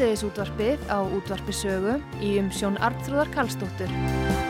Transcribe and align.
Sítiðis 0.00 0.22
útvarpið 0.24 0.84
á 0.88 1.04
útvarpisögu 1.12 1.98
í 2.24 2.30
umsjón 2.40 2.80
Arnþróðar 2.80 3.34
Karlsdóttur. 3.36 4.49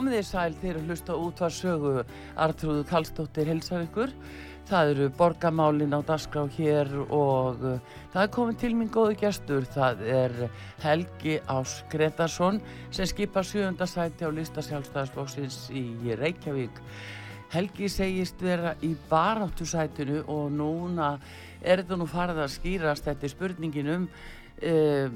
Komið 0.00 0.14
þið 0.16 0.22
sæl 0.24 0.54
þeir 0.56 0.76
að 0.78 0.84
hlusta 0.88 1.14
út 1.20 1.40
var 1.42 1.52
sögu 1.52 1.90
Artrúðu 2.40 2.84
Kallstóttir 2.88 3.48
helsar 3.50 3.82
ykkur. 3.84 4.14
Það 4.70 4.92
eru 4.94 5.08
borgamálin 5.18 5.92
á 5.92 6.00
dasgrá 6.08 6.46
hér 6.54 6.88
og 7.02 7.58
uh, 7.68 7.98
það 8.14 8.22
er 8.22 8.30
komin 8.32 8.56
til 8.62 8.70
minn 8.78 8.88
góðu 8.88 9.18
gestur. 9.20 9.66
Það 9.68 10.00
er 10.08 10.38
Helgi 10.80 11.34
Ás 11.52 11.74
Gretarsson 11.92 12.62
sem 12.88 13.10
skipar 13.10 13.44
sjönda 13.44 13.84
sæti 13.84 14.24
á 14.24 14.32
lista 14.32 14.64
sjálfstæðarsflóksins 14.64 15.66
í 15.76 16.16
Reykjavík. 16.16 16.80
Helgi 17.52 17.90
segist 17.92 18.40
vera 18.40 18.72
í 18.80 18.94
baráttu 19.10 19.68
sætinu 19.68 20.22
og 20.32 20.48
núna 20.48 21.10
er 21.60 21.84
þetta 21.84 22.00
nú 22.00 22.08
farið 22.08 22.40
að 22.46 22.54
skýrast 22.56 23.04
þetta 23.10 23.28
er 23.28 23.34
spurningin 23.36 23.92
um 23.98 24.08
uh, 24.08 25.12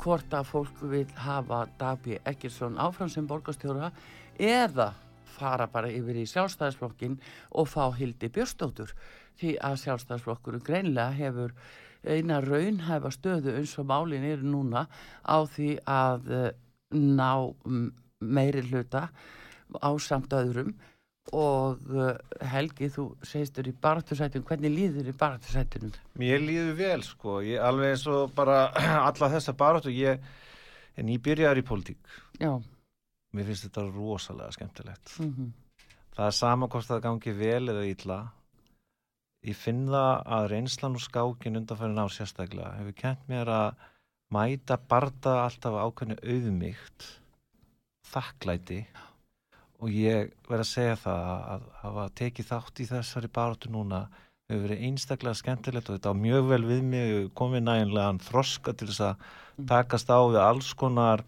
hvort 0.00 0.34
að 0.36 0.48
fólk 0.50 0.84
vil 0.90 1.06
hafa 1.18 1.64
Dabi 1.80 2.18
Ekkersson 2.24 2.78
áfram 2.80 3.10
sem 3.12 3.26
borgastjóra 3.28 3.90
eða 4.38 4.92
fara 5.36 5.66
bara 5.70 5.90
yfir 5.92 6.20
í 6.22 6.26
sjálfstæðisflokkin 6.30 7.18
og 7.60 7.68
fá 7.68 7.90
Hildi 7.96 8.30
Björstóttur 8.32 8.92
því 9.40 9.56
að 9.64 9.80
sjálfstæðisflokkur 9.84 10.60
greinlega 10.64 11.16
hefur 11.16 11.54
eina 12.06 12.40
raunhæfa 12.44 13.10
stöðu 13.14 13.56
eins 13.58 13.74
og 13.80 13.88
málin 13.90 14.24
eru 14.26 14.46
núna 14.46 14.86
á 15.26 15.38
því 15.44 15.70
að 15.90 16.30
uh, 16.32 16.50
ná 16.94 17.30
meiri 18.20 18.62
hluta 18.70 19.08
á 19.82 19.90
samt 20.00 20.32
öðrum 20.36 20.76
og 21.34 21.82
uh, 21.90 22.12
Helgi 22.52 22.88
þú 22.94 23.08
segistur 23.26 23.66
í 23.66 23.74
baráttursætunum 23.82 24.46
hvernig 24.46 24.74
líður 24.74 25.10
í 25.10 25.16
baráttursætunum? 25.18 25.92
Mér 26.20 26.42
líður 26.44 26.72
vel 26.78 27.02
sko, 27.06 27.40
ég 27.46 27.62
alveg 27.62 27.96
eins 27.96 28.06
og 28.10 28.32
bara 28.36 28.66
alla 29.08 29.32
þessa 29.34 29.56
baráttu, 29.58 29.90
ég 29.90 30.22
en 30.96 31.12
ég 31.12 31.22
byrjar 31.22 31.58
í 31.58 31.66
pólitík. 31.66 32.00
Já. 32.40 32.54
Mér 33.34 33.50
finnst 33.50 33.66
þetta 33.66 33.88
rosalega 33.90 34.54
skemmtilegt. 34.54 35.16
Mm 35.18 35.34
-hmm. 35.34 35.52
það 36.16 36.26
er 36.26 36.40
sama 36.40 36.68
hvort 36.68 36.86
það 36.86 37.04
gangi 37.08 37.32
vel 37.32 37.68
eða 37.68 37.86
ítla 37.90 38.20
ég 39.46 39.58
finn 39.58 39.84
það 39.90 40.22
að 40.36 40.48
reynslan 40.52 40.96
og 40.98 41.04
skákin 41.04 41.58
undanfærin 41.60 42.02
á 42.02 42.06
sérstaklega 42.10 42.72
hefur 42.80 42.96
kent 42.98 43.28
mér 43.30 43.50
að 43.52 43.84
mæta 44.34 44.78
barda 44.90 45.36
alltaf 45.44 45.76
ákveðinu 45.78 46.16
auðmygt 46.32 47.06
þakklæti 48.10 48.80
og 49.80 49.88
ég 49.92 50.30
verð 50.48 50.64
að 50.64 50.70
segja 50.70 50.96
það 50.96 51.26
að 51.54 51.66
hafa 51.82 52.06
tekið 52.20 52.48
þátt 52.50 52.80
í 52.80 52.86
þessari 52.90 53.28
baráttu 53.28 53.70
núna 53.72 54.06
hefur 54.48 54.62
verið 54.68 54.84
einstaklega 54.86 55.34
skemmtilegt 55.40 55.90
og 55.90 55.98
þetta 55.98 56.12
á 56.14 56.22
mjög 56.22 56.48
vel 56.48 56.62
við 56.64 56.82
mig 56.82 57.34
komið 57.34 57.62
næginlegan 57.66 58.20
þroska 58.22 58.76
til 58.76 58.88
þess 58.88 59.00
að 59.10 59.16
Mm. 59.56 59.66
takast 59.70 60.10
á 60.12 60.20
við 60.28 60.36
alls 60.44 60.74
konar 60.76 61.22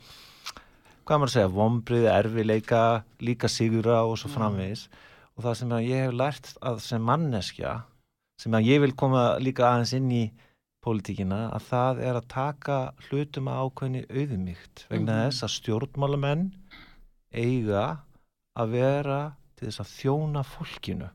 hvað 1.06 1.16
maður 1.16 1.28
að 1.30 1.32
segja, 1.32 1.48
vombriði, 1.48 2.08
erfileika 2.12 2.80
líka 3.24 3.48
sigura 3.48 4.02
og 4.04 4.18
svo 4.18 4.28
Mm. 4.28 4.34
framvegis 4.36 4.88
og 5.38 5.44
það 5.44 5.54
sem 5.56 5.68
ég 5.70 6.04
hef 6.04 6.12
lært 6.12 6.50
að 6.60 6.80
sem 6.80 7.02
manneskja, 7.02 7.82
sem 8.38 8.52
að 8.52 8.66
ég 8.68 8.80
vil 8.80 8.92
koma 8.92 9.38
líka 9.40 9.64
aðeins 9.64 9.94
inn 9.96 10.10
í 10.12 10.30
pólitíkina, 10.84 11.50
að 11.54 11.62
það 11.70 12.00
er 12.04 12.14
að 12.20 12.28
taka 12.28 12.92
hlutum 13.08 13.48
að 13.48 13.60
ákveðni 13.64 14.02
auðmygt 14.10 14.84
vegna 14.90 15.12
Mhm. 15.12 15.30
þess 15.30 15.42
að 15.42 15.54
stjórnmálamenn 15.56 16.52
eiga 17.32 17.98
að 18.58 18.70
vera 18.76 19.20
til 19.58 19.68
þess 19.68 19.80
að 19.84 19.92
þjóna 20.00 20.42
fólkinu 20.44 21.08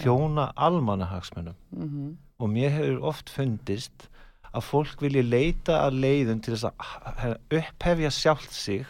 þjóna 0.00 0.52
almanahagsmennum 0.56 1.54
Mm 1.72 1.88
-hmm. 1.88 2.16
og 2.38 2.48
mér 2.50 2.70
hefur 2.70 3.02
oft 3.10 3.30
fundist 3.30 4.08
að 4.54 4.62
fólk 4.66 5.00
vilji 5.02 5.22
leita 5.22 5.80
að 5.86 6.00
leiðum 6.04 6.40
til 6.42 6.54
þess 6.54 6.70
að 6.70 7.36
upphefja 7.50 8.10
sjálft 8.10 8.52
sig 8.52 8.86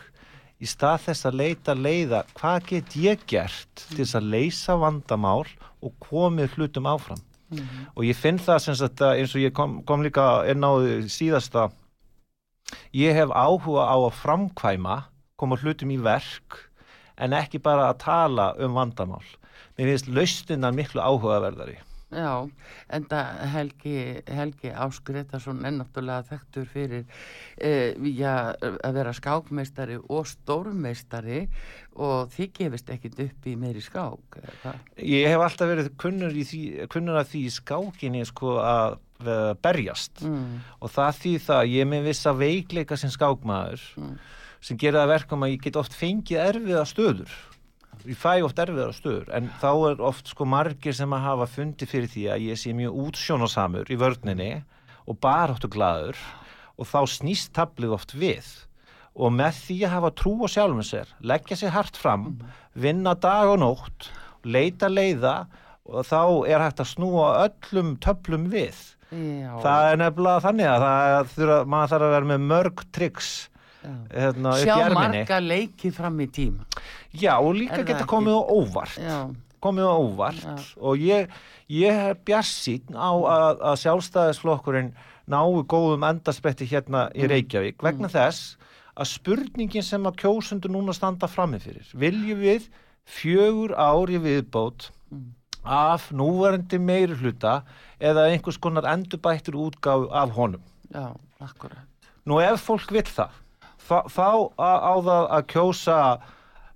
í 0.60 0.66
stað 0.66 0.98
þess 1.06 1.26
að 1.26 1.34
leita 1.40 1.74
leiða 1.74 2.22
hvað 2.34 2.66
get 2.66 2.96
ég 2.96 3.18
gert 3.26 3.74
til 3.88 4.04
þess 4.04 4.14
að 4.14 4.30
leysa 4.30 4.76
vandamál 4.76 5.46
og 5.82 5.92
komið 6.00 6.54
hlutum 6.56 6.86
áfram 6.86 7.18
Mhm. 7.50 7.86
og 7.96 8.04
ég 8.04 8.14
finn 8.16 8.38
það 8.38 8.58
sem 8.58 8.74
sagt 8.74 9.00
að 9.00 9.18
eins 9.18 9.34
og 9.34 9.40
ég 9.40 9.52
kom, 9.52 9.82
kom 9.82 10.02
líka 10.02 10.44
inn 10.50 10.62
á 10.64 10.70
síðasta 11.08 11.70
ég 12.94 13.12
hef 13.14 13.30
áhuga 13.34 13.84
á 13.90 13.96
að 13.98 14.12
framkvæma 14.22 15.04
koma 15.36 15.56
hlutum 15.56 15.90
í 15.90 15.96
verk 16.02 16.69
en 17.20 17.36
ekki 17.36 17.60
bara 17.62 17.90
að 17.90 18.00
tala 18.06 18.50
um 18.64 18.74
vandamál. 18.78 19.24
Mér 19.78 19.92
finnst 19.92 20.10
laustinnar 20.12 20.74
miklu 20.76 21.02
áhugaverðari. 21.04 21.78
Já, 22.10 22.50
en 22.90 23.04
það 23.06 23.42
Helgi, 23.52 23.98
Helgi 24.26 24.70
Ásgretarsson 24.74 25.60
er 25.62 25.76
náttúrulega 25.76 26.26
þekktur 26.26 26.64
fyrir 26.66 27.04
e, 27.54 27.92
já, 28.18 28.50
að 28.58 28.96
vera 28.96 29.12
skákmeistari 29.14 30.00
og 30.00 30.26
stórmeistari 30.26 31.44
og 31.94 32.32
þið 32.34 32.50
gefist 32.56 32.90
ekkit 32.90 33.22
upp 33.28 33.46
í 33.46 33.54
meiri 33.60 33.84
skák. 33.84 34.40
Ég 35.06 35.30
hef 35.30 35.44
alltaf 35.44 35.70
verið 35.70 35.92
kunnur, 36.02 36.34
því, 36.34 36.64
kunnur 36.90 37.20
að 37.20 37.30
því 37.36 37.44
skákinni 37.60 38.26
sko 38.26 38.56
að 38.58 38.98
uh, 38.98 39.54
berjast. 39.62 40.24
Mm, 40.26 40.60
og 40.82 40.90
það 40.90 41.22
því 41.22 41.36
það 41.46 41.62
að 41.62 41.72
ég 41.76 41.90
með 41.94 42.10
vissa 42.10 42.34
veikleika 42.34 42.98
sem 42.98 43.14
skákmaður. 43.14 43.86
Mm. 44.02 44.18
Sem 44.64 44.78
gera 44.80 45.04
það 45.04 45.12
verkum 45.14 45.46
að 45.46 45.54
ég 45.54 45.64
get 45.64 45.78
oft 45.80 45.96
fengið 45.96 46.42
erfiða 46.44 46.84
stöður. 46.88 47.32
Ég 48.08 48.16
fæ 48.16 48.40
oft 48.46 48.60
erfiðar 48.62 48.94
stöður 48.96 49.28
en 49.36 49.50
þá 49.60 49.70
er 49.90 50.02
oft 50.08 50.30
sko 50.32 50.46
margir 50.48 50.96
sem 50.96 51.12
að 51.12 51.26
hafa 51.26 51.48
fundi 51.52 51.88
fyrir 51.88 52.08
því 52.08 52.26
að 52.32 52.46
ég 52.48 52.60
sé 52.60 52.72
mjög 52.76 52.96
útsjónasamur 53.04 53.92
í 53.92 53.98
vörninni 54.00 54.50
og 55.04 55.18
baráttu 55.20 55.68
glaður 55.72 56.18
og 56.80 56.88
þá 56.88 57.00
snýst 57.12 57.52
tablið 57.56 57.96
oft 57.98 58.14
við. 58.16 58.46
Og 59.20 59.32
með 59.34 59.58
því 59.66 59.76
að 59.84 59.94
hafa 59.96 60.12
trú 60.16 60.32
á 60.40 60.48
sjálfum 60.48 60.86
sér 60.86 61.10
leggja 61.20 61.58
sér 61.60 61.74
hart 61.74 61.98
fram 61.98 62.30
vinna 62.72 63.16
dag 63.18 63.50
og 63.52 63.60
nótt 63.60 64.08
leita 64.44 64.88
leiða 64.88 65.44
og 65.90 66.06
þá 66.06 66.22
er 66.48 66.62
hægt 66.62 66.80
að 66.80 66.92
snúa 66.94 67.28
öllum 67.48 67.96
töflum 68.00 68.48
við. 68.52 68.78
Já, 69.10 69.50
það 69.64 69.86
er 69.90 69.96
nefnilega 69.98 70.42
þannig 70.44 70.68
að 70.70 70.84
það 70.84 71.30
þurfa, 71.34 71.56
maður 71.66 71.92
þarf 71.92 72.06
að 72.06 72.12
vera 72.14 72.28
með 72.30 72.44
mörg 72.52 72.82
tricks 72.94 73.30
já. 73.30 73.48
Hérna, 73.82 74.52
Sjá 74.60 74.74
í 74.90 74.94
marga 74.94 75.38
leiki 75.40 75.90
fram 75.94 76.18
í 76.20 76.26
tíma. 76.30 76.64
já 77.14 77.38
og 77.40 77.54
líka 77.56 77.82
geta 77.84 78.04
komið 78.06 78.36
á 78.36 78.42
óvart 78.52 78.98
Já, 79.00 79.18
komið 79.62 79.86
á 79.88 79.94
óvart 79.96 80.42
Já. 80.44 80.56
og 80.80 80.96
ég, 80.98 81.28
ég 81.68 81.90
er 82.10 82.14
bjassín 82.26 82.92
á 82.94 83.10
að, 83.12 83.60
að 83.60 83.80
sjálfstæðisflokkurinn 83.84 84.92
nái 85.30 85.62
góðum 85.70 86.04
endarspetti 86.08 86.66
hérna 86.66 87.08
í 87.14 87.22
Mm. 87.24 87.30
Reykjavík 87.30 87.82
vegna 87.82 88.08
þess 88.08 88.56
að 88.96 89.06
spurningin 89.06 89.82
sem 89.86 90.02
að 90.04 90.16
kjósundur 90.24 90.70
núna 90.74 90.92
standa 90.92 91.26
frammi 91.30 91.58
fyrir 91.62 91.86
viljum 91.94 92.40
við 92.42 92.68
fjögur 93.06 93.72
ár 93.78 94.10
í 94.10 94.18
viðbót 94.20 94.90
Mm. 95.10 95.32
af 95.64 96.10
núverandi 96.12 96.78
meiri 96.78 97.14
hluta 97.18 97.62
eða 98.00 98.28
einhvers 98.32 98.56
konar 98.58 98.84
endurbættur 98.86 99.54
útgáf 99.58 100.08
af 100.12 100.30
honum. 100.36 100.62
já, 100.94 101.14
akkurat. 101.40 101.84
Nú 102.26 102.38
ef 102.40 102.60
fólk 102.64 102.90
vill 102.92 103.02
það, 103.08 103.30
þá, 103.88 103.96
þá 104.12 104.28
á, 104.60 104.92
það 105.08 105.24
að 105.38 105.46
kjósa 105.54 105.98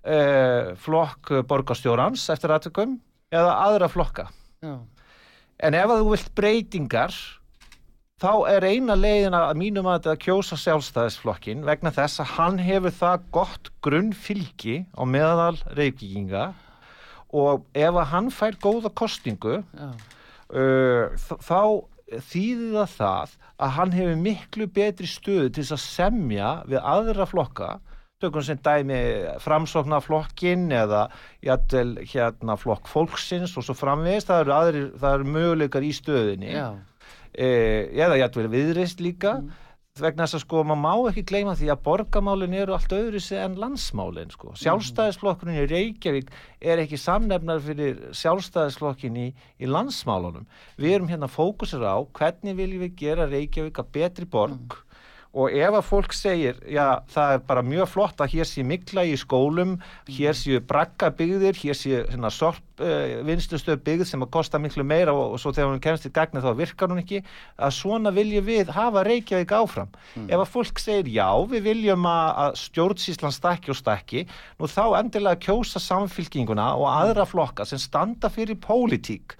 eh, 0.04 0.72
flokk 0.84 1.32
borgarstjórans 1.50 2.26
eftir 2.34 2.52
aðtökum 2.56 2.98
eða 3.34 3.54
aðra 3.68 3.88
flokka. 3.92 4.28
Já, 4.64 4.74
En 5.64 5.74
ef 5.78 5.86
þú 5.92 6.10
vilt 6.10 6.30
breytingar, 6.34 7.14
þá 8.20 8.30
er 8.50 8.64
eina 8.66 8.96
leiðin 8.98 9.36
að 9.38 9.52
mínum 9.60 9.86
að 9.86 10.00
þetta 10.00 10.22
kjósa 10.24 10.56
sjálfstæðisflokkin 10.58 11.62
vegna 11.66 11.92
þess 11.94 12.20
að 12.24 12.32
hann 12.38 12.58
hefur 12.62 12.94
það 12.98 13.24
gott 13.36 13.70
grunnfylgi 13.86 14.80
á 14.98 15.02
meðal 15.06 15.54
reykvíkinga 15.78 16.48
og 17.34 17.64
ef 17.74 17.94
að 17.98 18.10
hann 18.12 18.30
fær 18.34 18.58
góða 18.62 18.90
kostingu 18.98 19.60
uh, 19.62 19.94
þ- 21.18 21.40
þá 21.42 21.60
þýðir 22.28 22.76
það 22.76 22.94
það 22.98 23.34
að 23.64 23.74
hann 23.78 23.96
hefur 23.96 24.22
miklu 24.22 24.68
betri 24.78 25.08
stöðu 25.10 25.50
til 25.50 25.64
þess 25.64 25.76
að 25.76 25.84
semja 25.84 26.52
við 26.68 26.80
aðra 26.94 27.26
flokka 27.30 27.72
tökum 28.22 28.44
sem 28.44 28.60
dæmi 28.64 29.00
framsóknarflokkin 29.42 30.68
eða 30.74 31.06
jættel 31.44 31.98
hérna 32.00 32.56
flokk 32.60 32.88
fólksins 32.90 33.56
og 33.58 33.66
svo 33.66 33.76
framvegist 33.76 34.30
það 34.30 34.44
eru, 34.44 34.54
aðrir, 34.58 34.88
það 35.02 35.18
eru 35.18 35.34
möguleikar 35.36 35.84
í 35.86 35.92
stöðinni 35.96 36.54
já, 36.54 36.68
eh, 37.34 37.90
eða 37.92 38.20
jættel 38.22 38.48
viðreist 38.52 39.02
líka. 39.04 39.38
Mm. 39.42 39.60
Vegna 40.02 40.24
þess 40.26 40.40
að 40.40 40.42
sko 40.42 40.60
maður 40.66 40.80
má 40.82 41.08
ekki 41.12 41.22
gleyma 41.30 41.52
því 41.54 41.68
að 41.70 41.82
borgamálin 41.86 42.54
eru 42.58 42.74
allt 42.74 42.90
öðru 42.96 43.20
sig 43.22 43.38
en 43.38 43.52
landsmálin 43.62 44.32
sko. 44.34 44.50
sjálfstæðisflokkurinn 44.58 45.60
í 45.60 45.66
Reykjavík 45.70 46.32
er 46.58 46.82
ekki 46.82 46.98
samnefnar 46.98 47.62
fyrir 47.62 48.00
sjálfstæðisflokkin 48.10 49.20
í, 49.22 49.28
í 49.62 49.70
landsmálunum. 49.70 50.48
Við 50.82 50.96
erum 50.96 51.12
hérna 51.12 51.28
fókusir 51.30 51.86
á 51.86 52.02
hvernig 52.10 52.58
viljum 52.58 52.82
við 52.82 52.96
gera 53.04 53.28
Reykjavík 53.30 53.78
að 53.78 53.92
betri 53.94 54.26
borg 54.26 54.80
og 55.34 55.50
ef 55.50 55.74
að 55.74 55.86
fólk 55.88 56.14
segir 56.14 56.60
já 56.70 57.00
það 57.10 57.32
er 57.36 57.40
bara 57.48 57.64
mjög 57.66 57.88
flott 57.90 58.20
að 58.22 58.36
hér 58.36 58.48
sé 58.48 58.62
mikla 58.66 59.02
í 59.08 59.16
skólum 59.18 59.76
hér 60.06 60.36
séu 60.38 60.60
bragga 60.62 61.10
byggðir 61.10 61.58
hér 61.58 61.78
séu 61.78 62.04
hérna, 62.06 62.30
sorp 62.30 62.62
vinslustöð 63.26 63.82
byggð 63.86 64.08
sem 64.08 64.22
að 64.24 64.30
kosta 64.34 64.58
miklu 64.58 64.82
meira 64.86 65.12
og, 65.14 65.34
og 65.34 65.42
svo 65.42 65.52
þegar 65.54 65.70
hún 65.70 65.82
kemst 65.82 66.08
í 66.08 66.12
gagni 66.14 66.42
þá 66.42 66.50
virkar 66.58 66.90
hún 66.90 67.02
ekki 67.02 67.20
að 67.54 67.74
svona 67.76 68.10
viljum 68.14 68.46
við 68.46 68.72
hafa 68.74 69.04
Reykjavík 69.06 69.54
áfram. 69.54 69.92
Ef 70.26 70.40
að 70.40 70.50
fólk 70.50 70.82
segir 70.82 71.12
já 71.14 71.28
við 71.50 71.68
viljum 71.68 72.08
að, 72.10 72.30
að 72.44 72.58
stjórnsíslan 72.64 73.36
stakki 73.36 73.70
og 73.70 73.78
stakki 73.78 74.24
nú 74.58 74.70
þá 74.70 74.84
endilega 74.98 75.42
kjósa 75.46 75.82
samfylkinguna 75.82 76.72
og 76.80 76.88
aðra 76.90 77.28
flokka 77.30 77.66
sem 77.68 77.78
standa 77.78 78.30
fyrir 78.32 78.58
pólitík 78.58 79.38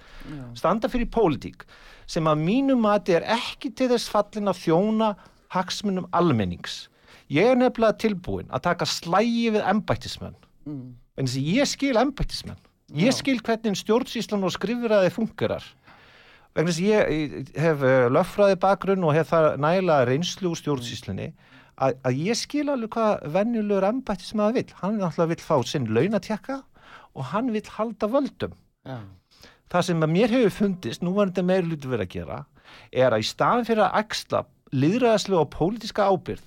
standa 0.56 0.88
fyrir 0.88 1.10
pólitík 1.12 1.66
sem 2.06 2.26
að 2.28 2.42
mínum 2.44 2.82
mati 2.84 3.16
er 3.16 3.26
ekki 3.34 3.72
til 3.76 3.90
þess 3.92 4.10
fallin 4.12 4.50
að 4.52 4.60
þjóna 4.62 5.14
hagsmunum 5.54 6.08
almennings. 6.12 6.88
Ég 7.32 7.54
er 7.54 7.56
nefnilega 7.58 7.96
tilbúin 8.02 8.50
að 8.52 8.66
taka 8.68 8.88
slægi 8.88 9.48
við 9.54 9.64
embættismenn. 9.70 10.36
mm, 10.66 10.92
En 11.16 11.26
þess 11.26 11.38
að 11.38 11.48
ég 11.54 11.70
skil 11.70 11.96
embættismenn. 11.96 12.60
Ég 12.94 13.14
skil 13.16 13.40
hvernig 13.40 13.78
stjórnsýslan 13.80 14.44
og 14.44 14.52
skrifraði 14.52 15.10
fungerar. 15.14 15.64
Vegna 16.54 16.70
þess 16.70 16.82
að 16.82 16.90
ég 16.90 17.48
hef 17.58 17.82
uh, 17.82 18.06
löffræði 18.12 18.58
bakgrunn 18.62 19.04
og 19.06 19.14
hef 19.16 19.32
það 19.32 19.48
nægilega 19.62 20.06
reynslu 20.10 20.52
úr 20.52 20.60
stjórnsýslunni 20.60 21.32
að, 21.82 21.96
að 22.06 22.20
ég 22.28 22.38
skil 22.38 22.68
alveg 22.70 22.92
hvað 22.94 23.24
venjulegur 23.34 23.88
embættismæður 23.88 24.54
vill. 24.60 24.74
Hann 24.82 25.00
náttúrulega 25.00 25.32
vill 25.32 25.42
fá 25.42 25.56
sinn 25.66 25.90
launatjekka 25.90 26.60
og 27.14 27.30
hann 27.32 27.50
vill 27.54 27.66
halda 27.78 28.10
völdum 28.10 28.54
já, 28.86 28.98
það 29.72 29.86
sem 29.88 30.02
að 30.06 30.12
mér 30.14 30.34
hefur 30.34 30.54
fundist, 30.58 31.02
nú 31.02 31.14
var 31.16 31.30
þetta 31.30 31.46
meira 31.46 31.66
hluti 31.66 31.90
verið 31.90 32.06
að 32.06 32.14
gera, 32.14 32.38
er 32.92 33.14
að 33.14 33.24
í 33.24 33.28
staðin 33.28 33.68
fyrir 33.68 33.84
að 33.86 33.98
axla 34.02 34.44
liðræðslu 34.74 35.38
og 35.38 35.50
pólitíska 35.54 36.08
ábyrð, 36.10 36.44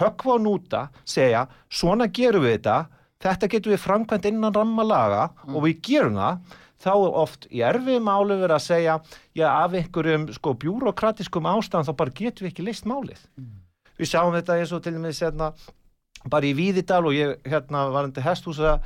höggva 0.00 0.36
og 0.36 0.42
núta, 0.44 0.82
segja, 1.08 1.46
svona 1.72 2.08
gerum 2.12 2.44
við 2.44 2.58
þetta, 2.58 2.76
þetta 3.22 3.50
getum 3.52 3.74
við 3.74 3.82
framkvæmt 3.84 4.28
innan 4.30 4.56
rammalaga 4.56 5.28
og 5.48 5.62
við 5.66 5.80
gerum 5.88 6.18
það, 6.18 6.58
þá 6.82 6.92
er 6.92 7.18
oft 7.22 7.46
í 7.50 7.62
erfið 7.62 8.00
máli 8.02 8.38
verið 8.40 8.56
að 8.56 8.64
segja, 8.64 8.96
já, 9.38 9.46
af 9.52 9.76
einhverjum 9.78 10.26
sko 10.34 10.54
bjúrokratiskum 10.64 11.46
ástæðan 11.52 11.88
þá 11.88 11.94
bara 12.00 12.16
getum 12.18 12.46
við 12.46 12.52
ekki 12.52 12.66
leist 12.66 12.88
málið. 12.90 13.22
Við 14.00 14.10
sjáum 14.10 14.34
þetta 14.34 14.58
eins 14.58 14.74
og 14.74 14.82
til 14.82 14.96
dæmis 14.96 15.22
hérna, 15.22 15.52
bara 16.30 16.48
í 16.48 16.54
Víðidal 16.58 17.04
og 17.06 17.14
ég 17.14 17.36
hérna 17.46 17.86
varandi 17.94 18.24
hesthúsa 18.24 18.76
e, 18.78 18.82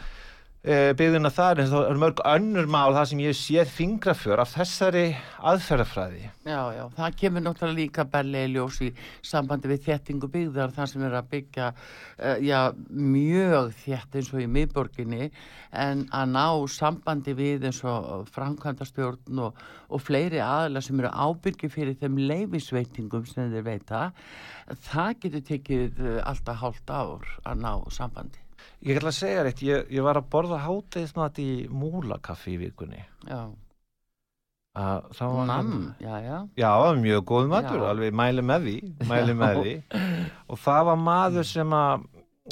byggðina 0.67 1.31
þar 1.31 1.61
en 1.63 1.69
það 1.71 1.85
er 1.87 1.99
mörg 2.03 2.21
önnur 2.27 2.67
mál 2.67 2.95
það 2.97 3.05
sem 3.11 3.21
ég 3.23 3.37
séð 3.39 3.69
fingraför 3.71 4.41
af 4.43 4.51
þessari 4.57 5.05
aðferðafræði. 5.47 6.23
já, 6.43 6.63
já, 6.75 6.83
það 6.97 7.19
kemur 7.21 7.45
náttúrulega 7.45 7.77
líka 7.77 8.05
belli 8.11 8.41
í 8.43 8.49
ljós 8.51 8.81
í 8.83 8.89
sambandi 9.23 9.71
við 9.71 9.85
þéttingu 9.85 10.31
byggðar 10.33 10.75
þar 10.75 10.91
sem 10.91 11.05
er 11.07 11.15
að 11.21 11.29
byggja 11.35 11.69
uh, 11.71 12.39
já, 12.43 12.61
mjög 12.91 13.71
þétt 13.85 14.19
eins 14.19 14.31
og 14.35 14.43
í 14.43 14.47
miðborginni 14.57 15.29
en 15.71 16.03
að 16.11 16.33
ná 16.35 16.47
sambandi 16.75 17.37
við 17.39 17.69
eins 17.71 17.83
og 17.87 18.27
framkvæmdastjórn 18.35 19.43
og, 19.47 19.61
og 19.87 20.03
fleiri 20.03 20.41
aðla 20.43 20.83
sem 20.83 20.99
eru 20.99 21.13
ábyrgi 21.15 21.71
fyrir 21.71 21.95
þeim 22.01 22.19
leifisveitingum 22.27 23.29
sem 23.31 23.55
þeir 23.55 23.69
veita 23.71 24.03
það 24.89 25.15
getur 25.23 25.47
tekið 25.53 26.03
uh, 26.03 26.19
alltaf 26.27 26.59
hálft 26.65 26.91
ár 26.91 27.31
að 27.47 27.63
ná 27.63 27.71
sambandi 27.95 28.46
Ég 28.87 28.97
ætla 29.01 29.11
að 29.13 29.19
segja 29.19 29.43
reitt, 29.47 29.63
ég, 29.67 29.87
ég 29.91 30.03
var 30.07 30.19
að 30.21 30.29
borða 30.33 30.59
hátegismat 30.65 31.39
í 31.43 31.51
múlakaffi 31.69 32.55
í 32.57 32.61
vikunni. 32.67 33.05
já, 33.29 33.41
Að, 34.77 35.07
það 35.17 35.31
var 35.33 35.47
nam, 35.49 35.69
hérna- 35.73 35.95
já, 36.05 36.17
já 36.21 36.39
Já, 36.61 36.67
það 36.69 36.83
var 36.85 36.97
mjög 37.01 37.23
góð 37.31 37.47
matur, 37.49 37.79
Já. 37.81 37.87
alveg 37.91 38.13
mæli 38.13 38.43
með 38.45 38.67
því, 38.67 38.75
mæli 39.09 39.35
með 39.41 39.61
því. 39.63 39.73
Og 40.53 40.59
það 40.61 40.83
var 40.91 40.99
maður 41.01 41.47
sem 41.49 41.71
að 41.73 42.05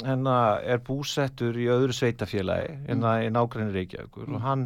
hérna, 0.03 0.37
er 0.65 0.79
búsettur 0.87 1.53
í 1.61 1.67
öðru 1.69 1.93
sveitafélagi, 1.93 2.73
hérna 2.87 3.11
í 3.21 3.29
nágræni 3.29 3.75
Reykjavíkur 3.77 4.33
og 4.33 4.41
hann 4.41 4.65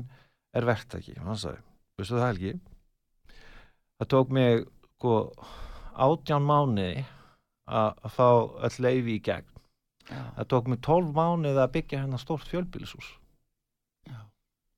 er 0.55 0.63
verktaki. 0.71 1.17
Hann 1.19 1.35
sagði, 1.35 1.59
veistu 1.99 2.15
það 2.15 2.27
Helgi, 2.29 2.53
það 3.99 4.09
tók 4.15 4.31
mig 4.39 4.63
sko, 4.95 5.17
átján 5.99 6.47
mánuði 6.47 7.03
að 7.67 8.09
fá 8.15 8.27
öll 8.65 8.79
leifi 8.87 9.19
í 9.19 9.21
gegn. 9.27 9.48
Það 10.09 10.47
tók 10.49 10.67
mig 10.71 10.79
tólf 10.81 11.09
mánuði 11.15 11.59
að 11.63 11.71
byggja 11.77 11.99
hérna 12.03 12.17
stórt 12.21 12.47
fjölbýlishús. 12.49 13.09
já, 14.09 14.19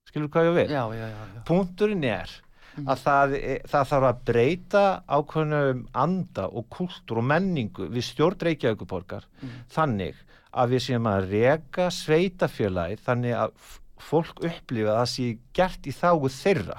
Skilur 0.10 0.30
hvað 0.34 0.48
ég 0.50 0.56
við? 0.60 0.72
já, 0.76 0.84
já, 0.96 1.08
já. 1.10 1.44
Punkturinn 1.46 2.04
er 2.04 2.30
Mm. 2.78 2.86
að 2.88 2.98
það, 3.04 3.34
er- 3.36 3.62
það 3.68 3.88
þarf 3.90 4.06
að 4.08 4.20
breyta 4.26 5.04
ákveðnum 5.10 5.80
anda 5.94 6.46
og 6.48 6.70
kultúr 6.72 7.18
og 7.20 7.24
menningu 7.28 7.90
við 7.92 8.04
stjórn 8.08 8.38
Reykjavíkuborgar 8.48 9.26
Mm. 9.44 9.50
þannig 9.68 10.16
að 10.54 10.70
við 10.70 10.80
séum 10.86 11.08
að 11.12 11.30
reka 11.32 11.90
sveitafélagi 11.92 12.96
þannig 13.04 13.36
að 13.36 13.52
fólk 14.00 14.40
upplifa 14.40 14.88
að 14.96 15.00
það 15.02 15.10
sé 15.12 15.38
gert 15.54 15.82
í 15.84 15.92
þágu 15.92 16.30
þeirra 16.32 16.78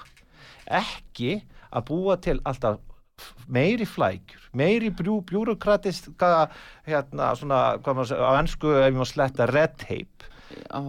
ekki 0.66 1.42
að 1.72 1.84
búa 1.84 2.16
til 2.20 2.40
alltaf 2.44 2.78
meiri 3.48 3.86
flækjur, 3.88 4.48
meiri 4.54 4.90
bjú, 4.90 5.20
bjúrokratiska 5.30 6.32
hérna 6.86 7.32
svona, 7.38 7.60
hvað 7.82 7.94
maður 7.98 8.10
segja, 8.12 8.28
á 8.28 8.32
ennsku 8.40 8.74
ef 8.82 8.94
má 8.98 9.06
sletta 9.08 9.46
red 9.50 9.76
tape 9.78 10.30
já. 10.52 10.80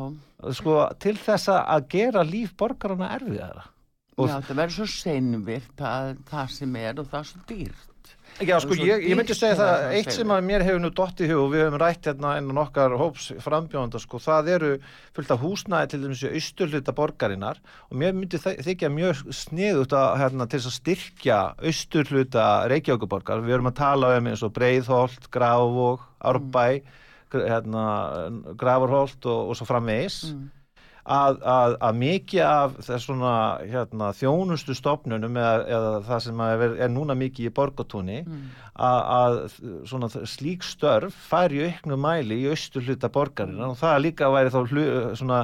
sko, 0.54 0.78
til 1.00 1.16
þess 1.18 1.50
að 1.54 1.88
gera 1.90 2.24
líf 2.24 2.56
borgarana 2.58 3.14
erfiðara 3.20 3.70
Og- 4.18 4.30
Já, 4.30 4.36
það 4.46 4.56
verður 4.60 4.76
svo 4.78 4.86
seinvirt 4.94 5.80
að 5.82 6.18
það 6.30 6.50
sem 6.54 6.76
er 6.76 7.00
og 7.02 7.08
það 7.10 7.20
er 7.20 7.30
svo 7.32 7.40
dýrt. 7.50 7.88
Já, 8.42 8.56
sko, 8.64 8.74
ég, 8.82 9.04
ég 9.06 9.14
myndi 9.16 9.36
segja 9.38 9.54
að 9.54 9.60
það, 9.62 9.84
eitt 10.00 10.12
sem 10.16 10.32
að 10.34 10.40
mér 10.48 10.64
hefur 10.66 10.80
nú 10.82 10.90
dott 10.98 11.20
í 11.22 11.28
hug 11.30 11.42
og 11.44 11.52
við 11.54 11.62
höfum 11.68 11.78
rætt 11.84 12.08
hérna 12.10 12.32
innan 12.40 12.58
okkar 12.64 12.96
hóps 12.98 13.28
frambjóðanda, 13.46 14.00
sko, 14.02 14.18
það 14.24 14.50
eru 14.56 14.72
fullt 15.14 15.34
af 15.36 15.44
húsnæði 15.44 15.92
til 15.92 16.00
dæmis 16.02 16.24
í 16.26 16.32
austurhluta 16.40 16.96
borgarinnar 16.98 17.62
og 17.92 18.00
mér 18.02 18.16
myndi 18.18 18.40
þykja 18.42 18.90
mjög 18.96 19.22
sniðut 19.38 19.94
að, 19.94 20.10
hérna, 20.24 20.48
til 20.50 20.60
þess 20.64 20.72
að 20.72 20.78
styrkja 20.80 21.38
austurhluta 21.62 22.48
Reykjavíkuborgar, 22.74 23.46
við 23.46 23.60
erum 23.60 23.70
að 23.70 23.78
tala 23.84 24.16
um 24.18 24.32
eins 24.34 24.44
og 24.44 24.56
Breiðholt, 24.58 25.30
Grávog, 25.34 26.02
Árbæ, 26.26 26.66
gr- 27.34 27.48
hérna, 27.54 27.86
Gravarholt 28.58 29.30
og, 29.30 29.54
og 29.54 29.58
svo 29.62 29.70
framvegis, 29.70 30.24
Mm. 30.34 30.50
Að, 31.04 31.40
að, 31.44 31.74
að 31.84 31.98
mikið 32.00 32.42
af 32.48 32.76
þess 32.88 33.08
svona 33.10 33.34
hérna, 33.68 34.12
þjónustu 34.16 34.76
stofnunum 34.78 35.36
eða, 35.36 35.66
eða 35.78 35.94
það 36.08 36.22
sem 36.24 36.44
er, 36.46 36.64
er 36.86 36.92
núna 36.94 37.16
mikið 37.20 37.50
í 37.50 37.54
borgatúni 37.58 38.20
Mm. 38.24 38.44
að, 38.80 39.48
að 40.00 40.28
slík 40.32 40.64
störf 40.64 41.18
fær 41.30 41.52
í 41.52 41.66
auknu 41.68 41.98
mæli 42.00 42.40
í 42.46 42.50
austur 42.54 42.86
hluta 42.88 43.10
borgarina 43.12 43.74
og 43.74 43.78
það 43.82 44.00
líka 44.06 44.30
væri 44.32 44.54
þá 44.54 44.62
hlu, 44.72 44.86
svona 45.20 45.42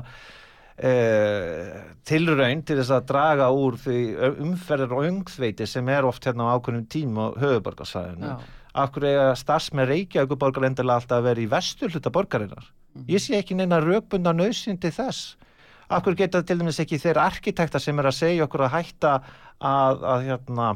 eh, 0.80 1.82
tilraun 2.08 2.64
til 2.66 2.78
þess 2.80 2.94
að 2.96 3.08
draga 3.12 3.50
úr 3.52 3.78
umferðar 4.40 4.96
og 4.96 5.06
öngþveiti 5.10 5.68
sem 5.68 5.90
er 5.92 6.08
oft 6.08 6.26
hérna 6.28 6.50
á 6.50 6.56
ákveðnum 6.58 6.88
tím 6.92 7.20
á 7.20 7.36
höfuborgarsæðinu 7.42 8.32
Já. 8.32 8.38
Akkur 8.80 9.04
eiga 9.10 9.30
starfs 9.36 9.72
með 9.74 9.90
Reykjavíkuborgar 9.90 10.68
endilega 10.70 11.02
alltaf 11.02 11.18
að 11.20 11.26
vera 11.26 11.42
í 11.42 11.48
vestur 11.50 11.90
hluta 11.90 12.12
borgarinnar. 12.14 12.68
Ég 13.10 13.18
sé 13.20 13.34
ekki 13.40 13.56
neina 13.58 13.80
rökbunda 13.82 14.30
nöðsyn 14.38 14.78
til 14.80 14.92
þess. 14.94 15.34
Akkur 15.90 16.16
geta 16.18 16.44
til 16.46 16.60
dæmis 16.60 16.80
ekki 16.84 17.00
þeir 17.02 17.18
arkitekta 17.24 17.80
sem 17.82 17.98
er 18.00 18.10
að 18.12 18.18
segja 18.20 18.46
okkur 18.46 18.68
að 18.68 18.76
hætta 18.76 19.14
að, 19.60 20.04
að, 20.14 20.26
hérna, 20.28 20.68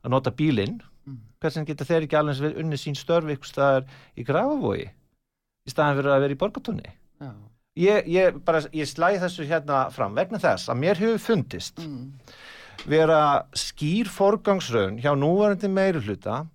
að 0.00 0.14
nota 0.14 0.32
bílinn. 0.32 0.78
Mm. 1.04 1.18
Hversin 1.42 1.66
geta 1.68 1.84
þeir 1.88 2.06
ekki 2.06 2.18
alveg 2.20 2.56
unni 2.62 2.78
sín 2.80 2.96
störf 2.96 3.28
ykkur 3.34 3.50
staðar 3.50 3.90
í 4.16 4.24
grafavogi 4.24 4.88
í 4.88 5.72
staðan 5.72 5.98
fyrir 6.00 6.14
að 6.14 6.24
vera 6.24 6.36
í 6.36 6.40
borgatunni. 6.40 6.94
Já. 7.20 7.32
Ég, 7.80 8.08
ég, 8.10 8.38
bara, 8.44 8.62
ég 8.74 8.88
slæði 8.88 9.20
þessu 9.22 9.44
hérna 9.48 9.82
fram 9.94 10.16
vegna 10.16 10.40
þess 10.42 10.68
að 10.72 10.80
mér 10.80 10.98
hefur 11.00 11.20
fundist 11.22 11.78
Mm. 11.84 12.08
vera 12.88 13.44
skýr 13.52 14.08
forgangsraun 14.08 14.96
hjá 15.00 15.12
núvarandi 15.16 15.68
meiri 15.68 16.00
hluta 16.00 16.46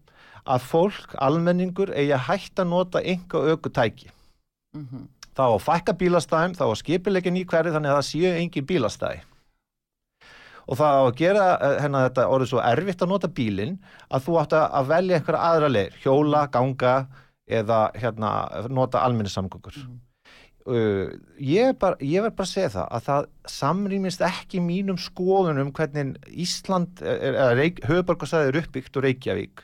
að 0.45 0.65
fólk, 0.65 1.13
almenningur, 1.21 1.93
eigi 1.93 2.13
að 2.17 2.25
hætta 2.27 2.65
að 2.65 2.69
nota 2.73 3.01
enga 3.01 3.41
aukutæki. 3.53 4.09
Mhm. 5.35 5.39
Þá 5.39 5.45
að 5.51 5.63
fækka 5.65 5.93
bílastæðum, 5.99 6.55
þá 6.55 6.65
að 6.65 6.77
skipilegja 6.79 7.31
ný 7.31 7.43
hverju 7.45 7.73
þannig 7.75 7.91
að 7.91 7.97
það 7.99 8.07
séu 8.09 8.35
engin 8.39 8.67
bílastæði. 8.69 9.19
Og 10.65 10.79
það 10.79 10.95
á 10.97 11.01
að 11.03 11.17
gera 11.19 11.43
eh, 11.61 11.75
hérna 11.83 12.05
þetta 12.07 12.29
orðið 12.31 12.49
svo 12.49 12.61
erfitt 12.63 13.03
að 13.03 13.11
nota 13.11 13.27
bílinn 13.27 13.75
að 14.09 14.23
þú 14.25 14.39
átt 14.41 14.55
að 14.57 14.87
velja 14.89 15.19
einhverja 15.19 15.51
aðra 15.51 15.69
leir, 15.69 15.93
hjóla, 16.01 16.47
ganga 16.49 16.95
eða 17.45 17.91
hérna 17.93 18.31
nota 18.69 19.03
almennissamgöngur. 19.05 19.77
Mhm. 19.83 20.01
Uh, 20.65 21.11
ég, 21.37 21.75
ég 22.01 22.23
verð 22.25 22.33
bara 22.33 22.47
að 22.47 22.49
segja 22.49 22.69
það 22.73 22.85
að 22.97 23.01
það 23.05 23.25
samrýmist 23.53 24.21
ekki 24.25 24.61
mínum 24.65 24.97
skoðunum 24.97 25.69
hvernig 25.77 26.15
Ísland 26.25 27.03
eða 27.05 27.51
höfuborgarsæði 27.85 28.49
er 28.49 28.57
uppbyggt 28.63 28.97
og 28.97 29.05
Reykjavík 29.05 29.61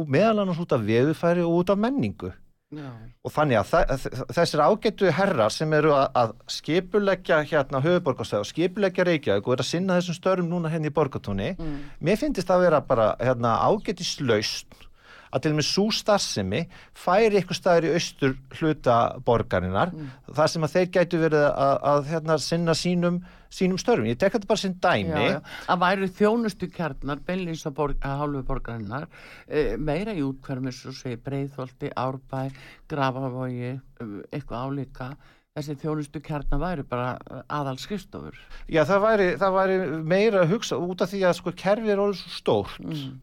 og 0.00 0.08
meðal 0.08 0.46
annars 0.46 0.62
út 0.62 0.72
af 0.72 0.86
veðufæri 0.88 1.44
og 1.44 1.52
út 1.52 1.74
af 1.74 1.82
menningu 1.82 2.32
Já. 2.70 2.90
og 3.24 3.32
þannig 3.32 3.56
að 3.62 3.68
þe- 3.72 4.24
þessir 4.36 4.60
ágættu 4.60 5.10
herrar 5.16 5.48
sem 5.54 5.72
eru 5.72 5.94
að, 5.96 6.10
að 6.20 6.32
skipuleggja 6.52 7.38
hérna 7.48 7.80
höfuborgarsæði 7.80 8.42
og 8.44 8.48
skipuleggja 8.50 9.06
Reykjavík 9.08 9.46
og 9.48 9.54
eru 9.54 9.64
að 9.64 9.70
sinna 9.70 9.96
þessum 9.96 10.18
störfum 10.18 10.50
núna 10.52 10.68
henni 10.74 10.90
í 10.90 10.92
borgatúni 10.92 11.54
Mm. 11.56 11.78
mér 12.04 12.20
finnst 12.20 12.44
það 12.44 12.56
að 12.58 12.64
vera 12.66 12.80
bara 12.80 13.06
hérna, 13.24 13.54
ágætislaust 13.70 14.66
að 15.32 15.44
til 15.44 15.52
og 15.52 15.58
með 15.58 15.66
svo 15.68 15.86
starfsemi 15.94 16.62
færi 16.96 17.40
ykkur 17.42 17.58
staðir 17.58 17.88
í 17.88 17.94
austur 17.98 18.36
hluta 18.58 18.98
borgarinnar 19.24 19.92
Mm. 19.92 20.10
þar 20.34 20.48
sem 20.52 20.64
að 20.64 20.74
þeir 20.74 20.88
gætu 20.94 21.18
verið 21.22 21.44
að, 21.48 21.76
að 21.90 22.08
hérna, 22.12 22.38
sinna 22.38 22.74
sínum, 22.76 23.22
sínum 23.50 23.78
störfum. 23.80 24.08
Ég 24.10 24.18
tek 24.18 24.34
þetta 24.34 24.48
bara 24.50 24.62
sem 24.62 24.74
dæmi. 24.74 25.08
Já, 25.08 25.32
já. 25.32 25.40
að 25.72 25.80
væri 25.84 26.08
þjónustu 26.18 26.68
kjarnar 26.74 27.22
beinlýns 27.26 27.64
að, 27.66 27.80
hálfu 28.02 28.42
borgarinnar 28.48 29.08
e, 29.48 29.76
meira 29.76 30.14
í 30.14 30.22
útkværum 30.26 30.68
eins 30.68 30.84
og 30.86 30.96
segi 30.98 31.16
Breiðholti, 31.24 31.90
Árbæ, 31.96 32.50
Grafavogi 32.88 33.72
eh, 33.72 33.78
eitthvað 34.32 34.68
álíka 34.68 35.10
þessi 35.58 35.78
þjónustu 35.82 36.20
kjarnar 36.24 36.60
væri 36.62 36.84
bara 36.88 37.16
aðal 37.50 37.78
skrifstofur 37.82 38.36
Já, 38.70 38.84
það 38.86 39.00
væri, 39.06 39.28
það 39.40 39.56
væri 39.56 39.78
meira 40.12 40.44
að 40.44 40.52
hugsa 40.54 40.78
út 40.78 41.02
af 41.02 41.10
því 41.12 41.24
að 41.26 41.38
sko 41.40 41.54
kerfið 41.58 41.94
er 41.94 42.02
orðið 42.04 42.20
svo 42.22 42.34
stórt 42.36 42.84
mm. 42.84 43.16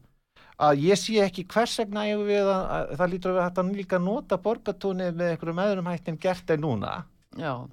Að 0.57 0.83
ég 0.85 0.99
sé 0.99 1.17
ekki 1.23 1.45
hvers 1.51 1.77
vegna 1.81 2.05
ég 2.07 2.21
við 2.27 2.45
að, 2.47 2.67
að 2.75 2.93
það 2.99 3.11
lítur 3.13 3.31
að 3.31 3.39
vera 3.39 3.47
hægt 3.49 3.63
að 3.63 3.73
líka 3.79 3.99
nota 3.99 4.37
borgatúni 4.41 5.09
með 5.11 5.33
einhverjum 5.33 5.63
öðrum 5.65 5.89
hætti 5.91 6.13
en 6.13 6.21
gert 6.21 6.53
er 6.53 6.61
núna. 6.61 6.93
Já, 7.35 7.65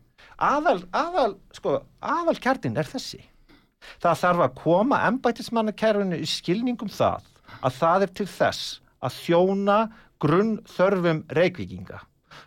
Aðal, 0.43 0.81
aðal, 0.97 1.35
sko, 1.55 1.77
aðal 2.03 2.39
kjartin 2.43 2.79
er 2.81 2.89
þessi. 2.89 3.21
Það 4.03 4.21
þarf 4.23 4.45
að 4.45 4.55
koma 4.59 5.01
embættismannakerfinu 5.09 6.19
í 6.23 6.29
skilningum 6.31 6.91
það 6.93 7.29
að 7.63 7.77
það 7.79 8.07
er 8.07 8.13
til 8.19 8.29
þess 8.31 8.71
að 9.03 9.19
þjóna 9.19 9.79
grunn 10.23 10.55
þörfum 10.71 11.23
reykvíkinga. 11.39 11.99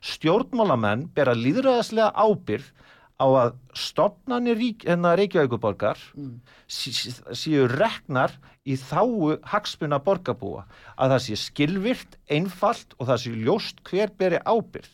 Stjórnmálamenn 0.05 1.07
bera 1.15 1.35
líðræðislega 1.37 2.11
ábyrð 2.15 2.71
á 3.15 3.25
að 3.25 3.53
stopnarnir 3.79 4.59
hérna 4.59 5.15
Reykjavíkuborgar 5.15 5.99
mm. 6.15 6.33
sí- 6.67 6.93
sí- 6.95 7.15
séu 7.31 7.67
reknar 7.71 8.33
í 8.65 8.75
þáu 8.75 9.37
hagsmuna 9.45 10.01
borgarbúa. 10.03 10.65
Að 10.97 11.15
það 11.15 11.23
sé 11.27 11.39
skilvirt, 11.39 12.17
einfalt 12.27 12.95
og 12.99 13.07
það 13.07 13.21
sé 13.23 13.35
ljóst 13.45 13.83
hver 13.87 14.11
beri 14.17 14.41
ábyrð 14.43 14.91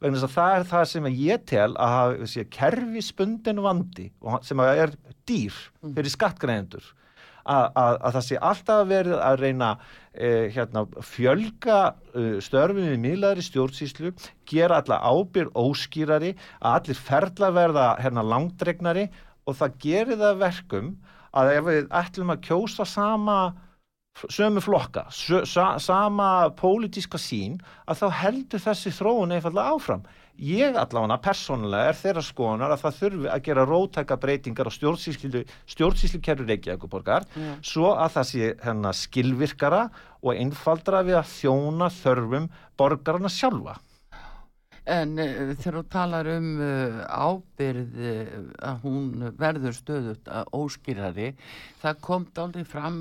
vegna 0.00 0.18
þess 0.20 0.28
að 0.28 0.34
það 0.36 0.54
er 0.56 0.66
það 0.70 0.84
sem 0.90 1.06
ég 1.16 1.44
tel 1.48 1.70
að 1.80 1.92
hafa 1.94 2.28
sé 2.28 2.44
kerfispundin 2.52 3.62
vandi 3.64 4.10
sem 4.44 4.60
er 4.60 4.92
dýr 5.28 5.56
fyrir 5.80 6.12
skattgreðendur 6.12 6.90
að, 7.46 7.66
að, 7.78 7.98
að 8.00 8.16
það 8.16 8.26
sé 8.26 8.38
alltaf 8.50 8.82
verið 8.90 9.16
að 9.22 9.42
reyna 9.42 9.70
eh, 10.12 10.46
hérna, 10.54 10.84
fjölga 11.06 11.80
uh, 11.94 12.38
störfum 12.44 12.88
í 12.92 12.98
miðlaðri 13.02 13.44
stjórnsýslu, 13.46 14.12
gera 14.48 14.80
alla 14.82 15.00
ábyrð 15.06 15.54
óskýrari, 15.62 16.34
að 16.60 16.80
allir 16.80 17.02
ferla 17.08 17.52
verða 17.54 17.86
hérna, 18.02 18.26
langdregnari 18.26 19.06
og 19.46 19.60
það 19.60 19.78
gerir 19.84 20.18
það 20.18 20.32
að 20.32 20.42
verkum 20.42 20.90
að 21.36 21.52
ef 21.52 21.68
við 21.68 21.88
ætlum 22.00 22.34
að 22.34 22.44
kjósa 22.48 22.86
sama 22.88 23.38
sömu 24.32 24.62
flokka, 24.64 25.06
sö, 25.12 25.42
sa, 25.44 25.74
sama 25.82 26.48
pólitíska 26.56 27.18
sín, 27.20 27.58
að 27.84 28.00
þá 28.00 28.06
heldur 28.22 28.62
þessi 28.64 28.92
þróun 28.96 29.34
einfallega 29.36 29.74
áfram. 29.76 30.06
Ég 30.36 30.76
allavega 30.76 31.16
persónulega 31.24 31.88
er 31.88 31.96
þeirra 31.96 32.22
skoðunar 32.24 32.74
að 32.74 32.82
það 32.82 32.96
þurfi 32.98 33.28
að 33.32 33.44
gera 33.46 33.64
rótæka 33.64 34.18
breytingar 34.20 34.68
á 34.68 34.72
stjórnsýslu, 34.76 36.20
kerfi 36.20 36.44
Reykjavíkuborgar 36.44 37.24
Já. 37.32 37.54
svo 37.64 37.94
að 37.94 38.18
það 38.18 38.28
sé 38.30 38.50
hérna, 38.60 38.92
skilvirkara 38.92 39.82
og 40.20 40.36
einfaldra 40.36 41.00
við 41.06 41.16
að 41.22 41.32
þjóna 41.32 41.88
þörfum 42.02 42.50
borgarna 42.76 43.32
sjálfa. 43.32 43.78
En 44.86 45.16
uh, 45.18 45.54
þegar 45.58 45.76
þú 45.80 45.82
talar 45.90 46.28
um 46.30 46.50
uh, 46.62 46.98
ábyrð 47.10 47.96
uh, 47.98 48.34
að 48.68 48.84
hún 48.84 49.24
verður 49.38 49.74
stöðut 49.74 50.30
að 50.30 50.52
óskýrari, 50.54 51.32
það 51.82 52.02
kom 52.06 52.26
dálítið 52.36 52.68
fram 52.70 53.00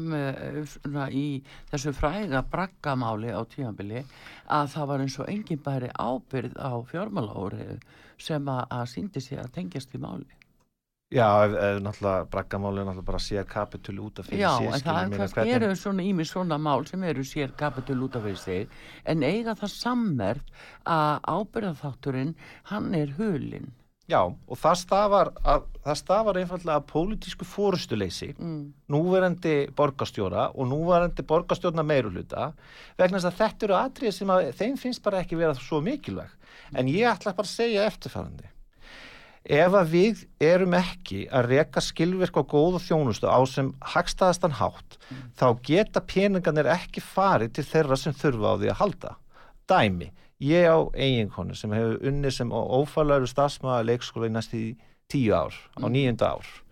í 1.13 1.27
þessu 1.69 1.93
fræga 1.93 2.41
braggamáli 2.49 3.29
á 3.29 3.41
tímanbili 3.53 4.01
að 4.49 4.71
það 4.73 4.89
var 4.91 5.05
eins 5.05 5.19
og 5.21 5.29
engin 5.29 5.61
bæri 5.67 5.91
ábyrð 5.93 6.57
á 6.57 6.73
fjármálaóri 6.89 7.77
sem 8.17 8.49
að, 8.49 8.65
að 8.71 8.89
síndi 8.89 9.21
sig 9.21 9.41
að 9.41 9.53
tengjast 9.59 9.93
í 9.93 10.01
máli. 10.01 10.44
Já, 11.15 11.27
ef, 11.45 11.53
ef 11.55 11.77
náttúrulega 11.85 12.25
braggamáli 12.33 12.81
er 12.81 12.87
náttúrulega 12.89 13.07
bara 13.07 13.21
sér 13.23 13.45
kapitul 13.47 14.01
út 14.03 14.19
af 14.19 14.27
fyrir 14.27 14.41
Já, 14.43 14.51
sér, 14.59 14.73
en 14.73 14.83
það 14.83 15.09
mig, 15.09 15.19
kannski 15.21 15.55
eru 15.55 15.71
svona 15.79 16.03
ími 16.09 16.25
svona 16.27 16.57
mál 16.59 16.83
sem 16.89 17.03
eru 17.07 17.23
sér 17.23 17.53
kapitul 17.55 18.03
út 18.07 18.17
af 18.19 18.25
fyrir 18.27 18.41
sig 18.41 18.67
en 19.05 19.23
eiga 19.23 19.55
það 19.55 19.71
sammerkt 19.77 20.53
að 20.83 21.19
ábyrðaþátturinn 21.37 22.35
hann 22.71 22.93
er 22.95 23.15
hulinn. 23.17 23.71
Já, 24.05 24.19
og 24.21 24.57
það 24.61 24.75
stafar, 24.77 25.29
að, 25.49 25.63
það 25.81 25.95
stafar 25.97 26.37
einfallega 26.37 26.77
að 26.77 26.83
pólitísku 26.91 27.45
fórustuleysi 27.49 28.27
Mm. 28.37 28.73
núverandi 28.93 29.55
borgarstjóra 29.73 30.51
og 30.53 30.67
núverandi 30.69 31.25
borgarstjórna 31.25 31.81
meiruluta 31.81 32.51
vegna 32.99 33.17
þess 33.17 33.31
að 33.31 33.39
þetta 33.39 33.65
eru 33.65 33.77
atrið 33.79 34.13
sem 34.13 34.29
að 34.35 34.51
þeim 34.59 34.77
finnst 34.77 35.01
bara 35.01 35.23
ekki 35.23 35.39
vera 35.39 35.55
svo 35.57 35.81
mikilvæg 35.81 36.29
en 36.77 36.91
ég 36.91 37.07
ætla 37.09 37.33
bara 37.33 37.47
að 37.49 37.55
segja 37.55 37.87
eftirfærandi 37.89 38.51
ef 39.45 39.75
að 39.77 39.91
við 39.93 40.23
erum 40.41 40.73
ekki 40.77 41.25
að 41.29 41.49
reka 41.51 41.83
skilvirk 41.83 42.37
og 42.41 42.47
góða 42.49 42.81
þjónustu 42.81 43.29
á 43.29 43.39
sem 43.49 43.71
hagstaðastan 43.93 44.57
hátt 44.57 44.97
þá 45.37 45.47
geta 45.65 46.01
peningarnir 46.01 46.69
ekki 46.73 47.03
farið 47.03 47.53
til 47.57 47.67
þeirra 47.69 47.99
sem 47.99 48.17
þurfa 48.17 48.55
á 48.55 48.59
því 48.59 48.71
að 48.73 48.79
halda. 48.81 49.15
Dæmi, 49.69 50.11
ég 50.41 50.65
á 50.65 50.79
eiginkonu 50.93 51.55
sem 51.57 51.73
hefur 51.73 52.01
unni 52.09 52.31
sem 52.33 52.51
ófælaru 52.51 53.29
stafsmaður 53.29 53.89
leikskóla 53.91 54.29
í 54.29 54.33
næstu 54.33 54.61
tíu 55.11 55.33
ár 55.37 55.53
á 55.77 55.85
nýjunda 55.85 56.35
ár 56.35 56.64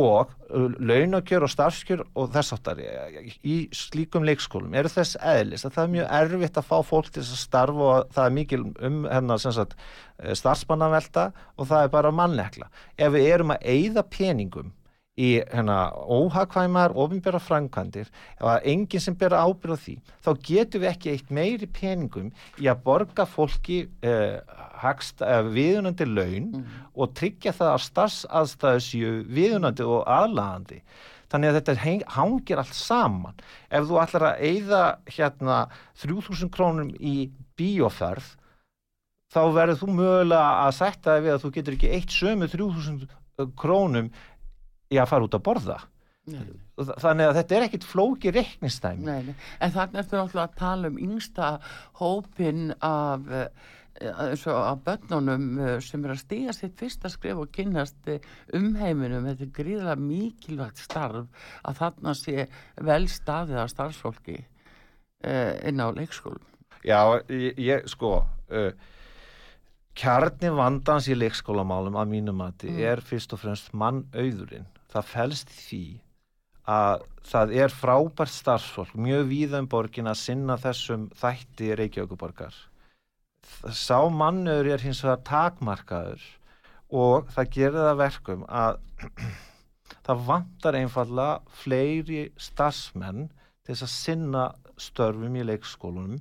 og 0.00 0.32
uh, 0.50 0.66
launakjör 0.78 1.46
og 1.46 1.52
starfskjör 1.52 2.02
og 2.14 2.32
þess 2.34 2.54
áttar 2.56 2.80
í 2.80 3.56
slíkum 3.76 4.26
leikskólum 4.28 4.74
eru 4.74 4.90
þess 4.92 5.18
eðlis 5.20 5.66
að 5.66 5.76
það 5.76 5.84
er 5.84 5.94
mjög 5.94 6.10
erfitt 6.20 6.60
að 6.60 6.68
fá 6.70 6.76
fólk 6.90 7.12
til 7.14 7.22
að 7.24 7.38
starfa 7.44 7.88
og 7.90 8.12
það 8.16 8.26
er 8.26 8.36
mikil 8.40 8.62
um 8.88 9.00
hennar 9.10 9.46
eh, 9.46 10.34
starfsmannavelta 10.42 11.30
og 11.56 11.70
það 11.70 11.86
er 11.86 11.94
bara 11.94 12.14
mannekla. 12.14 12.70
Ef 12.96 13.14
við 13.14 13.32
erum 13.34 13.54
að 13.54 13.66
eyða 13.74 14.06
peningum 14.10 14.74
í 15.20 15.28
hérna, 15.50 15.78
óhagkvæmar 15.92 16.94
ofinbæra 16.96 17.40
framkvæmdir 17.42 18.08
ef 18.08 18.46
að 18.46 18.66
enginn 18.72 19.04
sem 19.04 19.16
bera 19.20 19.42
ábyrð 19.44 19.76
á 19.76 19.82
því 19.84 19.94
þá 20.24 20.30
getum 20.48 20.84
við 20.84 20.90
ekki 20.92 21.12
eitt 21.14 21.30
meiri 21.40 21.68
peningum 21.80 22.32
í 22.60 22.70
að 22.70 22.82
borga 22.86 23.26
fólki 23.28 23.82
eh, 24.06 24.40
hagst, 24.80 25.20
eh, 25.20 25.42
viðunandi 25.52 26.08
laun 26.08 26.50
mm. 26.62 26.66
og 26.94 27.14
tryggja 27.18 27.54
það 27.56 27.72
að 27.74 27.86
starfsaðstæðu 27.88 28.84
séu 28.86 29.14
viðunandi 29.28 29.86
og 29.86 30.04
aðlagandi 30.08 30.82
þannig 31.30 31.52
að 31.52 31.58
þetta 31.60 32.06
hangir 32.16 32.62
allt 32.62 32.76
saman 32.76 33.46
ef 33.70 33.86
þú 33.86 34.02
ætlar 34.02 34.28
að 34.32 34.44
eigða 34.48 34.82
hérna 35.14 35.62
3000 36.02 36.52
krónum 36.54 36.90
í 36.98 37.30
bíoferð 37.58 38.34
þá 39.30 39.42
verður 39.54 39.80
þú 39.84 39.94
mögulega 39.94 40.50
að 40.64 40.76
setja 40.80 41.12
það 41.12 41.24
við 41.26 41.34
að 41.34 41.42
þú 41.44 41.52
getur 41.56 41.76
ekki 41.76 41.94
eitt 41.96 42.14
sömu 42.14 42.50
3000 42.50 43.08
krónum 43.56 44.10
í 44.90 44.98
að 45.00 45.10
fara 45.12 45.26
út 45.26 45.38
að 45.38 45.46
borða. 45.46 45.80
Nei. 46.28 46.44
þannig 47.00 47.30
að 47.30 47.36
þetta 47.38 47.56
er 47.56 47.64
ekkit 47.64 47.84
flóki 47.88 48.30
reiknistæmi 48.34 49.06
Nei, 49.06 49.34
en 49.56 49.72
þannig 49.72 50.02
ertu 50.02 50.18
náttúrulega 50.18 50.44
að 50.44 50.58
tala 50.58 50.90
um 50.90 50.98
yngsta 51.00 51.46
hópin 51.96 52.74
af 52.84 53.24
eins 54.00 54.44
og 54.48 54.58
að 54.58 54.82
börnunum 54.86 55.46
eh, 55.60 55.72
sem 55.84 56.04
er 56.04 56.14
að 56.14 56.20
stíga 56.22 56.54
sitt 56.56 56.76
fyrsta 56.80 57.10
skrif 57.12 57.40
og 57.40 57.50
kynast 57.52 58.08
eh, 58.12 58.20
um 58.56 58.70
heiminum 58.80 59.26
þetta 59.28 59.46
er 59.46 59.52
gríðilega 59.56 59.96
mikilvægt 60.04 60.80
starf 60.84 61.48
að 61.64 61.80
þarna 61.80 62.14
sé 62.16 62.46
vel 62.80 63.02
staðið 63.10 63.62
af 63.64 63.74
starfsfólki 63.74 64.38
inn 65.68 65.82
á 65.84 65.92
leikskólum. 65.92 66.40
Já, 66.80 67.20
ég, 67.28 67.58
ég 67.60 67.88
sko 67.92 68.22
kjarni 70.00 70.52
vandans 70.56 71.10
í 71.12 71.16
leikskólamálum 71.18 71.98
að 72.00 72.14
mínum 72.14 72.40
að 72.40 72.70
mm. 72.70 72.78
er 72.88 73.02
fyrst 73.04 73.34
og 73.36 73.42
fremst 73.42 73.74
mannauðurinn 73.76 74.68
það 74.90 75.10
fælst 75.14 75.52
því 75.54 75.84
að 76.70 77.04
það 77.30 77.54
er 77.62 77.74
frábært 77.74 78.32
starfsfólk 78.32 78.92
mjög 78.94 79.28
víðan 79.30 79.66
um 79.66 79.70
borgin 79.70 80.10
að 80.10 80.20
sinna 80.22 80.56
þessum 80.60 81.08
þætti 81.18 81.72
Reykjavíkuborgar 81.78 82.56
sá 83.74 83.98
mannur 84.12 84.68
er 84.68 84.82
hins 84.84 85.02
vegar 85.04 85.22
takmarkaður 85.26 86.24
og 87.02 87.30
það 87.34 87.52
gerir 87.56 87.86
það 87.86 88.00
verkum 88.00 88.42
að 88.48 88.80
það 90.06 90.24
vantar 90.26 90.78
einfalla 90.78 91.28
fleiri 91.62 92.24
starfsmenn 92.40 93.28
til 93.64 93.72
þess 93.72 93.86
að 93.86 93.94
sinna 93.94 94.44
störfum 94.80 95.36
í 95.36 95.46
leikskólunum 95.46 96.20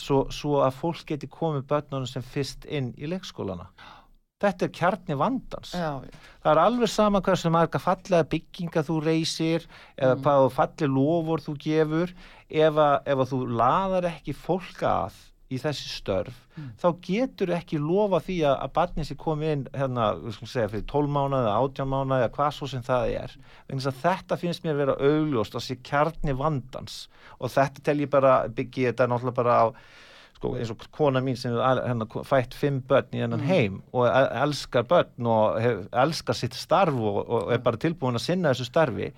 svo, 0.00 0.24
svo 0.32 0.60
að 0.64 0.76
fólk 0.80 1.06
geti 1.12 1.28
komið 1.30 1.66
börnunum 1.70 2.08
sem 2.08 2.24
fyrst 2.24 2.66
inn 2.68 2.92
í 2.98 3.10
leikskólana 3.10 3.68
þetta 4.40 4.66
er 4.66 4.74
kjarni 4.76 5.16
vandans 5.20 5.72
já, 5.76 5.90
já. 6.04 6.20
það 6.42 6.52
er 6.52 6.62
alveg 6.64 6.92
sama 6.92 7.22
hvað 7.24 7.40
sem 7.42 7.54
marga 7.54 7.82
fallega 7.82 8.28
bygginga 8.34 8.84
þú 8.86 9.00
reysir 9.04 9.66
eða 9.96 10.14
mm. 10.16 10.22
hvað 10.26 10.46
fallega 10.56 10.92
lofur 10.94 11.44
þú 11.46 11.56
gefur 11.66 12.14
ef 12.50 12.80
að, 12.86 12.94
ef 13.04 13.24
að 13.24 13.34
þú 13.34 13.42
laðar 13.60 14.08
ekki 14.14 14.36
fólka 14.36 14.94
að 15.06 15.26
í 15.50 15.58
þessi 15.58 15.88
störf, 15.90 16.36
mm. 16.54 16.66
þá 16.78 16.86
getur 17.02 17.50
ekki 17.56 17.78
lofa 17.82 18.20
því 18.22 18.36
að, 18.46 18.52
að 18.62 18.74
barnið 18.76 19.08
sé 19.08 19.16
komið 19.18 19.54
inn 19.54 19.64
hérna, 19.74 20.04
segja, 20.38 20.68
fyrir 20.70 20.84
12 20.92 21.10
mánuði 21.16 21.40
eða 21.40 21.54
18 21.64 21.90
mánuði 21.90 22.18
eða 22.20 22.34
hvað 22.36 22.52
svo 22.54 22.68
sem 22.70 22.84
það 22.86 23.14
er 23.18 23.34
þetta 24.04 24.38
finnst 24.38 24.62
mér 24.62 24.76
að 24.76 24.82
vera 24.84 25.10
augljóst 25.10 25.58
að 25.58 25.66
sé 25.66 25.78
kjarni 25.90 26.36
vandans 26.38 27.00
og 27.38 27.50
þetta 27.50 27.84
tel 27.88 27.96
ég 28.04 28.12
bara, 28.12 28.36
byggi 28.46 28.86
þetta 28.92 29.10
náttúrulega 29.10 29.38
bara 29.40 29.58
á 29.58 29.66
sko, 30.40 30.54
eins 30.56 30.72
og 30.72 30.86
kona 30.96 31.20
mín 31.20 31.36
sem 31.36 31.52
hérna, 31.52 32.06
fætt 32.24 32.56
fimm 32.56 32.80
börn 32.88 33.12
í 33.12 33.20
hennan 33.20 33.42
mm. 33.42 33.50
heim 33.50 33.82
og 33.92 34.08
elskar 34.08 34.86
börn 34.88 35.28
og 35.28 35.60
hef, 35.60 35.84
elskar 35.92 36.38
sitt 36.38 36.56
starf 36.56 36.96
og, 36.96 37.20
og 37.28 37.52
er 37.52 37.60
bara 37.64 37.80
tilbúin 37.80 38.16
að 38.16 38.24
sinna 38.24 38.54
þessu 38.54 38.70
starfi 38.70 39.10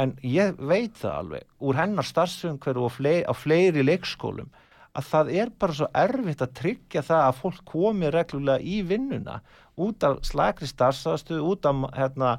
en 0.00 0.14
ég 0.24 0.56
veit 0.56 0.96
það 0.96 1.18
alveg 1.18 1.46
úr 1.60 1.76
hennar 1.76 2.06
starfsumhverju 2.06 2.86
og 2.86 2.94
flei, 2.94 3.20
á 3.26 3.32
fleiri 3.36 3.84
leikskólum 3.84 4.48
að 4.96 5.06
það 5.10 5.32
er 5.42 5.52
bara 5.60 5.76
svo 5.76 5.88
erfitt 5.94 6.42
að 6.42 6.54
tryggja 6.62 7.02
það 7.06 7.26
að 7.26 7.40
fólk 7.42 7.64
komi 7.68 8.10
reglulega 8.10 8.64
í 8.64 8.80
vinnuna 8.86 9.40
út 9.86 10.06
af 10.06 10.20
slagri 10.26 10.68
starfsastu, 10.68 11.38
út 11.44 11.66
af 11.68 11.84
hérna, 11.96 12.32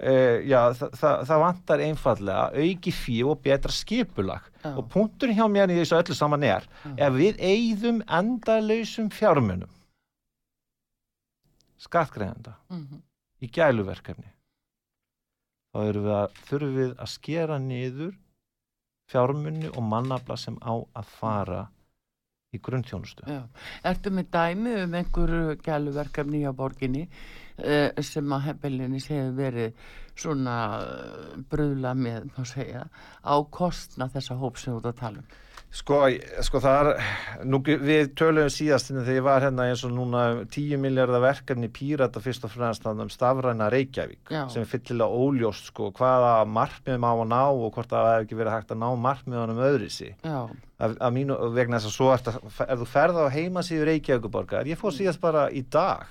uh, 0.00 0.38
já, 0.46 0.60
það, 0.78 0.94
það, 1.02 1.26
það 1.30 1.42
vantar 1.44 1.84
einfallega 1.86 2.64
auki 2.64 2.94
fíu 2.94 3.34
og 3.34 3.42
betra 3.44 3.74
skipulag 3.74 4.48
já. 4.62 4.72
og 4.74 4.88
punkturinn 4.92 5.38
hjá 5.38 5.46
mér 5.50 5.74
í 5.74 5.80
þessu 5.80 6.00
öllu 6.00 6.16
saman 6.18 6.46
er 6.46 6.66
ef 6.96 7.14
við 7.16 7.40
eigðum 7.52 8.02
endalausum 8.06 9.10
fjármunum 9.14 9.70
skattgreðanda 11.80 12.56
mm 12.68 12.82
-hmm. 12.86 13.02
í 13.40 13.46
gæluverkefni 13.48 14.30
þá 15.70 15.78
við 15.86 16.10
að, 16.14 16.40
þurfum 16.48 16.74
við 16.76 16.94
að 16.98 17.12
skera 17.14 17.58
niður 17.58 18.14
fjármunni 19.10 19.70
og 19.70 19.82
mannabla 19.82 20.36
sem 20.36 20.58
á 20.62 20.74
að 20.74 21.06
fara 21.18 21.68
í 22.50 22.58
grunntjónustu. 22.58 23.26
Ertu 23.86 24.10
með 24.14 24.30
dæmi 24.34 24.72
um 24.84 24.94
einhverju 24.98 25.58
gæluverkefni 25.62 26.42
á 26.46 26.52
borginni 26.56 27.04
eh, 27.06 27.90
sem 28.02 28.32
að 28.34 28.46
hefðbelinni 28.48 29.02
séu 29.02 29.28
verið 29.36 29.76
svona 30.18 30.56
eh, 30.80 31.36
bröðla 31.52 31.94
með, 31.94 32.26
má 32.34 32.42
segja, 32.48 32.86
á 33.22 33.34
kostna 33.54 34.10
þessa 34.10 34.38
hóp 34.40 34.58
sem 34.58 34.74
þú 34.74 34.80
ert 34.82 34.90
að 34.90 35.00
tala 35.04 35.22
um? 35.22 35.38
Sko, 35.70 36.00
sko 36.42 36.58
það 36.58 36.76
er, 36.80 37.10
nú, 37.46 37.60
við 37.62 38.08
töluðum 38.18 38.50
síðast 38.50 38.88
þegar 38.90 39.14
ég 39.14 39.22
var 39.22 39.44
hérna 39.44 39.68
eins 39.70 39.84
og 39.86 39.92
núna 39.94 40.22
10 40.50 40.80
miljardar 40.82 41.22
verkefni 41.22 41.68
pírata 41.70 42.18
fyrst 42.22 42.42
og 42.48 42.50
fremst 42.50 42.88
um 42.90 43.12
stafræna 43.12 43.68
Reykjavík 43.70 44.32
Já. 44.34 44.40
sem 44.50 44.64
er 44.64 44.70
fyllilega 44.72 45.20
óljóst 45.22 45.70
sko 45.70 45.92
hvaða 45.94 46.32
markmiðum 46.50 47.06
á 47.06 47.12
að 47.12 47.22
ná 47.30 47.42
og 47.44 47.68
hvort 47.76 47.92
það 47.92 48.08
hefur 48.08 48.26
ekki 48.26 48.40
verið 48.40 48.56
hægt 48.56 48.74
að 48.74 48.82
ná 48.82 48.88
markmiðunum 49.04 49.62
öðri 49.68 49.92
sí. 49.94 50.10
Að, 50.26 50.98
að 50.98 51.14
mínu 51.20 51.38
vegna 51.54 51.78
þess 51.78 51.92
að 51.92 51.96
svo 52.00 52.10
er, 52.16 52.66
er 52.66 52.82
þú 52.82 52.90
ferða 52.90 53.30
á 53.30 53.34
heimasíðu 53.36 53.88
Reykjavíkuborgar, 53.92 54.66
ég 54.66 54.80
fór 54.80 54.96
síðast 54.96 55.22
bara 55.22 55.46
í 55.54 55.62
dag 55.70 56.02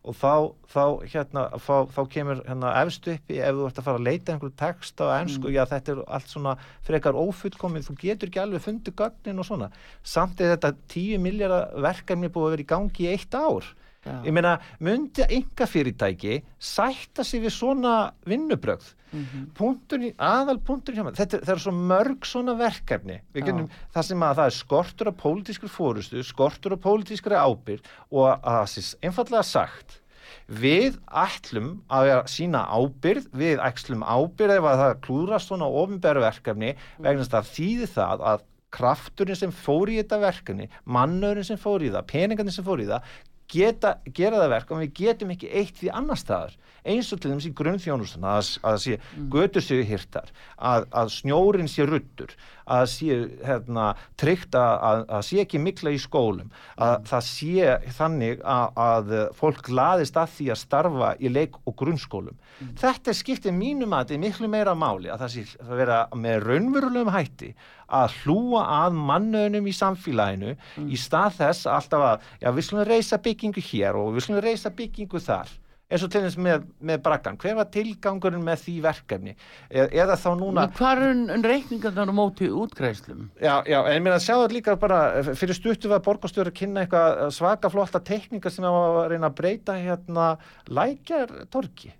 og 0.00 0.16
þá, 0.16 0.32
þá, 0.70 0.84
hérna, 1.12 1.44
þá, 1.58 1.74
þá 1.94 2.00
kemur 2.14 2.42
hérna, 2.46 2.72
efst 2.84 3.08
uppi 3.10 3.40
ef 3.42 3.58
þú 3.58 3.66
ert 3.68 3.80
að 3.80 3.88
fara 3.88 4.00
að 4.00 4.06
leita 4.06 4.34
einhverju 4.34 4.56
text 4.60 5.02
á 5.02 5.06
ennsku, 5.18 5.48
mm. 5.48 5.56
já 5.56 5.62
þetta 5.72 5.94
er 5.94 6.02
allt 6.06 6.32
svona 6.32 6.56
frekar 6.86 7.18
ófullkomið, 7.18 7.88
þú 7.88 7.98
getur 8.04 8.30
ekki 8.30 8.42
alveg 8.44 8.64
fundið 8.66 8.98
gögnin 9.02 9.42
og 9.42 9.48
svona, 9.50 9.70
samt 10.02 10.40
er 10.40 10.54
þetta 10.54 10.74
10 10.94 11.22
miljardar 11.26 11.70
verkefni 11.88 12.32
búið 12.32 12.48
að 12.48 12.56
vera 12.56 12.66
í 12.66 12.72
gangi 12.74 13.06
í 13.06 13.12
eitt 13.14 13.38
ár 13.38 13.72
Já. 14.00 14.14
ég 14.24 14.32
meina, 14.32 14.54
myndi 14.80 15.26
enga 15.28 15.66
fyrirtæki 15.68 16.38
sætta 16.56 17.20
sig 17.26 17.42
við 17.44 17.52
svona 17.52 18.14
vinnubrögð 18.24 18.86
mm 19.12 19.24
-hmm. 19.24 19.42
punkturinn, 19.58 20.14
aðal 20.16 20.56
punkturinn 20.56 21.00
hjá 21.00 21.04
maður 21.04 21.20
þetta, 21.20 21.40
það 21.44 21.54
er 21.54 21.60
svo 21.60 21.72
mörg 21.72 22.24
svona 22.24 22.54
verkefni 22.56 23.20
getum, 23.34 23.68
það 23.92 24.02
sem 24.02 24.22
að 24.22 24.36
það 24.38 24.46
er 24.46 24.56
skortur 24.56 25.10
á 25.12 25.20
pólitískri 25.20 25.68
fórustu, 25.68 26.22
skortur 26.24 26.72
á 26.72 26.78
pólitískri 26.80 27.36
ábyrg 27.36 27.84
og 28.10 28.24
að 28.40 28.56
það 28.56 28.66
sé 28.72 28.96
einfallega 29.04 29.42
sagt 29.42 29.99
við 30.46 31.00
ætlum 31.24 31.72
að 31.92 32.12
sína 32.30 32.64
ábyrð, 32.68 33.30
við 33.32 33.64
ætlum 33.64 34.04
ábyrð 34.04 34.56
ef 34.58 34.68
að 34.70 34.84
það 34.84 34.94
klúrast 35.06 35.50
svona 35.50 35.70
ofinbæru 35.82 36.24
verkefni 36.24 36.74
vegna 36.98 37.24
þess 37.24 37.40
að 37.40 37.52
þýði 37.56 37.90
það 37.96 38.24
að 38.32 38.46
krafturinn 38.70 39.38
sem 39.38 39.52
fór 39.54 39.90
í 39.90 39.98
þetta 39.98 40.20
verkefni, 40.22 40.68
mannurinn 40.86 41.46
sem 41.46 41.58
fór 41.58 41.82
í 41.82 41.90
það, 41.90 42.06
peningarnir 42.12 42.54
sem 42.54 42.66
fór 42.66 42.82
í 42.82 42.86
það 42.86 43.08
geta, 43.50 43.96
gera 44.16 44.40
það 44.40 44.52
verk 44.54 44.72
og 44.72 44.82
við 44.84 44.92
getum 45.00 45.32
ekki 45.34 45.50
eitt 45.60 45.78
því 45.80 45.92
annar 46.00 46.20
staðar 46.20 46.56
eins 46.88 47.10
og 47.12 47.20
til 47.20 47.32
dæmis 47.32 47.48
í 47.48 47.52
grunnþjónustan 47.56 48.24
að, 48.24 48.54
að 48.64 48.78
sé 48.84 48.94
mm. 48.96 49.26
götur 49.32 49.64
séu 49.64 49.82
hirtar 49.86 50.30
að, 50.56 50.86
að 50.96 51.12
snjórin 51.16 51.68
sé 51.68 51.84
ruttur 51.88 52.32
að 52.70 52.86
sé 52.92 53.18
hérna, 53.44 53.90
tryggt 54.20 54.56
að, 54.56 55.04
að 55.10 55.26
sé 55.28 55.42
ekki 55.44 55.60
mikla 55.62 55.92
í 55.92 56.00
skólum 56.00 56.48
að 56.76 56.94
mm. 56.94 57.10
það 57.10 57.26
sé 57.28 57.74
þannig 57.98 58.44
að 58.46 59.14
fólk 59.40 59.72
laðist 59.72 60.20
að 60.20 60.32
því 60.38 60.50
að 60.54 60.62
starfa 60.62 61.12
í 61.20 61.32
leik 61.32 61.60
og 61.64 61.76
grunnskólum 61.82 62.38
mm. 62.60 62.74
þetta 62.80 63.14
skiptir 63.16 63.56
mínum 63.56 63.94
að 63.96 64.04
þetta 64.04 64.16
er 64.16 64.22
miklu 64.24 64.50
meira 64.52 64.74
máli 64.78 65.10
að 65.10 65.24
það 65.24 65.34
sé 65.34 65.44
að 65.64 65.72
vera 65.80 66.00
með 66.14 66.44
raunverulegum 66.46 67.14
hætti 67.14 67.54
að 68.00 68.18
hlúa 68.20 68.66
að 68.84 69.00
mannöðunum 69.10 69.66
í 69.66 69.74
samfélaginu 69.74 70.52
mm. 70.54 70.92
í 70.92 71.00
stað 71.00 71.40
þess 71.40 71.70
alltaf 71.70 72.06
að 72.12 72.28
já, 72.44 72.52
við 72.52 72.68
slumum 72.68 72.88
reysa 72.88 73.18
byggingu 73.24 73.66
hér 73.72 73.98
og 73.98 74.14
við 74.14 74.28
slumum 74.28 74.46
reysa 74.46 74.72
byggingu 74.74 75.22
þar 75.24 75.50
eins 75.90 76.04
og 76.06 76.10
til 76.12 76.22
þess 76.22 76.38
með, 76.40 76.66
með 76.86 77.02
brakkan 77.04 77.38
hver 77.40 77.56
var 77.58 77.68
tilgangurinn 77.74 78.44
með 78.46 78.64
því 78.64 78.74
verkefni 78.84 79.34
e 79.34 79.86
eða 79.88 80.16
þá 80.20 80.28
núna 80.38 80.66
hvað 80.78 81.04
er 81.08 81.46
reikningarnar 81.46 82.12
á 82.12 82.14
móti 82.14 82.50
útgreislum? 82.50 83.28
Já, 83.42 83.60
já, 83.66 83.80
en 83.82 83.96
ég 83.96 84.04
meina 84.04 84.18
að 84.18 84.26
sjá 84.28 84.34
þetta 84.36 84.56
líka 84.56 84.76
bara 84.80 85.00
fyrir 85.32 85.58
stuttu 85.58 85.90
var 85.90 86.04
borgastjóri 86.06 86.52
að 86.52 86.60
kynna 86.62 86.84
eitthvað 86.84 87.24
svaka 87.34 87.72
flotta 87.72 88.02
tekníka 88.06 88.52
sem 88.54 88.66
að 88.66 89.00
reyna 89.14 89.32
að 89.32 89.40
breyta 89.42 89.78
hérna 89.80 90.34
lækjar 90.70 91.34
torki 91.50 91.90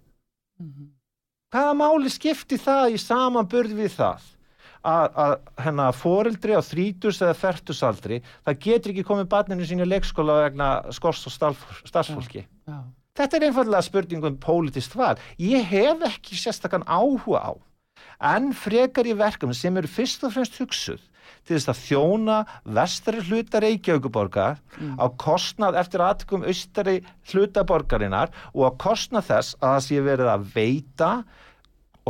mm 0.60 0.68
-hmm. 0.68 0.92
hvaða 1.54 1.72
máli 1.80 2.12
skipti 2.12 2.60
það 2.60 2.94
í 2.94 3.00
samanburð 3.00 3.74
við 3.80 3.96
það 3.96 4.28
að, 4.82 5.06
að 5.24 5.34
hérna 5.64 5.90
foreldri 5.92 6.56
á 6.56 6.62
þrítus 6.62 7.20
eða 7.22 7.34
fertusaldri 7.34 8.22
það 8.44 8.62
getur 8.66 8.92
ekki 8.94 9.08
komið 9.08 9.28
barninu 9.34 9.66
sín 9.66 9.84
í 9.84 9.88
leikskóla 9.88 10.44
vegna 10.44 10.70
skors 10.92 11.26
og 11.26 11.32
starfsfólki 11.84 12.46
já, 12.46 12.72
já 12.72 12.80
Þetta 13.20 13.36
er 13.36 13.44
einfallega 13.48 13.82
spurningum 13.84 14.36
pólitist 14.40 14.94
val. 14.96 15.18
Ég 15.36 15.66
hef 15.66 16.04
ekki 16.06 16.38
sérstakann 16.38 16.86
áhuga 16.86 17.42
á 17.42 17.52
en 18.30 18.52
frekar 18.56 19.08
í 19.08 19.16
verkefni 19.16 19.56
sem 19.56 19.76
eru 19.76 19.88
fyrst 19.90 20.24
og 20.24 20.34
fremst 20.34 20.56
hugsuð 20.60 21.02
til 21.46 21.56
þess 21.56 21.70
að 21.72 21.82
þjóna 21.86 22.38
vestari 22.78 23.24
hluta 23.26 23.62
Reykjavíkuborgar 23.64 24.58
mm. 24.78 24.96
á 25.00 25.06
kostnað 25.20 25.78
eftir 25.82 26.04
aðtökum 26.04 26.46
austari 26.46 26.96
hluta 27.32 27.64
borgarinnar 27.66 28.32
og 28.54 28.66
á 28.68 28.70
kostnað 28.86 29.30
þess 29.30 29.58
að 29.60 29.68
það 29.68 29.86
sé 29.86 30.02
verið 30.06 30.32
að 30.34 30.50
veita 30.54 31.12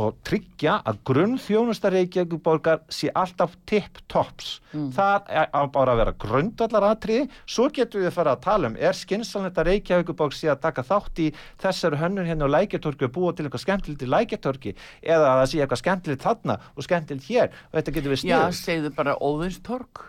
og 0.01 0.17
tryggja 0.27 0.77
að 0.87 0.99
grunn 1.07 1.37
þjónustar 1.41 1.93
Reykjavíkuborgar 1.95 2.81
sé 2.91 3.09
alltaf 3.17 3.53
tipp-tops. 3.69 4.53
Mm. 4.73 4.87
Það 4.95 5.31
er 5.41 5.69
bara 5.73 5.95
að 5.95 6.01
vera 6.01 6.15
grundallar 6.25 6.87
aðtriði, 6.91 7.27
svo 7.45 7.67
getur 7.73 8.03
við 8.03 8.11
að 8.11 8.17
fara 8.17 8.35
að 8.35 8.45
tala 8.45 8.71
um, 8.71 8.77
er 8.79 8.97
skynnsalnett 8.97 9.59
að 9.61 9.69
Reykjavíkuborg 9.71 10.37
sé 10.37 10.51
að 10.51 10.63
taka 10.65 10.85
þátt 10.87 11.21
í 11.23 11.27
þessari 11.61 12.01
hönnun 12.01 12.29
hérna 12.29 12.49
á 12.49 12.53
lækjartorki 12.57 13.07
og 13.07 13.13
búa 13.17 13.35
til 13.35 13.45
eitthvað 13.47 13.65
skemmtilegt 13.65 14.07
í 14.07 14.11
lækjartorki 14.11 14.75
eða 15.01 15.33
að 15.33 15.41
það 15.41 15.51
sé 15.51 15.61
eitthvað 15.61 15.83
skemmtilegt 15.83 16.25
þarna 16.25 16.57
og 16.75 16.87
skemmtilegt 16.87 17.29
hér 17.29 17.51
og 17.51 17.77
þetta 17.79 17.95
getur 17.97 18.15
við 18.15 18.23
styrkt. 18.23 18.35
Já, 18.35 18.63
segðu 18.63 18.93
bara 18.97 19.17
óðinstork. 19.21 20.05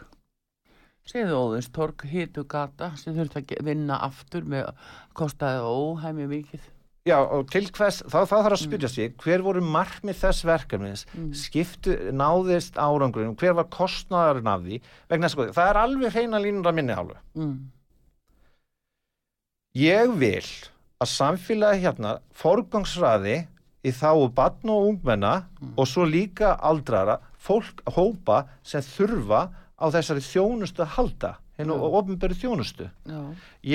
Segðu 1.09 1.39
óðinstork, 1.41 2.05
hitu 2.07 2.45
gata 2.47 2.93
sem 3.01 3.17
þurft 3.17 3.41
að 3.41 3.57
vinna 3.67 3.99
aftur 4.07 4.47
með 4.47 4.71
kostaði 5.19 5.65
óhæmi 5.67 6.29
mikið. 6.31 6.69
Já, 7.03 7.17
og 7.19 7.49
til 7.51 7.65
hvers, 7.75 7.99
þá, 8.07 8.21
þá 8.31 8.35
þarf 8.37 8.55
að 8.55 8.61
spyrja 8.63 8.87
mm. 8.87 8.93
sig 8.95 9.15
hver 9.25 9.43
voru 9.43 9.63
margmið 9.67 10.21
þess 10.21 10.45
verkefnis 10.47 11.01
mm. 11.11 11.31
skiptu, 11.35 11.97
náðist 12.15 12.77
árangurinn 12.79 13.35
hver 13.41 13.57
var 13.59 13.67
kostnæðarinn 13.75 14.51
af 14.53 14.63
því 14.63 14.79
vegna 15.11 15.31
þess 15.31 15.41
að 15.43 15.57
það 15.57 15.71
er 15.73 15.81
alveg 15.81 16.15
hreina 16.15 16.43
línur 16.45 16.71
að 16.71 16.77
minni 16.79 16.95
hálfu 16.95 17.17
mm. 17.43 17.57
ég 19.83 20.15
vil 20.21 20.45
að 21.03 21.11
samfélagi 21.11 21.83
hérna 21.89 22.15
forgangsraði 22.39 23.41
í 23.83 23.95
þáu 23.99 24.29
batn 24.37 24.71
og 24.71 24.93
ungmenna 24.93 25.35
mm. 25.59 25.75
og 25.75 25.91
svo 25.91 26.07
líka 26.07 26.55
aldrara 26.63 27.19
fólk 27.35 27.83
hópa 27.97 28.45
sem 28.63 28.85
þurfa 28.93 29.49
á 29.51 29.87
þessari 29.91 30.23
þjónustu 30.23 30.87
að 30.87 30.95
halda 31.01 31.35
og 31.67 31.99
ofnbæri 31.99 32.39
þjónustu 32.39 32.87
Já. 32.87 33.21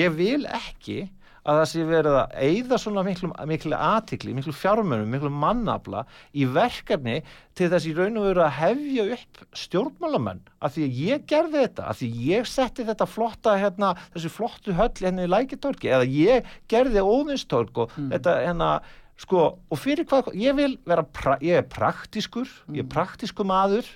ég 0.00 0.16
vil 0.16 0.48
ekki 0.48 1.02
að 1.48 1.58
það 1.58 1.68
sé 1.70 1.84
verið 1.88 2.16
að 2.20 2.34
eigða 2.44 2.78
svona 2.82 3.04
miklu, 3.06 3.30
miklu 3.48 3.76
aðtikli, 3.78 4.34
miklu 4.36 4.52
fjármönum, 4.56 5.08
miklu 5.08 5.30
mannabla 5.32 6.04
í 6.36 6.44
verkefni 6.52 7.22
til 7.58 7.70
þess 7.72 7.88
í 7.88 7.94
raun 7.96 8.20
og 8.20 8.28
veru 8.28 8.44
að 8.44 8.56
hefja 8.58 9.06
upp 9.16 9.42
stjórnmálamenn 9.62 10.42
af 10.60 10.74
því 10.76 10.86
að 10.86 11.02
ég 11.06 11.26
gerði 11.30 11.62
þetta, 11.64 11.88
af 11.88 12.00
því 12.00 12.10
ég 12.28 12.48
setti 12.50 12.86
þetta 12.88 13.08
flotta 13.08 13.56
hérna, 13.60 13.94
þessi 14.16 14.32
flottu 14.34 14.76
höll 14.76 14.92
hérna 15.00 15.24
í 15.24 15.32
lækitorki 15.32 15.92
eða 15.94 16.08
ég 16.12 16.50
gerði 16.70 17.04
óvinstork 17.04 17.84
og 17.84 17.94
mm. 17.96 18.10
þetta 18.16 18.36
hérna 18.44 18.72
sko 19.18 19.46
og 19.56 19.80
fyrir 19.80 20.06
hvað, 20.08 20.30
ég 20.38 20.54
vil 20.58 20.74
vera, 20.86 21.02
pra, 21.02 21.38
ég 21.42 21.62
er 21.62 21.66
praktiskur, 21.72 22.50
ég 22.70 22.84
er 22.84 22.86
mm. 22.86 22.92
praktisku 22.92 23.46
maður 23.48 23.88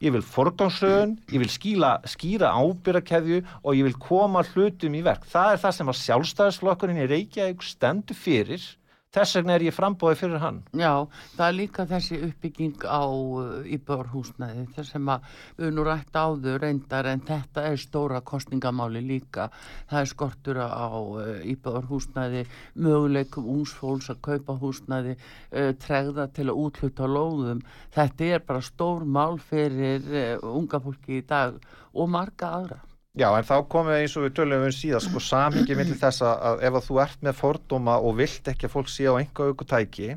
ég 0.00 0.14
vil 0.14 0.24
forgámsröðun, 0.24 1.14
ég 1.32 1.42
vil 1.42 1.52
skýla, 1.52 1.92
skýra 2.08 2.52
ábyrrakeðju 2.56 3.40
og 3.60 3.76
ég 3.76 3.86
vil 3.88 3.98
koma 4.00 4.42
hlutum 4.52 4.96
í 4.96 5.04
verk. 5.04 5.26
Það 5.28 5.54
er 5.54 5.62
það 5.64 5.76
sem 5.76 5.92
að 5.92 6.00
sjálfstæðisflokkurinn 6.00 7.02
í 7.04 7.08
Reykjavík 7.10 7.64
stendur 7.66 8.18
fyrir 8.18 8.64
Þess 9.10 9.32
vegna 9.34 9.56
er 9.58 9.62
ég 9.66 9.74
frambóðið 9.74 10.20
fyrir 10.20 10.38
hann. 10.38 10.58
Já, 10.78 10.92
það 11.34 11.40
er 11.48 11.54
líka 11.56 11.84
þessi 11.90 12.18
uppbygging 12.28 12.84
á 12.86 13.02
uh, 13.10 13.46
íbjörnhúsnaði 13.66 14.66
þess 14.76 14.92
sem 14.94 15.08
að 15.10 15.24
við 15.56 15.72
nú 15.74 15.86
rætt 15.88 16.14
áður 16.14 16.60
reyndar 16.62 17.08
en 17.10 17.24
þetta 17.26 17.64
er 17.72 17.80
stóra 17.82 18.20
kostningamáli 18.22 19.02
líka. 19.02 19.48
Það 19.90 20.02
er 20.04 20.10
skortur 20.12 20.60
á 20.62 20.94
uh, 20.94 21.24
íbjörnhúsnaði, 21.42 22.44
möguleikum 22.86 23.48
únsfólks 23.56 24.12
að 24.14 24.20
kaupa 24.28 24.54
húsnaði, 24.62 25.16
uh, 25.18 25.72
tregða 25.82 26.28
til 26.36 26.46
að 26.46 26.60
útluta 26.68 27.08
lóðum. 27.10 27.64
Þetta 27.98 28.30
er 28.36 28.46
bara 28.46 28.62
stór 28.62 29.02
mál 29.02 29.42
fyrir 29.42 30.06
unga 30.38 30.78
fólki 30.86 31.18
í 31.18 31.26
dag 31.26 31.58
og 31.98 32.14
marga 32.14 32.52
aðra. 32.60 32.80
Já, 33.18 33.26
en 33.34 33.42
þá 33.42 33.56
komum 33.66 33.90
við 33.90 34.04
eins 34.04 34.12
og 34.14 34.22
við 34.22 34.34
tölum 34.38 34.64
um 34.68 34.74
síðan 34.74 35.02
sko 35.02 35.20
samhengi 35.26 35.74
millir 35.74 35.98
þess 35.98 36.22
að 36.22 36.60
ef 36.68 36.76
að 36.78 36.84
þú 36.86 36.98
ert 37.02 37.24
með 37.26 37.38
fordóma 37.40 37.96
og 37.98 38.20
vilt 38.20 38.50
ekki 38.52 38.68
að 38.68 38.74
fólk 38.76 38.92
sé 38.92 39.08
á 39.10 39.18
enga 39.18 39.48
aukutæki 39.50 40.12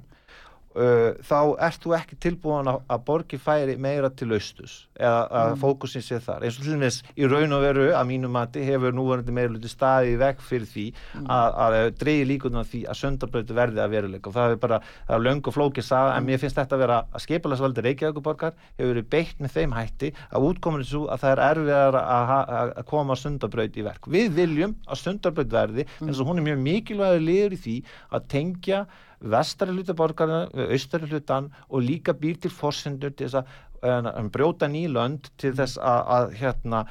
uh, 0.75 1.13
þá 1.23 1.39
ert 1.67 1.83
þú 1.83 1.93
ekki 1.97 2.17
tilbúin 2.21 2.69
að, 2.69 2.79
að 2.91 3.03
borgi 3.07 3.39
færi 3.41 3.75
meira 3.81 4.09
til 4.13 4.31
austus 4.33 4.73
eða 4.97 5.21
að 5.27 5.51
mm. 5.51 5.59
fókusin 5.61 6.05
sé 6.05 6.19
þar 6.23 6.45
eins 6.45 6.57
og 6.59 6.65
til 6.65 6.73
dæmis 6.75 6.97
í 7.17 7.29
raun 7.29 7.55
og 7.55 7.61
veru 7.63 7.85
að 7.93 8.09
mínu 8.09 8.27
mati 8.33 8.61
hefur 8.65 8.95
núverandi 8.95 9.35
meira 9.35 9.53
luti 9.53 9.71
staði 9.71 10.15
vekk 10.21 10.39
fyrir 10.45 10.69
því 10.69 10.85
mm. 10.93 11.27
að, 11.37 11.49
að 11.65 11.77
dreyja 12.01 12.29
líkunar 12.29 12.67
því 12.69 12.81
að 12.89 12.99
söndarbröðu 13.01 13.57
verði 13.57 13.79
að 13.83 13.93
veruleika 13.95 14.29
og 14.31 14.37
það 14.37 14.55
er 14.55 14.59
bara, 14.65 14.79
það 15.07 15.15
er 15.17 15.25
löng 15.27 15.43
og 15.43 15.57
flókið 15.57 15.85
mm. 15.89 16.11
en 16.17 16.27
mér 16.29 16.41
finnst 16.43 16.59
þetta 16.59 16.77
að 16.77 16.83
vera 16.85 16.97
að 17.09 17.25
skeipalasvaldi 17.27 17.85
Reykjavíkuborgar 17.87 18.53
hefur 18.77 18.93
verið 18.93 19.09
beitt 19.13 19.37
með 19.43 19.51
þeim 19.57 19.71
hætti 19.77 20.09
að 20.29 20.49
útkominu 20.49 20.85
svo 20.87 21.01
að 21.11 21.23
það 21.23 21.31
er 21.33 21.43
erfiðar 21.49 21.95
að, 22.03 22.35
að 22.81 22.85
koma 22.89 23.13
söndarbröðu 23.19 23.81
í 23.81 23.87
verk 23.87 24.03
við 24.13 24.27
viljum 24.37 24.77
að 24.87 25.01
söndarbröðu 25.03 25.51
vestari 29.23 29.71
hluta 29.71 29.95
borgarna, 29.95 30.47
austari 30.69 31.07
hlutan 31.07 31.49
og 31.69 31.85
líka 31.85 32.13
býr 32.13 32.39
til 32.43 32.51
fórsendur 32.51 33.13
til 33.15 33.29
þess 33.29 33.39
að 33.41 34.11
um, 34.19 34.29
brjóta 34.33 34.69
nýlönd 34.71 35.31
til 35.39 35.53
þess 35.57 35.79
að, 35.79 36.01
að 36.17 36.35
hérna, 36.41 36.83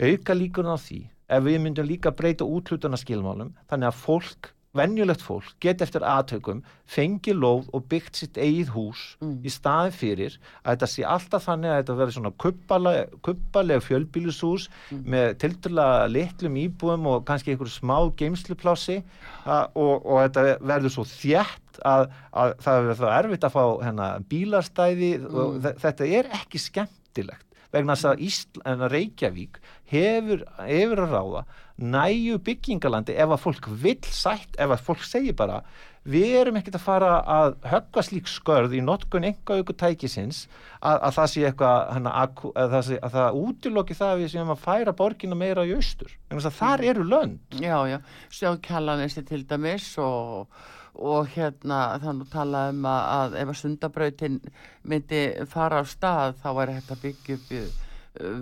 auka 0.00 0.36
líkurna 0.36 0.76
á 0.76 0.78
því. 0.80 1.00
Ef 1.30 1.44
við 1.46 1.60
myndum 1.62 1.86
líka 1.86 2.12
breyta 2.16 2.46
útlutana 2.46 2.98
skilmálum 2.98 3.54
þannig 3.70 3.90
að 3.90 4.00
fólk 4.02 4.50
vennjulegt 4.76 5.22
fólk 5.24 5.54
get 5.62 5.82
eftir 5.82 6.04
aðtökum 6.06 6.60
fengi 6.90 7.34
lóð 7.34 7.70
og 7.74 7.88
byggt 7.90 8.20
sitt 8.20 8.38
eigið 8.38 8.70
hús 8.74 9.02
mm. 9.18 9.32
í 9.42 9.50
staði 9.50 9.94
fyrir 9.96 10.36
að 10.62 10.76
þetta 10.76 10.88
sé 10.92 11.06
alltaf 11.14 11.46
þannig 11.48 11.72
að 11.72 11.80
þetta 11.80 11.96
verður 12.00 12.16
svona 12.16 12.32
kuppaleg, 12.44 13.16
kuppaleg 13.26 13.82
fjölbílushús 13.86 14.68
mm. 14.70 15.02
með 15.10 15.26
tilturlega 15.42 16.06
litlum 16.14 16.60
íbúum 16.62 17.10
og 17.10 17.26
kannski 17.28 17.54
einhverju 17.54 17.74
smá 17.80 17.96
geimsluplási 18.20 19.00
og, 19.48 19.94
og 20.06 20.22
þetta 20.28 20.46
verður 20.60 20.94
svo 20.94 21.06
þjætt 21.16 21.82
að, 21.86 22.08
að 22.30 22.56
það 22.62 22.82
verður 22.84 23.02
það 23.02 23.18
erfitt 23.18 23.46
að 23.46 23.54
fá 23.56 23.62
hérna, 23.84 24.10
bílastæði 24.30 25.12
mm. 25.18 25.38
og 25.44 25.70
þetta 25.82 26.10
er 26.20 26.34
ekki 26.40 26.62
skemmtilegt 26.62 27.46
vegna 27.74 27.94
þess 27.94 28.10
að 28.10 28.22
Ísland, 28.26 28.86
Reykjavík 28.90 29.60
hefur, 29.90 30.44
hefur 30.66 31.04
að 31.04 31.14
ráða 31.14 31.42
næju 31.80 32.38
byggingalandi 32.44 33.16
ef 33.16 33.32
að 33.34 33.42
fólk 33.44 33.70
vil 33.82 33.98
sætt, 34.04 34.56
ef 34.58 34.74
að 34.74 34.84
fólk 34.84 35.04
segir 35.06 35.36
bara 35.36 35.62
við 36.08 36.34
erum 36.40 36.56
ekkert 36.56 36.78
að 36.78 36.84
fara 36.84 37.10
að 37.28 37.54
högga 37.68 38.02
slík 38.04 38.28
skörð 38.30 38.74
í 38.78 38.80
notkun 38.84 39.26
enga 39.28 39.58
auku 39.58 39.74
tækisins 39.76 40.46
að, 40.80 40.96
að 40.96 41.14
það 41.18 41.30
sé 41.32 41.44
eitthvað 41.48 41.92
hana, 41.96 42.12
að, 42.22 42.44
að, 42.54 42.74
það 42.74 42.92
að 42.96 43.16
það 43.16 43.40
útilokki 43.42 43.96
það 43.98 44.12
að 44.12 44.22
við 44.22 44.32
séum 44.34 44.52
að 44.54 44.62
færa 44.64 44.94
borgina 44.96 45.36
meira 45.36 45.66
í 45.68 45.74
austur. 45.76 46.14
Þar 46.30 46.84
eru 46.92 47.04
lönd. 47.04 47.58
Já, 47.60 47.76
já, 47.90 47.98
sjá 48.32 48.54
Kjallanessi 48.64 49.24
til 49.28 49.42
dæmis 49.48 49.90
og, 50.00 50.48
og 50.96 51.28
hérna 51.34 51.82
þannig 52.00 52.32
tala 52.32 52.64
um 52.72 52.88
að 52.88 53.36
ef 53.42 53.52
að 53.52 53.60
sundabrautin 53.60 54.40
myndi 54.88 55.26
fara 55.52 55.80
á 55.80 55.84
stað 55.84 56.40
þá 56.40 56.50
er 56.54 56.74
þetta 56.78 57.00
byggjum 57.04 57.44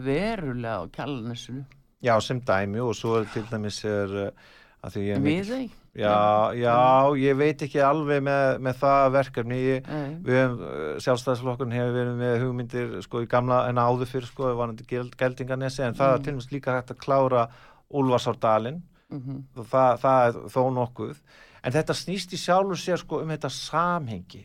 verulega 0.06 0.78
á 0.78 0.90
Kjallanessinu 0.94 1.66
Já, 2.04 2.14
sem 2.22 2.40
dæmi 2.40 2.80
og 2.80 2.94
svo 2.94 3.24
til 3.32 3.46
dæmis 3.50 3.82
er 3.84 4.16
uh, 4.28 4.94
Við 4.94 5.48
þau? 5.48 5.62
Já, 5.98 6.54
já, 6.54 6.74
ég 7.18 7.34
veit 7.34 7.62
ekki 7.66 7.80
alveg 7.82 8.20
með, 8.22 8.60
með 8.62 8.76
það 8.78 9.06
verkefni 9.16 9.56
ég, 9.58 9.88
við 10.22 10.60
uh, 10.62 10.92
sjálfstæðsflokkurinn 11.02 11.74
hefur 11.74 11.96
verið 11.96 12.20
með 12.20 12.36
hugmyndir 12.44 12.92
sko 13.02 13.24
í 13.24 13.26
gamla 13.30 13.64
en 13.66 13.80
áður 13.82 14.12
fyrir 14.12 14.28
sko, 14.30 14.52
vanandi 14.60 14.86
geldingarnesi 14.86 15.82
en 15.82 15.96
mm. 15.96 15.98
það 15.98 16.14
er 16.14 16.22
til 16.22 16.34
dæmis 16.36 16.52
líka 16.52 16.76
hægt 16.76 16.94
að 16.94 17.02
klára 17.02 17.48
Úlfarsárdalinn 17.88 18.82
mm 19.08 19.20
-hmm. 19.24 19.64
það, 19.64 19.98
það 20.04 20.26
er 20.26 20.38
þó 20.54 20.62
nokkuð 20.76 21.16
en 21.62 21.72
þetta 21.72 21.94
snýst 21.94 22.32
í 22.32 22.38
sjálfur 22.38 22.78
sér 22.78 23.02
sko 23.02 23.22
um 23.22 23.32
þetta 23.34 23.50
samhengi 23.50 24.44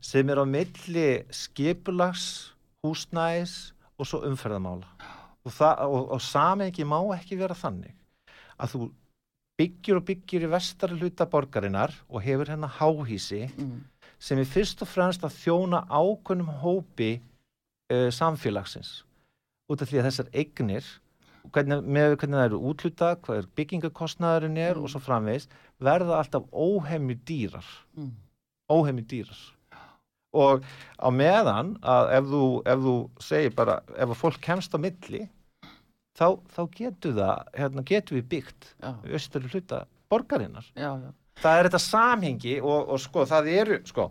sem 0.00 0.28
er 0.30 0.38
á 0.38 0.46
milli 0.46 1.24
skipulags, 1.30 2.54
húsnæðis 2.84 3.72
og 3.98 4.06
svo 4.06 4.22
umferðamála 4.28 5.11
og, 5.44 5.52
og, 5.60 6.02
og 6.16 6.20
samhengi 6.22 6.86
má 6.86 6.98
ekki 7.16 7.38
vera 7.40 7.56
þannig 7.58 7.94
að 8.62 8.74
þú 8.74 8.88
byggjur 9.60 10.00
og 10.00 10.06
byggjur 10.08 10.46
í 10.46 10.50
vestari 10.52 10.98
hluta 10.98 11.26
borgarinnar 11.30 11.94
og 12.08 12.24
hefur 12.24 12.50
hérna 12.50 12.70
háhísi 12.78 13.44
mm. 13.50 13.78
sem 14.22 14.40
er 14.40 14.48
fyrst 14.48 14.82
og 14.84 14.90
fremst 14.90 15.24
að 15.26 15.36
þjóna 15.42 15.84
ákveðnum 15.90 16.50
hópi 16.62 17.12
uh, 17.18 18.08
samfélagsins 18.14 19.02
út 19.70 19.82
af 19.82 19.90
því 19.90 20.00
að 20.00 20.08
þessar 20.08 20.30
eignir 20.32 20.88
hvernig, 21.50 21.82
með 21.82 22.16
hvernig 22.16 22.38
það 22.38 22.46
eru 22.48 22.60
útluta 22.70 23.14
hvað 23.24 23.42
er 23.42 23.50
byggingakostnaðurinn 23.58 24.60
er 24.62 24.76
mm. 24.78 24.84
og 24.84 24.92
svo 24.92 25.02
framvegs 25.02 25.48
verða 25.82 26.20
alltaf 26.20 26.46
óhemmi 26.52 27.18
dýrar 27.28 27.66
mm. 27.98 28.12
óhemmi 28.72 29.04
dýrar 29.08 29.42
og 30.32 30.64
á 30.96 31.08
meðan 31.12 31.76
að 31.84 32.12
ef 32.18 32.28
þú, 32.32 32.44
ef 32.72 32.84
þú 32.86 32.96
segir 33.20 33.56
bara 33.56 33.78
ef 33.92 34.08
að 34.08 34.20
fólk 34.20 34.40
kemst 34.44 34.74
á 34.74 34.78
milli 34.80 35.26
þá, 36.16 36.38
þá 36.52 36.62
getur 36.76 37.16
það 37.18 37.52
hérna, 37.58 37.84
getur 37.88 38.18
við 38.18 38.28
byggt 38.36 38.70
austur 38.82 39.48
hluta 39.52 39.84
borgarinnar 40.12 40.66
já, 40.72 40.90
já. 41.00 41.10
það 41.42 41.58
er 41.58 41.68
þetta 41.68 41.82
samhengi 41.86 42.56
og, 42.60 42.80
og 42.94 43.02
sko 43.02 43.26
það 43.28 43.52
eru 43.58 43.80
sko 43.88 44.10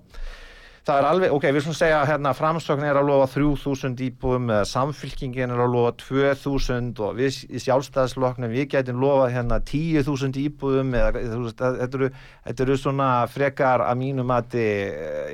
það 0.88 0.98
er 0.98 1.08
alveg, 1.08 1.34
ok, 1.36 1.46
við 1.54 1.64
slúmum 1.64 1.78
segja 1.78 2.00
hérna 2.10 2.32
framstökn 2.34 2.86
er 2.88 2.98
að 2.98 3.10
lofa 3.12 3.28
3000 3.36 4.00
íbúðum 4.08 4.48
eða 4.50 4.68
samfylkingin 4.70 5.54
er 5.54 5.62
að 5.62 5.76
lofa 5.76 5.92
2000 6.02 7.02
og 7.06 7.20
við 7.20 7.38
í 7.46 7.62
sjálfstæðsloknum 7.62 8.54
við 8.54 8.66
getum 8.74 9.02
lofað 9.04 9.36
hérna 9.36 9.60
10.000 9.62 10.42
íbúðum 10.42 10.96
eða 10.98 11.12
þetta 11.60 12.00
eru, 12.00 12.10
þetta 12.48 12.66
eru 12.66 12.78
svona 12.82 13.10
frekar 13.30 13.86
að 13.86 14.00
mínum 14.02 14.34
að 14.34 14.58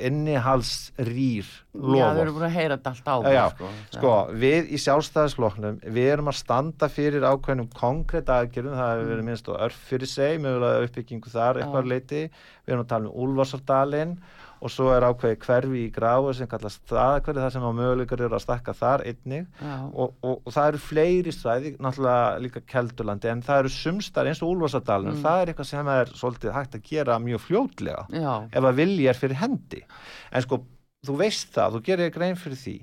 innihalsrýr 0.08 1.48
lofa. 1.78 2.00
Já, 2.02 2.06
við 2.12 2.22
erum 2.24 2.36
búin 2.36 2.48
að 2.48 2.56
heyra 2.58 2.76
þetta 2.76 2.92
allt 2.92 3.08
á 3.08 3.16
Já, 3.32 3.44
sko, 3.54 3.70
sko, 3.94 4.14
við 4.44 4.72
í 4.74 4.80
sjálfstæðsloknum 4.82 5.78
við 5.86 6.10
erum 6.12 6.32
að 6.32 6.40
standa 6.42 6.90
fyrir 6.92 7.24
ákveðnum 7.24 7.70
konkrétt 7.76 8.28
aðgerðum, 8.34 8.76
það 8.76 8.92
hefur 8.92 9.12
verið 9.14 9.28
minnst 9.30 9.48
og 9.48 9.62
örf 9.68 9.80
fyrir 9.88 10.10
seg, 10.10 10.42
mögulega 10.44 10.84
uppbyggingu 10.88 11.32
þar 11.32 11.62
eitthvað 11.62 11.90
leiti, 11.94 12.26
við 12.66 12.74
erum 12.74 12.84
að 12.84 12.92
tala 12.92 13.08
um 13.08 13.24
Úlfarsardalinn 13.24 14.14
og 14.58 14.72
svo 14.72 14.88
er 14.94 15.06
ákveði 15.06 15.38
hverfi 15.44 15.82
í 15.84 15.90
gráðu 15.94 16.34
sem 16.38 16.50
kallast 16.50 16.80
staðakverði 16.86 17.44
þar 17.44 17.54
sem 17.54 17.66
á 17.66 17.72
möguleikar 17.80 18.22
eru 18.26 18.38
að 18.38 18.44
stakka 18.44 18.74
þar 18.76 19.04
einnig 19.08 19.46
og, 19.92 20.14
og, 20.22 20.40
og 20.42 20.54
það 20.54 20.70
eru 20.72 20.82
fleiri 20.86 21.34
stræði, 21.34 21.74
náttúrulega 21.82 22.40
líka 22.44 22.64
Keldurlandi 22.72 23.32
en 23.32 23.44
það 23.46 23.62
eru 23.64 23.74
sumstar 23.74 24.30
eins 24.30 24.42
og 24.42 24.54
Úlfarsadalun 24.54 25.14
mm. 25.16 25.22
það 25.26 25.42
er 25.42 25.52
eitthvað 25.52 25.70
sem 25.70 25.92
er 25.94 26.16
svolítið 26.22 26.56
hægt 26.56 26.78
að 26.78 26.88
gera 26.90 27.20
mjög 27.22 27.44
fljótlega 27.46 28.08
Já. 28.14 28.32
ef 28.50 28.70
að 28.72 28.82
vilja 28.82 29.12
er 29.12 29.22
fyrir 29.22 29.42
hendi 29.42 29.84
en 29.84 30.46
sko, 30.46 30.62
þú 31.06 31.20
veist 31.22 31.54
það, 31.54 31.76
þú 31.78 31.86
gerir 31.90 32.12
grein 32.14 32.40
fyrir 32.40 32.62
því 32.62 32.78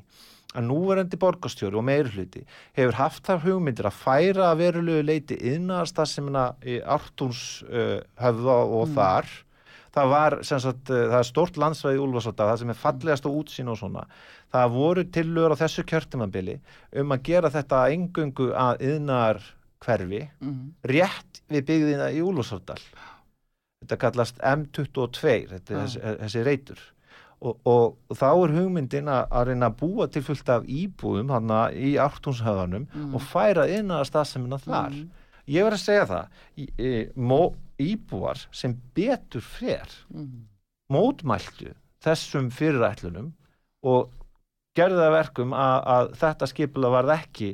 að 0.56 0.68
núverandi 0.70 1.20
borgastjóri 1.20 1.76
og 1.76 1.86
meirhluti 1.88 2.44
hefur 2.78 3.00
haft 3.00 3.26
þar 3.28 3.42
hugmyndir 3.44 3.90
að 3.90 3.98
færa 4.00 4.52
verulegu 4.58 5.04
leiti 5.04 5.38
innast 5.52 5.98
það 5.98 6.12
sem 6.12 6.30
í 6.64 6.78
Artúns 6.96 7.42
uh, 7.68 8.00
höfða 8.22 8.58
og 8.64 8.86
mm. 8.88 8.96
þar 8.96 9.34
það 9.96 10.12
var 10.12 10.38
sagt, 10.44 10.90
eh, 10.92 11.06
það 11.12 11.20
er 11.20 11.30
stort 11.30 11.60
landsvæði 11.62 12.02
úlfarsóta 12.04 12.50
það 12.52 12.62
sem 12.62 12.74
er 12.74 12.82
fallegast 12.82 13.30
og 13.30 13.38
útsýn 13.42 13.72
og 13.72 13.80
svona 13.80 14.06
það 14.54 14.74
voru 14.76 15.06
tillögur 15.18 15.56
á 15.56 15.62
þessu 15.64 15.86
kjörtumambili 15.90 16.60
um 17.02 17.16
að 17.16 17.24
gera 17.30 17.54
þetta 17.54 17.84
engungu 17.96 18.52
að 18.54 18.86
yðnar 18.92 19.44
hverfi 19.86 20.24
mm 20.26 20.52
-hmm. 20.52 20.72
rétt 20.92 21.42
við 21.50 21.66
byggðina 21.70 22.12
í 22.12 22.22
úlfarsóttal 22.22 22.82
þetta 23.84 24.02
kallast 24.02 24.38
M22 24.40 25.48
þetta 25.54 25.74
er 25.74 25.80
ah. 25.80 25.86
þessi, 25.86 26.00
þessi 26.24 26.44
reytur 26.44 26.84
og, 27.40 27.60
og, 27.64 27.98
og 28.10 28.18
þá 28.18 28.30
er 28.32 28.56
hugmyndin 28.56 29.12
að 29.12 29.50
reyna 29.50 29.70
að 29.70 29.78
búa 29.82 30.08
til 30.12 30.24
fullt 30.26 30.50
af 30.50 30.66
íbúðum 30.66 31.34
hana 31.36 31.68
í 31.74 31.96
ártúnshöðanum 32.02 32.88
mm. 32.88 33.14
og 33.16 33.22
færa 33.22 33.68
inn 33.72 33.92
að 33.94 34.08
stafsemina 34.10 34.60
þar 34.62 34.96
mm. 34.96 35.06
ég 35.54 35.68
verð 35.68 35.80
að 35.80 35.84
segja 35.84 36.08
það 36.12 36.42
í, 36.56 36.68
í, 36.80 36.92
mó, 37.16 37.54
íbúar 37.82 38.40
sem 38.56 38.76
betur 38.96 39.44
fer 39.44 39.88
mm. 40.14 40.46
mótmæltu 40.94 41.74
þessum 42.06 42.52
fyrirætlunum 42.54 43.32
og 43.86 44.12
gerði 44.78 45.02
það 45.02 45.16
verkum 45.16 45.56
að, 45.58 45.78
að 45.96 46.14
þetta 46.22 46.50
skipula 46.52 46.92
varð 46.94 47.16
ekki 47.16 47.52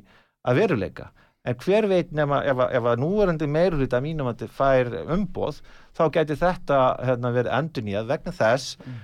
að 0.48 0.62
veruleika 0.62 1.12
en 1.48 1.58
hver 1.64 1.88
veit 1.90 2.12
nema 2.14 2.44
ef, 2.46 2.60
ef 2.70 2.90
að 2.92 3.02
núverandi 3.02 3.48
meirulita 3.50 4.02
mínum 4.04 4.30
að 4.30 4.44
þetta 4.44 4.58
fær 4.58 4.92
umboð 5.16 5.62
þá 5.98 6.04
geti 6.18 6.38
þetta 6.42 6.82
hérna, 7.02 7.34
verið 7.34 7.56
endur 7.58 7.88
nýjað 7.88 8.12
vegna 8.12 8.36
þess 8.38 8.76
mm. 8.82 9.00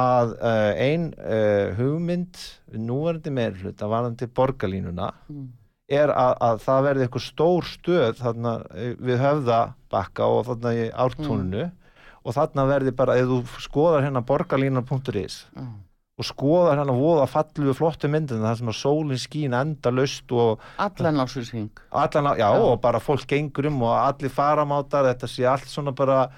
að 0.00 0.34
uh, 0.38 0.72
ein 0.78 1.08
uh, 1.18 1.72
hugmynd 1.78 2.44
núverandi 2.76 3.34
meirulita 3.34 3.90
varðandi 3.90 4.30
borgarlínuna 4.34 5.14
mm 5.28 5.48
er 5.90 6.12
að, 6.14 6.32
að 6.46 6.64
það 6.64 6.86
verði 6.86 7.04
eitthvað 7.06 7.26
stór 7.26 7.68
stöð 7.68 8.16
þarna 8.20 8.54
eh, 8.78 8.96
við 8.98 9.22
höfðabakka 9.24 10.30
og 10.30 10.42
þarna 10.48 10.72
í 10.76 10.88
ártónunu 10.90 11.62
mm. 11.66 11.94
og 12.22 12.36
þarna 12.36 12.66
verði 12.70 12.96
bara, 12.96 13.16
ef 13.18 13.30
þú 13.30 13.62
skoðar 13.66 14.06
hérna 14.06 14.22
borgarlínan.is 14.28 15.40
mm. 15.56 15.72
og 16.20 16.28
skoðar 16.28 16.80
hérna 16.80 16.94
voða 16.96 17.26
fallu 17.30 17.74
flottu 17.76 18.12
myndin 18.12 18.44
það 18.44 18.60
sem 18.60 18.72
að 18.72 18.78
sólinn 18.82 19.24
skín 19.24 19.58
enda 19.58 19.92
löst 19.94 20.30
og 20.30 20.62
allan 20.78 21.24
ásins 21.24 21.52
allan 21.90 22.30
á, 22.30 22.32
já, 22.38 22.46
já 22.46 22.62
og 22.70 22.78
bara 22.84 23.02
fólk 23.02 23.26
gengur 23.34 23.70
um 23.72 23.82
og 23.88 23.96
allir 23.98 24.32
faramátar, 24.34 25.10
þetta 25.10 25.30
sé 25.30 25.48
allt 25.50 25.68
svona 25.70 25.96
bara 25.96 26.28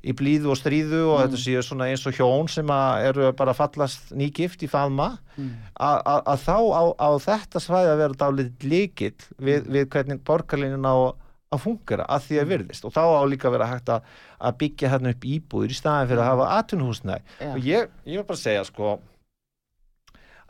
í 0.00 0.14
blíðu 0.16 0.52
og 0.54 0.58
stríðu 0.58 1.00
og 1.10 1.16
mm. 1.18 1.22
þetta 1.24 1.40
séu 1.42 1.62
svona 1.64 1.88
eins 1.90 2.06
og 2.08 2.16
hjón 2.16 2.48
sem 2.50 2.70
eru 3.04 3.32
bara 3.36 3.54
fallast 3.56 4.12
nýgift 4.16 4.64
í 4.64 4.70
faðma 4.70 5.10
mm. 5.36 5.50
að 5.76 6.46
þá 6.46 6.56
á, 6.56 6.82
á 6.96 7.08
þetta 7.20 7.62
svæði 7.62 7.90
að 7.92 8.00
vera 8.04 8.20
dálítið 8.22 8.70
líkill 8.72 9.18
við, 9.36 9.60
mm. 9.60 9.68
við 9.76 9.90
hvernig 9.92 10.22
borgarlinin 10.24 10.88
á 10.88 10.96
að 11.50 11.62
fungera 11.64 12.06
að 12.08 12.26
því 12.28 12.38
að 12.38 12.44
mm. 12.44 12.52
virðist 12.54 12.88
og 12.88 12.96
þá 12.96 13.02
á 13.04 13.22
líka 13.28 13.52
vera 13.52 13.68
hægt 13.68 13.92
að, 13.92 14.10
að 14.40 14.58
byggja 14.64 14.92
hérna 14.94 15.12
upp 15.12 15.30
íbúður 15.34 15.74
í 15.74 15.78
staðin 15.78 16.12
fyrir 16.12 16.24
að 16.24 16.32
hafa 16.32 16.50
atunhúsnæði 16.60 17.24
yeah. 17.26 17.54
og 17.54 17.70
ég, 17.70 17.96
ég 18.08 18.20
vil 18.22 18.28
bara 18.28 18.40
segja 18.40 18.66
sko 18.68 18.98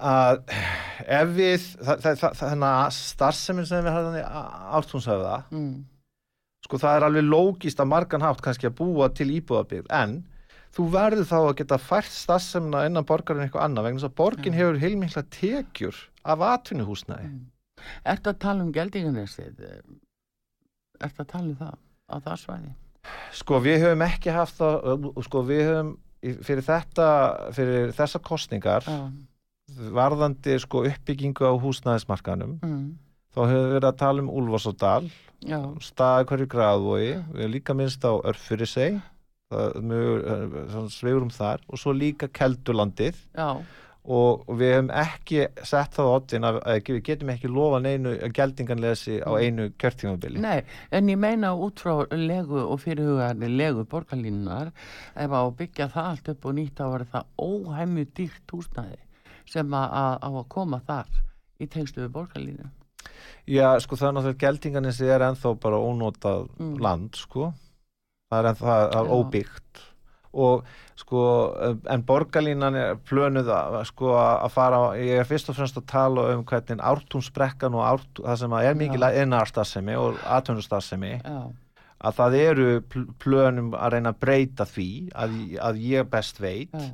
að 0.01 0.45
ef 1.21 1.33
við 1.37 1.65
þannig 1.91 2.69
að 2.71 2.93
starfseminn 2.97 3.67
sem 3.69 3.83
við 3.85 3.97
hafðum 3.97 4.21
átúnshöfða 4.79 5.41
mm 5.51 5.73
sko 6.71 6.79
það 6.79 6.97
er 6.97 7.07
alveg 7.09 7.25
lógist 7.27 7.81
að 7.83 7.91
margan 7.91 8.23
hátt 8.23 8.43
kannski 8.45 8.69
að 8.69 8.77
búa 8.79 9.09
til 9.11 9.27
íbúðabíð 9.35 9.89
en 9.91 10.21
þú 10.71 10.85
verður 10.93 11.27
þá 11.27 11.39
að 11.41 11.57
geta 11.59 11.79
fært 11.83 12.13
stafsemna 12.15 12.85
innan 12.87 13.07
borgarinn 13.07 13.43
eitthvað 13.43 13.65
annað 13.67 13.89
vegna 13.89 13.99
þess 13.99 14.11
að 14.13 14.19
borgin 14.21 14.55
hefur 14.55 14.79
heilmikla 14.79 15.25
tekjur 15.35 15.99
af 16.23 16.45
atvinnuhúsnæði 16.53 17.27
mm. 17.27 17.41
Er 18.05 18.19
þetta 18.19 18.35
að 18.35 18.41
tala 18.45 18.61
um 18.61 18.71
geldingarnestið? 18.77 19.65
Er 19.65 19.83
þetta 21.01 21.25
að 21.25 21.31
tala 21.33 21.47
um 21.49 21.57
það 21.57 21.75
á 21.81 22.17
það 22.27 22.39
svæði? 22.43 22.73
Sko 23.41 23.61
við 23.65 23.85
höfum 23.87 24.05
ekki 24.05 24.35
haft 24.37 24.61
það 24.61 25.09
sko 25.27 25.43
við 25.49 25.63
höfum 25.65 25.93
fyrir 26.21 26.67
þetta 26.67 27.07
fyrir 27.57 27.95
þessa 27.97 28.21
kostningar 28.21 28.85
ja. 28.85 28.99
varðandi 29.97 30.59
sko 30.61 30.85
uppbyggingu 30.91 31.49
á 31.49 31.57
húsnæðismarkanum 31.63 32.59
mm. 32.61 32.85
þá 33.33 33.41
höfum 33.41 33.65
við 33.65 33.77
verið 33.79 33.89
að 33.89 34.01
tala 34.05 34.25
um 34.27 34.33
Úlfarsadal 34.43 35.09
staði 35.81 36.27
hverju 36.29 36.51
gráðvogi 36.53 37.13
við 37.33 37.45
erum 37.45 37.55
líka 37.55 37.77
minnst 37.77 38.05
á 38.05 38.13
örfyrir 38.13 38.69
seg 38.69 39.01
sveigurum 39.51 41.31
þar. 41.35 41.63
Og 41.69 41.79
svo 41.79 41.93
líka 41.93 42.29
Keldurlandið 42.29 43.17
og, 43.41 44.45
og 44.47 44.57
við 44.59 44.73
hefum 44.75 44.91
ekki 44.95 45.47
sett 45.67 45.95
það 45.97 46.07
á 46.07 46.17
ottin 46.17 46.47
að 46.49 46.61
við 46.87 47.03
getum 47.09 47.33
ekki 47.35 47.51
lofa 47.51 47.81
neinu 47.83 48.15
geldinganlesi 48.37 49.21
á 49.21 49.31
einu 49.37 49.71
kjörtímabili. 49.81 50.41
Nei, 50.41 50.63
en 50.91 51.11
ég 51.11 51.19
meina 51.21 51.53
út 51.55 51.83
frá 51.83 52.07
legu 52.15 52.63
og 52.63 52.81
fyrirhugaðarni 52.85 53.51
legu 53.57 53.85
borgarlínunar 53.91 54.73
ef 55.15 55.31
að 55.31 55.55
byggja 55.61 55.91
það 55.93 56.11
allt 56.13 56.35
upp 56.35 56.47
og 56.47 56.59
nýtt 56.59 56.81
að 56.81 56.93
vera 56.97 57.13
það 57.15 57.25
óhæmju 57.51 58.11
dýrt 58.17 58.55
húsnæði 58.55 59.01
sem 59.51 59.75
að, 59.75 59.89
að, 59.91 60.29
að 60.31 60.45
koma 60.49 60.85
þar 60.87 61.17
í 61.61 61.67
tengstu 61.67 62.05
við 62.05 62.15
borgarlínu 62.15 62.71
Já, 63.51 63.69
sko 63.83 63.99
það 63.99 64.09
er 64.09 64.17
náttúrulega 64.17 64.43
geldinganissi 64.45 65.09
er 65.11 65.25
enþá 65.27 65.55
bara 65.63 65.81
ónótað 65.83 66.49
mm. 66.59 66.75
land, 66.85 67.19
sko. 67.19 67.53
Það 68.31 68.41
er 68.41 68.51
ennþá, 68.53 68.75
það 68.93 69.01
er 69.01 69.15
óbyggt. 69.17 69.87
Og 70.31 70.69
sko 71.01 71.23
en 71.91 72.05
borgarlínan 72.07 72.77
er 72.79 73.01
plönuð 73.09 73.49
að 73.51 73.81
sko 73.89 74.13
að 74.15 74.53
fara, 74.55 74.83
ég 75.01 75.19
er 75.19 75.27
fyrst 75.27 75.51
og 75.51 75.59
fremst 75.59 75.81
að 75.81 75.89
tala 75.91 76.29
um 76.37 76.45
hvernig 76.47 76.85
ártúnsbrekkan 76.93 77.75
og 77.75 77.83
ártún, 77.89 78.29
það 78.29 78.39
sem 78.45 78.55
er 78.61 78.79
mikið 78.79 79.07
innarstassemi 79.25 79.99
og 79.99 80.21
atvinnustassemi 80.39 81.17
að 82.01 82.17
það 82.21 82.37
eru 82.39 82.69
plönum 83.21 83.75
að 83.75 83.97
reyna 83.97 84.15
að 84.15 84.21
breyta 84.23 84.69
því 84.71 84.91
að, 85.19 85.35
að 85.67 85.83
ég 85.91 86.13
best 86.15 86.39
veit. 86.41 86.77
Já 86.79 86.91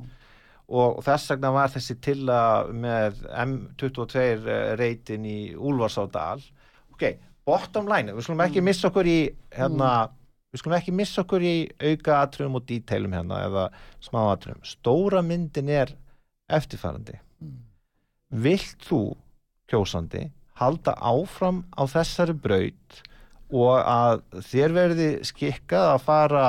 og 0.67 0.99
þess 1.05 1.31
vegna 1.31 1.53
var 1.55 1.71
þessi 1.71 1.95
til 2.03 2.19
að 2.31 2.71
með 2.75 3.21
M22 3.31 4.19
eh, 4.19 4.71
reytin 4.79 5.27
í 5.27 5.39
Úlfarsáldal 5.55 6.41
ok, 6.93 7.05
bottom 7.47 7.87
line, 7.87 8.15
við 8.15 8.27
skulum 8.27 8.43
ekki 8.43 8.61
mm. 8.61 8.67
missa 8.67 8.89
okkur 8.89 9.07
í 9.07 9.19
hérna, 9.55 9.91
mm. 10.09 10.17
við 10.51 10.63
skulum 10.63 10.77
ekki 10.79 10.95
missa 10.95 11.23
okkur 11.23 11.45
í 11.47 11.55
auka 11.79 12.19
atriðum 12.19 12.59
og 12.59 12.67
díteilum 12.67 13.15
hérna 13.15 13.43
eða 13.47 13.67
smá 14.03 14.21
atriðum, 14.33 14.65
stóra 14.67 15.23
myndin 15.23 15.71
er 15.71 15.93
eftirfærandi 16.51 17.15
mm. 17.15 17.61
vilt 18.43 18.89
þú 18.89 19.01
kjósandi 19.71 20.27
halda 20.57 20.97
áfram 20.99 21.63
á 21.77 21.87
þessari 21.87 22.35
braut 22.35 23.01
og 23.53 23.77
að 23.79 24.23
þér 24.49 24.75
verði 24.75 25.07
skikkað 25.27 25.93
að 25.93 26.03
fara 26.03 26.47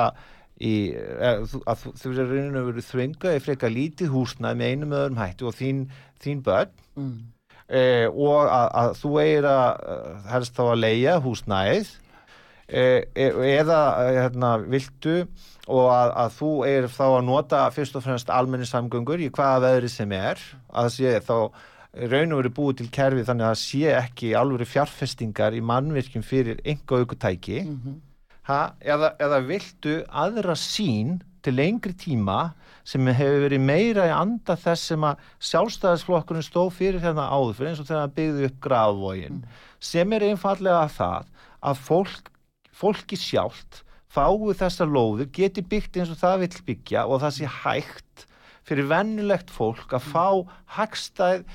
í, 0.59 0.73
eh, 0.93 1.41
að 1.69 1.85
þú 1.95 2.11
verður 2.11 2.33
rauninu 2.33 2.65
verið 2.67 2.87
þvenga 2.89 3.35
í 3.35 3.43
freka 3.43 3.71
lítið 3.71 4.11
húsnað 4.13 4.59
með 4.59 4.73
einum 4.73 4.95
öðrum 4.97 5.21
hættu 5.21 5.47
og 5.49 5.55
þín, 5.55 5.85
þín 6.23 6.43
börn. 6.45 6.73
Mm. 6.99 7.15
eh, 7.69 8.07
og 8.09 8.49
að, 8.49 8.67
að 8.81 8.93
þú 8.99 9.13
eigir 9.23 9.49
að 9.53 9.87
eh, 9.95 10.11
helst 10.33 10.59
þá 10.59 10.63
að 10.65 10.81
leia 10.83 11.15
húsnæðið. 11.23 11.95
Eh, 12.69 13.07
e, 13.17 13.29
eða 13.55 13.79
hérna, 14.13 14.51
viltu 14.69 15.23
og 15.69 15.87
að, 15.89 16.11
að 16.21 16.35
þú 16.37 16.51
eigir 16.67 16.91
þá 16.93 17.05
að 17.07 17.23
nota 17.25 17.63
fyrst 17.73 17.97
og 17.97 18.05
fremst 18.05 18.29
almenni 18.29 18.67
samgöngur 18.69 19.23
í 19.23 19.31
hvaða 19.33 19.63
veðri 19.65 19.89
sem 19.93 20.13
er. 20.13 20.43
Að 20.69 20.91
sé 20.97 21.15
þá 21.25 21.37
raun 22.11 22.35
og 22.35 22.43
verið 22.43 22.53
búið 22.59 22.75
til 22.81 22.91
kerfi 22.93 23.23
þannig 23.25 23.47
að 23.47 23.57
sé 23.63 23.95
ekki 23.95 24.35
alveg 24.37 24.69
fjárfestingar 24.69 25.55
í 25.57 25.63
mannvirkjum 25.65 26.21
fyrir 26.21 26.61
enga 26.61 26.99
aukutæki 26.99 27.63
mm 27.63 27.79
-hmm 27.79 27.97
ha, 28.49 28.61
eða, 28.81 29.13
eða 29.21 29.41
viltu 29.47 29.99
aðra 30.09 30.55
sín 30.57 31.19
til 31.45 31.55
lengri 31.55 31.93
tíma 31.95 32.51
sem 32.87 33.05
hefur 33.13 33.45
verið 33.45 33.61
meira 33.63 34.07
í 34.09 34.13
anda 34.15 34.55
þess 34.59 34.91
sem 34.91 35.05
að 35.05 35.21
sjálfstæðisflokkurinn 35.49 36.45
stóð 36.45 36.71
fyrir 36.79 37.03
hérna 37.03 37.29
áður 37.29 37.59
fyrir 37.59 37.71
eins 37.71 37.83
og 37.83 37.89
þegar 37.89 38.01
það 38.01 38.15
byggði 38.17 38.49
upp 38.49 38.57
grafvógin 38.65 39.43
sem 39.91 40.15
er 40.17 40.25
einfallega 40.31 40.87
það 40.95 41.29
að 41.69 41.85
fólk, 41.85 42.33
fólki 42.75 43.19
sjálft 43.19 43.83
fáu 44.09 44.49
þessar 44.57 44.89
lóður, 44.89 45.29
geti 45.31 45.61
byggt 45.61 45.99
eins 46.01 46.13
og 46.13 46.19
það 46.19 46.45
vill 46.45 46.63
byggja 46.71 47.05
og 47.05 47.21
það 47.23 47.35
sé 47.37 47.51
hægt 47.61 48.25
fyrir 48.67 48.89
vennulegt 48.89 49.53
fólk 49.53 49.93
að 49.93 50.07
fá 50.09 50.25
hagstæð, 50.77 51.45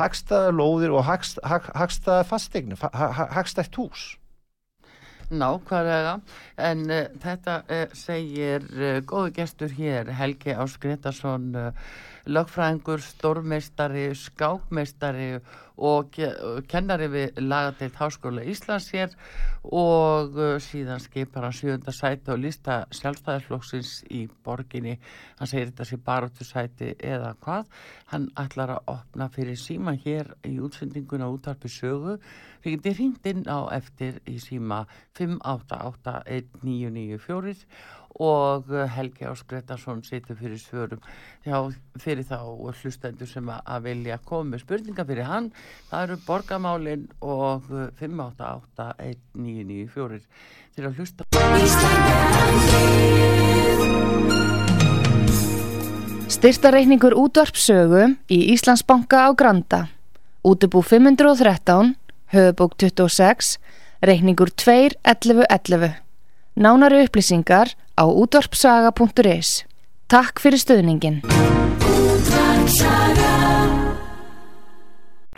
hagstæða 0.00 0.50
lóðir 0.56 0.96
og 0.96 1.06
hagst, 1.08 1.40
hag, 1.44 1.68
hagstæða 1.76 2.24
fastegni, 2.28 2.76
hagstætt 2.80 3.76
hús. 3.76 4.12
Nákvæðlega, 5.32 6.18
en 6.60 6.84
uh, 6.90 7.06
þetta 7.22 7.56
uh, 7.64 7.84
segir 7.96 8.66
uh, 8.76 8.98
góðu 9.08 9.32
gestur 9.38 9.72
hér, 9.72 10.10
Helgi 10.18 10.52
Ás 10.52 10.76
Gretarsson, 10.82 11.54
lögfræðingur, 12.28 13.00
stórmeistari, 13.02 14.12
skákmeistari 14.14 15.40
og 15.82 16.14
kennari 16.70 17.08
við 17.10 17.40
lagateilt 17.42 17.96
Háskóla 17.98 18.44
Íslands 18.46 18.86
hér 18.94 19.16
og 19.66 20.36
síðan 20.62 21.02
skipar 21.02 21.48
hann 21.48 21.56
sjönda 21.56 21.90
sæti 21.96 22.30
og 22.30 22.38
lísta 22.44 22.76
sjálfstæðarflóksins 22.94 24.04
í 24.14 24.28
borginni. 24.44 24.94
Hann 25.40 25.50
segir 25.50 25.72
þetta 25.72 25.88
sé 25.88 25.98
baróttu 25.98 26.46
sæti 26.46 26.92
eða 27.00 27.32
hvað. 27.42 27.74
Hann 28.12 28.30
ætlar 28.38 28.76
að 28.76 28.94
opna 28.94 29.30
fyrir 29.34 29.58
síma 29.58 29.96
hér 30.04 30.30
í 30.46 30.60
útsendinguna 30.62 31.32
útarpi 31.32 31.72
sögu 31.72 32.20
Þið 32.62 32.76
getið 32.76 32.94
hringt 32.98 33.24
inn 33.26 33.42
á 33.50 33.66
eftir 33.74 34.22
í 34.30 34.38
síma 34.38 34.86
5881994 35.18 37.66
og 38.22 38.70
Helgi 38.92 39.24
Ás 39.26 39.42
Gretarsson 39.48 40.02
situr 40.04 40.36
fyrir 40.36 40.58
svörum 40.60 41.00
Já, 41.42 41.72
fyrir 41.98 42.24
þá 42.28 42.36
hlustendur 42.82 43.26
sem 43.26 43.48
að 43.50 43.82
vilja 43.88 44.18
koma 44.22 44.50
með 44.52 44.60
spurninga 44.62 45.04
fyrir 45.08 45.24
hann. 45.26 45.52
Það 45.90 46.02
eru 46.06 46.16
borgamálinn 46.26 47.06
og 47.18 47.62
5881994 47.98 50.14
eh, 50.14 50.20
til 50.76 50.84
að 50.86 50.96
hlusta. 51.00 51.22
Styrtareikningur 56.32 57.14
útvarpsögu 57.18 58.02
í 58.30 58.54
Íslandsbanka 58.54 59.26
á 59.26 59.28
Granda. 59.34 59.90
Útubú 60.42 60.82
513 60.82 62.01
höfubók 62.32 62.76
26, 62.76 63.58
reikningur 64.00 64.48
2.11.11. 64.48 65.94
Nánari 66.52 67.02
upplýsingar 67.04 67.68
á 67.94 68.04
útvarpsaga.is. 68.08 69.64
Takk 70.06 70.40
fyrir 70.40 70.60
stöðningin. 70.60 71.20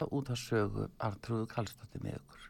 Útvarpsögu 0.04 0.88
Artrúðu 0.98 1.46
Kallstóttir 1.50 2.02
með 2.02 2.18
ykkur. 2.18 2.43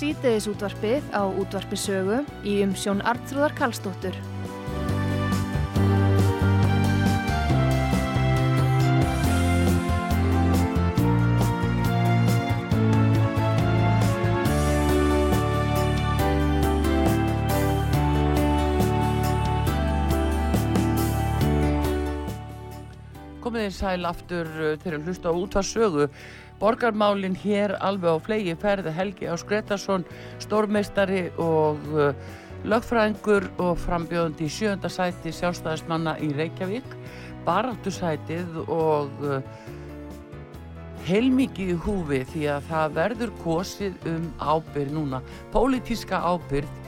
Sítiðis 0.00 0.46
útvarpið 0.48 1.10
á 1.12 1.28
útvarpisögu 1.28 2.22
í 2.48 2.60
umsjón 2.64 3.02
Arnþróðar 3.04 3.52
Kallstóttur. 3.58 4.14
Komið 23.44 23.66
þið 23.66 23.74
sæl 23.76 24.08
aftur 24.08 24.48
til 24.80 24.94
að 24.94 25.04
hlusta 25.04 25.28
á 25.28 25.34
útvarsögu 25.36 26.08
Borgarmálinn 26.60 27.38
hér 27.40 27.72
alveg 27.80 28.12
á 28.12 28.18
flegi 28.20 28.54
ferði 28.60 28.92
Helgi 28.92 29.28
Ás 29.32 29.44
Gretarsson, 29.48 30.04
stórmeistari 30.44 31.30
og 31.40 31.80
uh, 31.94 32.10
lögfræðingur 32.68 33.46
og 33.64 33.78
frambjóðandi 33.80 34.44
í 34.44 34.52
sjönda 34.52 34.90
sæti 34.92 35.32
sjálfstæðismanna 35.32 36.18
í 36.20 36.28
Reykjavík, 36.36 36.84
baráttusætið 37.46 38.60
og 38.66 39.24
uh, 39.24 39.40
heilmikið 41.08 41.72
í 41.72 41.78
húfi 41.86 42.20
því 42.34 42.44
að 42.58 42.68
það 42.68 42.94
verður 43.00 43.34
kosið 43.40 44.06
um 44.12 44.28
ábyrg 44.36 44.94
núna, 44.98 45.24
pólitíska 45.56 46.20
ábyrg. 46.20 46.78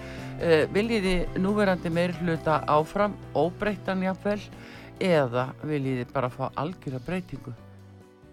Uh, 0.43 0.69
viljiði 0.77 1.17
núverandi 1.41 1.89
meir 1.89 2.13
hluta 2.21 2.61
áfram, 2.69 3.17
óbreyttan 3.33 4.05
jáfnvel, 4.05 4.41
eða 5.01 5.49
viljiði 5.65 6.11
bara 6.13 6.29
fá 6.29 6.51
algjörða 6.61 7.07
breytingu? 7.09 7.61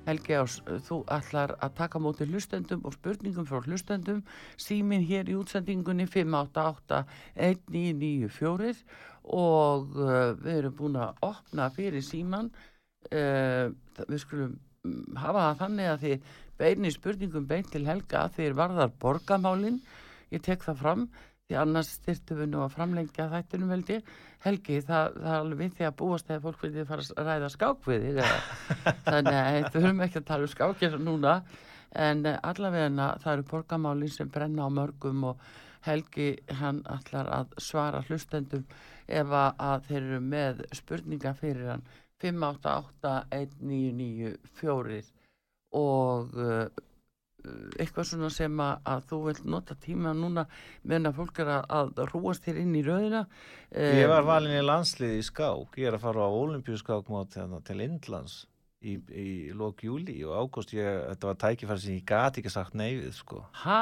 Helgi 0.10 0.34
Ás, 0.39 0.56
þú 0.88 0.95
ætlar 1.13 1.52
að 1.62 1.76
taka 1.78 2.00
móti 2.02 2.26
hlustendum 2.26 2.82
og 2.88 2.93
spurningum 2.95 3.45
frá 3.45 3.60
hlustendum. 3.62 4.24
Símin 4.58 5.06
hér 5.06 5.30
í 5.30 5.38
útsendingunni 5.38 6.10
5881994 6.10 8.82
og 9.30 9.93
uh, 9.93 10.34
við 10.41 10.56
erum 10.56 10.74
búin 10.80 10.98
að 10.98 11.13
opna 11.28 11.69
fyrir 11.76 12.02
síman 12.06 12.48
uh, 13.13 13.69
við 14.08 14.19
skulum 14.24 14.56
mm, 14.88 15.17
hafa 15.22 15.45
það 15.45 15.60
þannig 15.63 15.88
að 15.91 16.04
þið 16.06 16.17
beinir 16.60 16.95
spurningum 16.95 17.50
bein 17.50 17.67
til 17.69 17.86
Helga 17.88 18.22
þið 18.36 18.58
varðar 18.58 18.95
borgamálin 19.02 19.78
ég 20.34 20.41
tek 20.45 20.65
það 20.65 20.82
fram 20.82 21.02
því 21.50 21.58
annars 21.58 21.88
styrtu 21.98 22.36
við 22.38 22.52
nú 22.52 22.60
að 22.62 22.76
framlengja 22.76 23.26
þættunum 23.32 23.72
veldi 23.74 23.96
Helgi, 24.44 24.76
það, 24.88 25.16
það 25.20 25.34
er 25.34 25.40
alveg 25.42 25.60
við 25.60 25.72
því 25.76 25.84
að 25.88 25.98
búast 26.00 26.28
þegar 26.30 26.44
fólk 26.46 26.60
vilja 26.64 26.88
fara 26.88 27.04
að 27.04 27.26
ræða 27.28 27.50
skák 27.56 27.80
við 27.90 28.00
þig 28.06 28.18
þannig 29.10 29.38
að 29.40 29.48
við 29.58 29.66
höfum 29.84 30.04
ekki 30.06 30.20
að 30.22 30.30
tala 30.30 30.44
um 30.46 30.54
skákir 30.54 30.94
núna. 31.04 31.34
En 32.06 32.18
eh, 32.30 32.38
allavega 32.46 33.08
það 33.20 33.34
eru 33.34 33.44
borgamálinn 33.50 34.14
sem 34.14 34.30
brenna 34.32 34.62
á 34.64 34.70
mörgum 34.72 35.20
og 35.32 35.38
Helgi 35.84 36.38
hann 36.60 36.80
allar 36.92 37.28
að 37.34 37.48
svara 37.64 38.02
hlustendum 38.08 38.66
ef 39.08 39.28
að 39.34 39.84
þeir 39.90 40.04
eru 40.04 40.20
með 40.24 40.64
spurninga 40.78 41.34
fyrir 41.36 41.68
hann. 41.74 41.84
5881994 42.20 45.04
og 45.80 46.34
uh, 46.36 46.68
eitthvað 47.80 48.08
svona 48.10 48.30
sem 48.34 48.62
að, 48.63 48.82
að 48.93 49.06
þú 49.10 49.19
vilt 49.28 49.45
nota 49.47 49.75
tíma 49.80 50.13
núna 50.17 50.45
meðan 50.84 51.12
að 51.12 51.19
fólk 51.21 51.41
er 51.43 51.52
að, 51.56 51.69
að 51.80 52.04
rúast 52.13 52.45
þér 52.45 52.62
inn 52.63 52.75
í 52.75 52.84
rauðina 52.86 53.25
Ég 53.71 54.10
var 54.10 54.25
valin 54.25 54.58
í 54.58 54.62
landsliði 54.65 55.19
í 55.21 55.25
skák. 55.28 55.78
Ég 55.78 55.91
er 55.91 55.99
að 55.99 56.08
fara 56.08 56.25
á 56.25 56.30
olimpíuskákmót 56.34 57.38
hérna, 57.38 57.62
til 57.65 57.84
Indlands 57.86 58.41
í, 58.80 58.96
í 59.12 59.30
lók 59.56 59.82
júli 59.84 60.15
og 60.24 60.36
ágúst 60.39 60.72
þetta 60.72 61.28
var 61.28 61.38
tækifæri 61.42 61.82
sem 61.84 61.96
ég 61.98 62.06
gati 62.08 62.42
ekki 62.42 62.52
sagt 62.54 62.76
neyfið 62.80 63.15
sko 63.18 63.42
Hæ? 63.63 63.80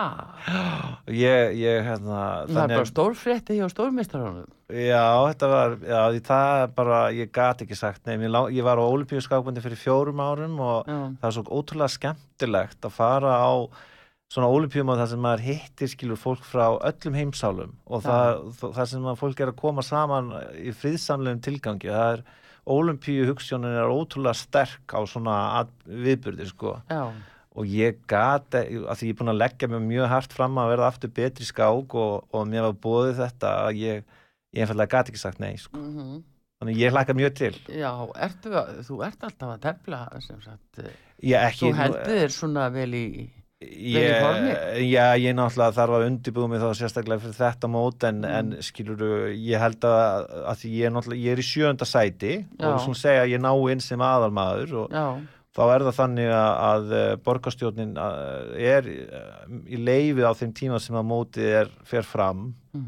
Ég, 1.13 1.57
ég 1.59 1.83
hérna 1.85 2.21
Það 2.49 2.61
er 2.63 2.73
bara 2.73 2.89
stórfrétti 2.89 3.57
hjá 3.59 3.67
stórmeistaranum 3.71 4.47
Já, 4.67 5.05
þetta 5.29 5.51
var, 5.51 5.75
já, 5.79 5.99
það 6.27 6.61
er 6.63 6.71
bara 6.79 7.01
ég 7.15 7.29
gati 7.35 7.67
ekki 7.67 7.77
sagt 7.77 8.09
neyfið 8.09 8.39
ég 8.57 8.65
var 8.67 8.81
á 8.81 8.85
olimpíuskákmóti 8.85 9.63
fyrir 9.63 9.79
fjórum 9.79 10.23
árum 10.23 10.57
og 10.59 10.89
já. 10.89 10.97
það 11.21 11.27
var 11.29 11.37
svo 11.37 11.45
ótrúlega 11.51 11.93
skemmtilegt 11.93 12.89
að 12.89 12.97
fara 12.97 13.37
á 13.37 13.53
svona 14.33 14.49
olimpíum 14.51 14.89
og 14.91 14.97
það 14.99 15.13
sem 15.13 15.21
maður 15.23 15.45
hittir 15.45 15.93
skilur 15.93 16.19
fólk 16.19 16.43
frá 16.43 16.65
öllum 16.75 17.15
heimsálum 17.15 17.77
og 17.87 18.03
það, 18.03 18.41
það 18.65 18.89
sem 18.91 19.07
fólk 19.21 19.39
er 19.39 19.53
að 19.53 19.61
koma 19.61 19.85
saman 19.85 20.33
í 20.59 20.73
friðsamlegum 20.75 21.39
tilgangi 21.45 21.93
það 21.93 22.17
er 22.17 22.25
ólimpíu 22.67 23.25
hugssjónin 23.29 23.79
er 23.79 23.89
ótrúlega 23.91 24.35
sterk 24.37 24.93
á 24.93 24.99
svona 25.07 25.65
viðbyrði 25.87 26.47
sko 26.51 26.75
Já. 26.89 27.11
og 27.57 27.71
ég 27.71 27.99
gati, 28.09 28.63
að 28.83 28.99
því 28.99 29.09
ég 29.09 29.15
er 29.15 29.19
búin 29.21 29.33
að 29.33 29.41
leggja 29.41 29.69
mig 29.71 29.85
mjög 29.85 30.09
hægt 30.13 30.35
fram 30.37 30.59
að 30.61 30.71
verða 30.73 30.89
aftur 30.91 31.13
betri 31.19 31.47
skák 31.47 31.97
og, 31.97 32.27
og 32.31 32.49
mér 32.49 32.67
var 32.69 32.79
bóðið 32.87 33.21
þetta 33.23 33.53
að 33.67 33.83
ég, 33.83 34.03
ég 34.55 34.65
einfallega 34.65 34.93
gati 34.97 35.13
ekki 35.13 35.23
sagt 35.23 35.43
nei 35.43 35.55
sko 35.61 35.79
mm 35.79 35.95
-hmm. 35.95 36.21
þannig 36.59 36.83
ég 36.83 36.93
hlaka 36.95 37.17
mjög 37.17 37.33
til 37.39 37.55
Já, 37.71 37.91
ertu, 38.27 38.53
þú 38.89 39.01
ert 39.07 39.23
alltaf 39.23 39.55
að 39.55 39.63
tefla 39.69 40.03
sem 40.19 40.41
sagt, 40.41 40.83
Já, 41.23 41.39
ekki, 41.47 41.65
þú 41.65 41.73
heldur 41.81 42.21
þér 42.21 42.37
svona 42.41 42.69
vel 42.69 42.93
í 42.93 43.07
Ég, 43.57 44.05
já, 44.85 45.15
ég 45.17 45.33
náttúrulega 45.33 45.73
þarf 45.73 45.95
að 45.97 46.03
undirbúða 46.11 46.49
mig 46.51 46.59
þá 46.61 46.77
sérstaklega 46.77 47.23
fyrir 47.23 47.37
þetta 47.39 47.69
mót 47.73 48.03
en, 48.05 48.19
mm. 48.21 48.35
en 48.37 48.65
skilur, 48.67 48.99
ég 49.33 49.57
held 49.57 49.87
að, 49.89 50.27
að 50.51 50.65
ég 50.69 50.91
er 50.91 51.15
ég 51.17 51.31
er 51.33 51.41
í 51.41 51.45
sjönda 51.47 51.87
sæti 51.89 52.35
já. 52.37 52.67
og 52.69 52.77
svona 52.83 52.99
segja 52.99 53.23
að 53.23 53.33
ég 53.33 53.41
ná 53.41 53.49
inn 53.73 53.81
sem 53.81 54.03
aðalmaður 54.05 54.75
og 54.83 54.93
já. 54.93 55.07
þá 55.57 55.63
er 55.65 55.87
það 55.87 55.97
þannig 56.03 56.29
að, 56.37 56.51
að 56.67 56.93
borgarstjórnin 57.25 57.97
er 58.61 58.91
í 58.93 59.81
leifi 59.81 60.29
á 60.29 60.37
þeim 60.37 60.53
tíma 60.61 60.83
sem 60.83 61.01
að 61.01 61.09
mótið 61.15 61.57
er 61.63 61.73
fer 61.89 62.05
fram 62.05 62.51
mm. 62.77 62.85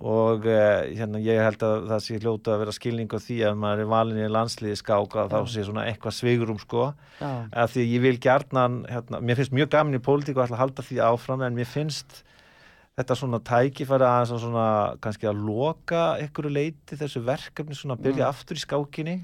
Og 0.00 0.46
hérna, 0.48 1.20
ég 1.20 1.42
held 1.44 1.60
að 1.66 1.90
það 1.90 2.02
sé 2.06 2.18
hljóta 2.22 2.54
að 2.54 2.62
vera 2.62 2.72
skilning 2.72 3.12
á 3.12 3.18
því 3.20 3.36
að 3.50 3.58
maður 3.60 3.82
er 3.82 3.90
valin 3.90 4.22
í 4.24 4.30
landsliði 4.32 4.78
skáka 4.80 5.26
þá 5.28 5.38
sé 5.52 5.64
svona 5.66 5.84
eitthvað 5.90 6.16
svigurum 6.16 6.60
sko 6.62 6.86
að 7.20 7.74
því 7.74 7.84
ég 7.84 8.04
vil 8.06 8.16
gerðnan, 8.24 8.78
hérna, 8.88 9.20
mér 9.20 9.36
finnst 9.36 9.52
mjög 9.52 9.72
gaman 9.74 9.98
í 9.98 10.02
pólitíku 10.06 10.40
að 10.40 10.56
halda 10.56 10.86
því 10.86 11.02
áfram 11.04 11.44
en 11.44 11.58
mér 11.58 11.68
finnst 11.68 12.22
þetta 13.00 13.16
svona 13.16 13.40
tækifæri 13.44 14.06
að 14.08 14.34
svona 14.34 14.66
kannski 15.04 15.28
að 15.30 15.40
loka 15.46 16.02
einhverju 16.20 16.52
leiti 16.52 16.98
þessu 17.00 17.22
verkefni 17.26 17.76
svona 17.76 17.96
að 17.98 18.06
byrja 18.08 18.24
mm. 18.24 18.34
aftur 18.34 18.58
í 18.58 18.64
skákinni 18.64 19.16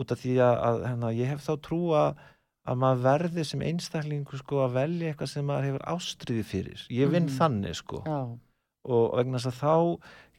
út 0.00 0.14
af 0.14 0.22
því 0.22 0.38
að, 0.42 0.54
að 0.68 0.80
hérna, 0.88 1.12
ég 1.14 1.30
hef 1.30 1.44
þá 1.44 1.52
trú 1.64 1.80
að, 1.96 2.22
að 2.66 2.80
maður 2.82 3.04
verði 3.06 3.46
sem 3.46 3.62
einstaklingu 3.66 4.40
sko 4.40 4.64
að 4.66 4.78
velja 4.78 5.12
eitthvað 5.12 5.32
sem 5.32 5.46
maður 5.48 5.68
hefur 5.70 5.86
ástriði 5.94 6.46
fyrir 6.50 6.84
ég 6.90 7.14
vinn 7.14 7.28
mm. 7.28 7.36
þannig 7.38 7.78
sko 7.80 8.02
Já. 8.02 8.18
Og 8.84 9.16
vegna 9.18 9.40
þess 9.40 9.50
að 9.52 9.60
þá 9.60 9.74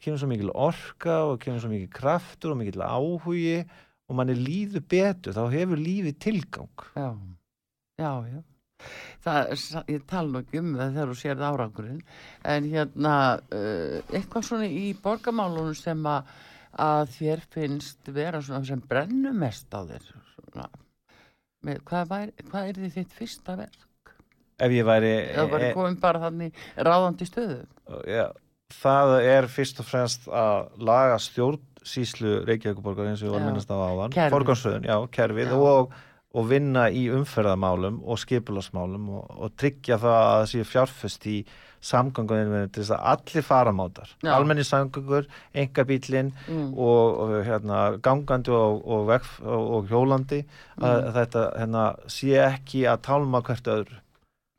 kemur 0.02 0.20
svo 0.20 0.30
mikil 0.30 0.52
orka 0.54 1.16
og 1.30 1.38
kemur 1.42 1.62
svo 1.62 1.70
mikil 1.72 1.92
kraftur 1.92 2.54
og 2.54 2.60
mikil 2.60 2.84
áhugi 2.84 3.62
og 4.06 4.18
manni 4.18 4.36
líður 4.38 4.84
betur, 4.86 5.34
þá 5.34 5.50
hefur 5.54 5.80
lífið 5.80 6.18
tilgang. 6.22 6.84
Já, 6.94 7.08
já, 7.98 8.12
já. 8.30 8.42
Það, 9.24 9.52
ég 9.88 10.02
tala 10.06 10.30
nú 10.30 10.42
ekki 10.42 10.60
um 10.60 10.74
það 10.76 10.90
þegar 10.92 11.10
þú 11.10 11.16
sér 11.18 11.44
árangurinn 11.48 12.02
en 12.52 12.66
hérna 12.70 13.14
uh, 13.40 13.96
eitthvað 14.12 14.44
svona 14.50 14.68
í 14.68 14.90
borgamálunum 15.02 15.74
sem 15.78 16.04
að, 16.10 16.28
að 16.84 17.14
þér 17.16 17.44
finnst 17.54 18.10
vera 18.14 18.42
svona 18.44 18.68
sem 18.68 18.82
brennum 18.92 19.40
mest 19.40 19.72
á 19.72 19.80
þér 19.88 20.04
svona, 20.12 20.68
með, 21.64 21.80
hvað, 21.88 22.12
væri, 22.12 22.46
hvað 22.52 22.68
er 22.68 22.82
þitt 22.98 23.16
fyrsta 23.16 23.56
verk? 23.62 24.12
Ef 24.60 24.76
ég 24.76 24.86
væri 24.88 25.14
Það 25.32 25.50
var 25.54 25.64
e, 25.64 25.72
komin 25.80 25.98
bara 26.04 26.22
þannig 26.28 26.62
ráðandi 26.76 27.30
stöðu 27.32 27.58
Já, 28.10 28.26
það 28.82 29.14
er 29.22 29.48
fyrst 29.52 29.80
og 29.82 29.88
fremst 29.88 30.26
að 30.26 30.82
laga 30.88 31.20
stjórnsíslu 31.22 32.40
Reykjavíkuborgar 32.48 33.12
eins 33.12 33.22
og 33.22 33.30
við 33.30 33.36
varum 33.36 33.48
minnast 33.52 33.70
á 33.70 33.76
áðan 33.78 34.18
Forgansröðun, 34.34 34.88
já, 34.90 34.98
kerfið 35.14 35.54
já. 35.54 35.58
og 35.60 35.96
og 36.36 36.50
vinna 36.50 36.88
í 36.92 37.06
umferðamálum 37.16 38.02
og 38.04 38.18
skipilarsmálum 38.20 39.08
og, 39.18 39.30
og 39.40 39.54
tryggja 39.58 39.96
það 40.02 40.16
að 40.16 40.34
það 40.34 40.50
séu 40.50 40.66
fjárfust 40.68 41.28
í 41.30 41.36
samgangunum 41.86 42.70
til 42.72 42.82
þess 42.82 42.94
að 42.96 43.04
allir 43.12 43.44
faramátar, 43.46 44.12
almenni 44.32 44.64
samgangur, 44.66 45.28
engabílinn 45.54 46.32
mm. 46.48 46.70
og, 46.72 47.20
og 47.22 47.34
hérna, 47.46 47.82
gangandi 48.02 48.52
og, 48.52 48.88
og 48.88 49.90
hjólandi 49.90 50.42
mm. 50.42 50.86
að 50.88 51.12
þetta 51.20 51.44
hérna, 51.60 51.84
sé 52.10 52.34
ekki 52.42 52.84
að 52.90 53.04
tálma 53.06 53.42
hvert 53.46 53.72
öðru. 53.76 54.00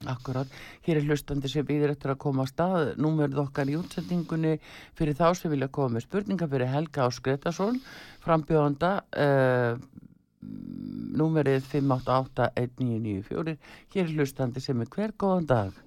Akkurat, 0.06 0.46
hér 0.86 1.00
er 1.00 1.08
hlustandi 1.10 1.50
sem 1.50 1.66
býðir 1.66 1.96
eftir 1.96 2.12
að 2.14 2.20
koma 2.22 2.44
að 2.44 2.52
stað, 2.52 2.90
númerð 3.02 3.40
okkar 3.42 3.70
í 3.72 3.78
útsendingunni 3.80 4.52
fyrir 4.94 5.18
þá 5.18 5.32
sem 5.40 5.50
vilja 5.50 5.72
koma 5.74 5.96
með 5.96 6.04
spurninga 6.06 6.48
fyrir 6.52 6.70
Helga 6.70 7.08
Áskretarsson, 7.08 7.80
frambjóðanda, 8.22 8.92
uh, 9.18 9.82
númerið 11.18 11.66
5881994 11.72 13.58
hér 13.96 14.04
er 14.04 14.14
hlustandi 14.14 14.62
sem 14.62 14.86
er 14.86 14.94
hver. 14.94 15.16
Góðan 15.18 15.50
dag. 15.50 15.82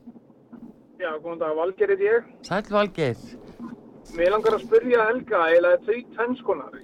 Já, 0.98 1.14
góðan 1.22 1.44
dag, 1.44 1.54
Valger 1.62 1.94
er 1.94 2.04
ég. 2.08 2.34
Sæl 2.50 2.66
Valger 2.66 3.14
Mér 4.18 4.34
langar 4.34 4.58
að 4.58 4.66
spyrja 4.66 5.06
Helga 5.06 5.46
eða 5.54 5.76
þau 5.86 5.98
tvennskonar 6.16 6.82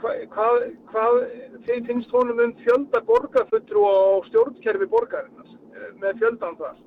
hvað 0.00 0.20
hva, 0.34 0.48
hva, 0.92 1.06
finnst 1.66 2.12
honum 2.14 2.44
um 2.44 2.54
fjölda 2.64 3.00
borgarfutru 3.08 3.86
og 3.88 4.28
stjórnkerfi 4.28 4.88
borgarinnar 4.90 5.56
með 6.02 6.22
fjöldan 6.22 6.60
þar? 6.60 6.78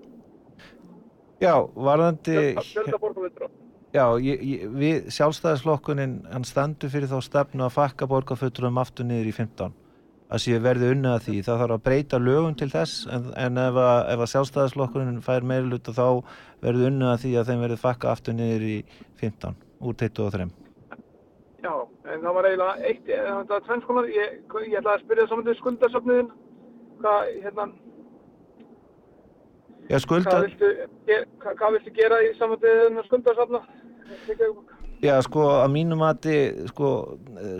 Já, 1.41 1.55
varðandi 1.75 2.37
Fjölda 2.61 3.01
borgarfutru 3.01 3.51
Já, 3.91 4.05
ég, 4.23 4.39
ég, 4.47 4.67
við 4.71 5.09
sjálfstæðisflokkunin 5.11 6.21
hann 6.31 6.47
standur 6.47 6.91
fyrir 6.93 7.11
þá 7.11 7.17
stefnu 7.25 7.65
að 7.65 7.73
fakka 7.75 8.07
borgarföturum 8.07 8.79
aftur 8.79 9.07
niður 9.07 9.27
í 9.33 9.33
15 9.35 9.75
að 10.31 10.43
sé 10.45 10.61
verði 10.63 10.93
unnið 10.93 11.11
að 11.11 11.25
því. 11.25 11.35
Það 11.43 11.59
þarf 11.61 11.75
að 11.75 11.83
breyta 11.89 12.21
lögum 12.23 12.55
til 12.55 12.69
þess 12.71 13.03
en, 13.11 13.27
en 13.35 13.59
ef 13.65 13.81
að, 13.83 13.99
að 14.15 14.25
sjálfstæðisflokkunin 14.35 15.19
fær 15.25 15.43
meirlut 15.51 15.91
þá 15.91 16.07
verði 16.63 16.87
unnið 16.93 17.11
að 17.11 17.21
því 17.25 17.35
að 17.35 17.51
þeim 17.51 17.67
verði 17.67 17.81
fakka 17.83 18.15
aftur 18.15 18.39
niður 18.39 18.67
í 18.69 18.77
15 19.19 19.59
úr 19.81 20.03
23 20.05 20.60
Já, 21.61 21.73
en 22.09 22.23
það 22.23 22.35
var 22.37 22.47
eiginlega 22.49 22.89
eitt, 22.89 23.07
það 23.07 23.55
er 23.57 23.65
tvennskonar 23.67 24.07
ég, 24.09 24.37
ég 24.65 24.77
ætlaði 24.79 24.95
að 24.95 25.03
spyrja 25.05 25.27
saman 25.29 25.47
til 25.47 25.57
skuldarsöfniðin 25.59 26.31
hvað, 27.01 27.31
hérna 27.43 27.67
Já, 29.91 29.97
skulda... 29.99 30.29
Hvað 30.29 30.45
viltu, 30.47 30.67
hvað, 31.41 31.55
hvað 31.59 31.73
viltu 31.77 31.95
gera 31.97 32.19
í 32.23 32.29
samanlega 32.37 33.07
skuldarsafna? 33.09 33.63
Já, 35.01 35.15
sko, 35.25 35.47
að 35.63 35.71
mínum 35.73 36.03
að 36.05 36.27
sko, 36.69 36.89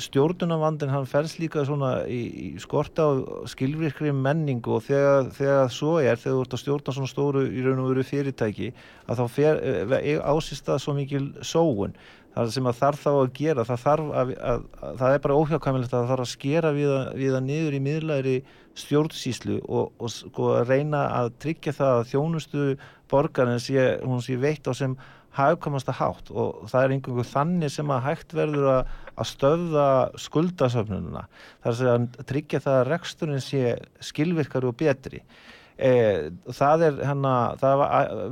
stjórnunavandin 0.06 0.92
hann 0.94 1.08
fels 1.10 1.34
líka 1.42 1.64
svona 1.66 2.04
í, 2.06 2.20
í 2.30 2.50
skorta 2.62 3.08
á 3.10 3.12
skilvirkri 3.50 4.14
menningu 4.14 4.76
og 4.78 4.86
þegar, 4.86 5.32
þegar 5.34 5.74
svo 5.74 5.96
er, 6.04 6.22
þegar 6.22 6.38
þú 6.38 6.44
ert 6.46 6.56
að 6.56 6.62
stjórna 6.62 6.96
svona 6.98 7.10
stóru 7.10 7.44
í 7.50 7.66
raun 7.66 7.82
og 7.82 7.90
veru 7.96 8.06
fyrirtæki 8.06 8.70
að 9.10 9.24
þá 9.24 9.26
fer, 9.40 9.62
e, 9.98 10.16
ásist 10.22 10.70
það 10.70 10.84
svo 10.86 10.96
mikil 11.00 11.26
sóun 11.42 11.98
það 12.36 12.52
sem 12.56 12.70
að 12.70 12.80
þarf 12.80 13.04
þá 13.04 13.12
að 13.12 13.32
gera 13.38 13.66
það, 13.68 13.86
að, 13.92 14.34
að, 14.52 14.66
að, 14.80 14.98
það 15.02 15.16
er 15.16 15.24
bara 15.26 15.38
óhjákvæmilegt 15.42 15.94
að 15.94 15.98
það 16.00 16.12
þarf 16.12 16.26
að 16.26 16.32
skera 16.32 16.74
við, 16.76 16.92
við 17.20 17.38
að 17.38 17.48
niður 17.48 17.78
í 17.78 17.82
miðlæri 17.88 18.36
stjórnsíslu 18.82 19.58
og, 19.68 19.90
og 20.00 20.14
sko 20.14 20.52
reyna 20.68 21.06
að 21.18 21.34
tryggja 21.44 21.76
það 21.76 21.96
að 21.98 22.06
þjónustu 22.14 22.68
borgarinn 23.12 23.60
sé, 23.60 23.88
sé 24.24 24.38
veitt 24.40 24.70
á 24.70 24.74
sem 24.78 24.96
hafkamasta 25.36 25.96
hátt. 25.96 26.32
Og 26.32 26.68
það 26.72 26.84
er 26.86 26.96
einhverju 26.96 27.28
þannig 27.28 27.74
sem 27.74 27.92
að 27.92 28.06
hægt 28.08 28.36
verður 28.36 28.70
að, 28.74 28.94
stöða 29.28 29.88
skuldasöfnununa 30.20 31.28
þar 31.64 31.82
að, 31.94 32.06
að 32.20 32.30
tryggja 32.32 32.64
það 32.64 32.78
að 32.80 32.88
reksturinn 32.90 33.44
sé 33.44 33.76
skilvirkari 34.04 34.72
og 34.72 34.78
betri 34.80 35.22
e, 35.82 35.94
það 36.54 36.86
er 36.88 37.00
hérna 37.10 37.36
það 37.62 37.86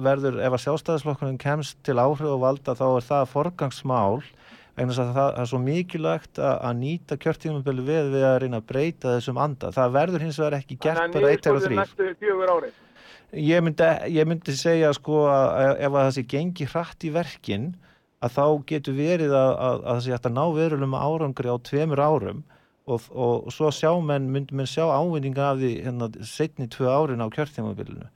verður, 0.06 0.42
ef 0.46 0.56
að 0.56 0.64
sjálfstæðisflokkurinn 0.66 1.40
kemst 1.42 1.80
til 1.88 1.98
áhrif 2.00 2.30
og 2.30 2.44
valda 2.44 2.76
þá 2.78 2.86
er 2.90 3.08
það 3.10 3.32
forgangsmál 3.34 4.20
vegna 4.80 4.94
þess 4.94 5.04
að 5.04 5.16
það 5.18 5.40
er 5.42 5.50
svo 5.52 5.60
mikilvægt 5.64 6.40
að, 6.40 6.54
að 6.70 6.78
nýta 6.80 7.18
kjörtífumabili 7.20 7.86
við 7.88 8.12
við 8.14 8.28
að 8.30 8.38
reyna 8.44 8.62
að 8.62 8.70
breyta 8.70 9.16
þessum 9.18 9.42
anda. 9.44 9.74
Það 9.76 9.98
verður 9.98 10.26
hins 10.26 10.40
vegar 10.40 10.58
ekki 10.60 10.78
gert 10.86 11.16
bara 11.16 11.34
eitt 11.34 11.50
eða 11.50 11.64
þrýr. 11.66 12.70
Ég 13.30 13.62
myndi, 13.62 13.90
ég 14.16 14.26
myndi 14.30 14.56
segja 14.58 14.94
sko 14.98 15.26
að 15.30 15.84
ef 15.84 15.92
að 15.92 16.00
það 16.00 16.16
sé 16.16 16.24
gengi 16.32 16.70
hratt 16.72 17.06
í 17.06 17.12
verkin 17.14 17.68
að 18.24 18.34
þá 18.36 18.46
getur 18.72 18.96
verið 18.98 19.36
að, 19.36 19.52
að, 19.52 19.76
að 19.84 19.92
það 19.92 20.02
sé 20.06 20.16
hægt 20.16 20.30
að 20.30 20.38
ná 20.38 20.46
verulegum 20.56 20.98
árangri 20.98 21.54
á 21.54 21.58
tveimur 21.70 22.02
árum 22.04 22.42
og, 22.90 23.10
og, 23.14 23.52
svo 23.54 23.70
sjá 23.74 23.92
menn, 24.04 24.30
myndi 24.34 24.56
menn 24.58 24.70
sjá 24.70 24.88
ávinninga 24.90 25.52
af 25.52 25.60
því 25.62 25.74
hérna 25.86 26.10
setni 26.26 26.70
tvö 26.72 26.90
árin 26.90 27.24
á 27.24 27.28
kjörtífumabilinu. 27.34 28.10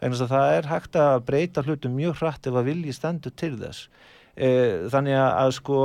Þannig 0.00 0.22
að 0.24 0.32
það 0.32 0.54
er 0.56 0.70
hægt 0.70 0.96
að 1.00 1.24
breyta 1.28 1.64
hlutum 1.66 1.98
mjög 1.98 2.20
hratt 2.20 2.48
ef 2.48 2.56
að 2.56 2.70
vilji 2.70 2.94
stendur 2.96 3.34
til 3.36 3.52
þess. 3.60 3.88
E, 4.40 4.50
þannig 4.92 5.18
að 5.20 5.50
sko 5.56 5.80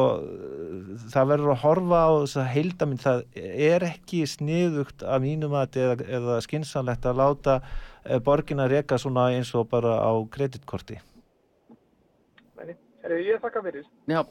það 1.11 1.31
verður 1.31 1.53
að 1.55 1.63
horfa 1.63 2.03
á 2.05 2.11
þess 2.21 2.39
að 2.39 2.51
heildamind 2.53 3.03
það 3.03 3.23
er 3.41 3.87
ekki 3.89 4.21
sniðugt 4.29 5.03
af 5.03 5.25
mínum 5.25 5.57
að 5.57 5.81
eða, 5.81 5.97
eða 6.19 6.37
skinsanlegt 6.45 7.09
að 7.09 7.19
láta 7.23 7.57
e, 8.05 8.21
borgin 8.23 8.63
að 8.63 8.77
reyka 8.77 9.01
svona 9.01 9.31
eins 9.33 9.51
og 9.57 9.67
bara 9.73 9.97
á 9.99 10.13
kreditkorti 10.31 11.01
Ég 13.05 13.37
þakka 13.37 13.61
fyrir. 13.61 13.85
Já, 14.09 14.25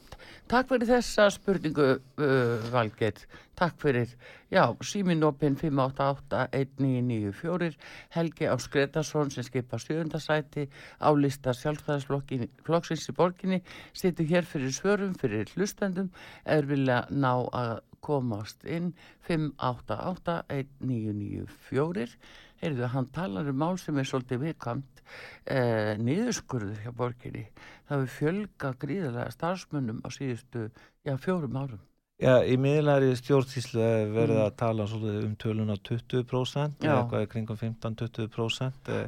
takk 0.50 0.66
fyrir 0.72 0.88
þessa 0.88 1.28
spurningu 1.30 1.94
uh, 1.94 2.58
Valgeir. 2.72 3.14
Takk 3.54 3.78
fyrir. 3.78 4.10
Já, 4.50 4.74
síminopin 4.82 5.54
5881994 5.60 7.76
Helgi 8.16 8.48
Ás 8.50 8.66
Gretarsson 8.72 9.30
sem 9.30 9.44
skipa 9.46 9.78
stjórndarsæti 9.78 10.66
á 10.98 11.14
lista 11.14 11.54
sjálfstæðarsflokksins 11.54 13.08
í 13.10 13.12
borginni 13.14 13.62
situr 13.94 14.26
hér 14.32 14.44
fyrir 14.48 14.72
svörum, 14.74 15.14
fyrir 15.14 15.46
hlustendum 15.54 16.10
er 16.42 16.66
vilja 16.66 17.06
ná 17.14 17.46
að 17.54 17.78
komast 18.04 18.60
inn 18.66 18.94
5881994 19.28 22.18
heyrðu, 22.64 22.88
hann 22.94 23.08
talar 23.14 23.48
um 23.50 23.58
mál 23.60 23.78
sem 23.80 23.98
er 24.00 24.08
svolítið 24.08 24.42
viðkamt 24.48 25.02
eh, 25.46 25.94
niðurskurður 26.00 26.80
hjá 26.82 26.92
borginni. 26.96 27.44
Það 27.88 27.96
hefur 27.96 28.14
fjölga 28.18 28.70
gríðilega 28.82 29.34
starfsmönnum 29.34 30.00
á 30.02 30.08
síðustu, 30.14 30.68
já, 31.04 31.14
fjórum 31.20 31.58
árum. 31.60 31.82
Já, 32.22 32.38
í 32.46 32.54
miðlæri 32.62 33.10
stjórnsýslu 33.18 33.82
verður 34.14 34.38
mm. 34.38 34.44
að 34.44 34.52
tala 34.60 34.84
um 34.86 35.32
töluna 35.40 35.74
20% 35.82 36.84
eða 36.86 37.00
eitthvað 37.00 37.26
kringum 37.32 37.58
15-20% 37.58 38.90
e, 38.94 39.00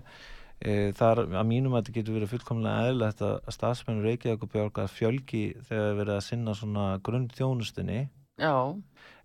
e, 0.59 0.75
þar 0.99 1.23
að 1.25 1.47
mínum 1.47 1.77
að 1.77 1.85
þetta 1.85 1.95
getur 2.01 2.17
verið 2.19 2.33
fullkomlega 2.35 2.91
eðlert 2.91 3.23
að 3.23 3.37
stafsmennur 3.55 4.11
Reykjavík 4.11 4.43
og 4.43 4.53
Björgar 4.57 4.91
fjölgi 4.91 5.45
þegar 5.69 6.01
verið 6.01 6.15
að 6.17 6.27
sinna 6.27 6.57
svona 6.59 6.89
grundþjónustinni 7.07 8.01
Já. 8.37 8.53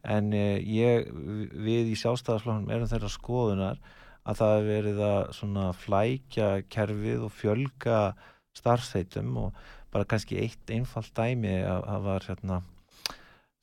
En 0.08 0.32
eh, 0.34 0.62
ég, 0.66 1.10
við 1.52 1.92
í 1.92 1.98
sjálfstæðarfloknum 2.00 2.72
erum 2.74 2.90
þeirra 2.90 3.12
skoðunar 3.12 3.82
að 4.28 4.38
það 4.42 4.52
hefur 4.56 4.68
verið 4.72 5.00
að 5.08 5.22
svona 5.38 5.66
flækja 5.74 6.50
kerfið 6.74 7.24
og 7.28 7.32
fjölga 7.34 8.00
starfsveitum 8.58 9.38
og 9.46 9.62
bara 9.92 10.06
kannski 10.08 10.38
eitt 10.44 10.72
einfalt 10.72 11.14
dæmi 11.18 11.56
að 11.68 11.82
það 11.88 12.06
var 12.06 12.28
hérna 12.30 12.60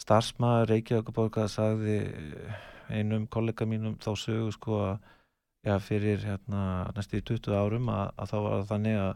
starfsmaður 0.03 0.69
Reykjavíkuborga 0.73 1.47
sagði 1.51 1.97
einum 2.89 3.27
kollega 3.31 3.67
mínum 3.69 3.97
þá 4.01 4.11
sögu 4.17 4.53
sko 4.55 4.79
að 4.87 4.99
já, 5.69 5.75
fyrir 5.85 6.23
hérna 6.25 6.63
næstu 6.97 7.19
í 7.21 7.25
20 7.29 7.57
árum 7.59 7.89
að, 7.93 8.13
að 8.17 8.31
þá 8.33 8.37
var 8.47 8.67
þannig 8.71 8.99
að, 9.03 9.15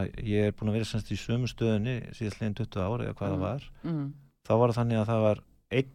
að 0.00 0.14
ég 0.26 0.48
er 0.48 0.54
búin 0.56 0.72
að 0.72 0.78
vera 0.80 0.88
semst 0.90 1.12
í 1.14 1.18
sömu 1.20 1.50
stöðunni 1.50 1.96
síðast 2.16 2.40
leginn 2.42 2.56
20 2.62 2.86
ári 2.86 3.08
eða 3.10 3.18
hvað 3.20 3.34
Mm. 3.36 3.36
það 3.36 3.44
var. 3.46 3.68
mm, 3.86 4.06
þá 4.48 4.52
var 4.62 4.76
þannig 4.80 5.00
að 5.02 5.10
það 5.12 5.24
var 5.26 5.42
einn 5.76 5.92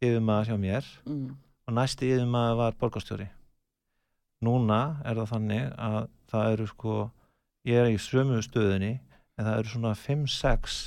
yfirmaður 0.00 0.50
hjá 0.50 0.56
mér 0.66 0.90
mm, 1.06 1.28
og 1.68 1.76
næsti 1.78 2.10
yfirmaður 2.14 2.58
var 2.64 2.78
borgarstjóri 2.80 3.28
núna 4.44 4.80
er 5.04 5.18
það 5.20 5.30
þannig 5.34 5.66
að 5.78 5.98
það 6.32 6.52
eru 6.54 6.66
sko 6.70 6.94
ég 7.68 7.76
er 7.82 7.90
í 7.92 7.98
sömu 8.00 8.40
stöðunni 8.44 8.92
en 9.38 9.44
það 9.46 9.58
eru 9.58 9.72
svona 9.74 9.92
5-6 9.94 10.78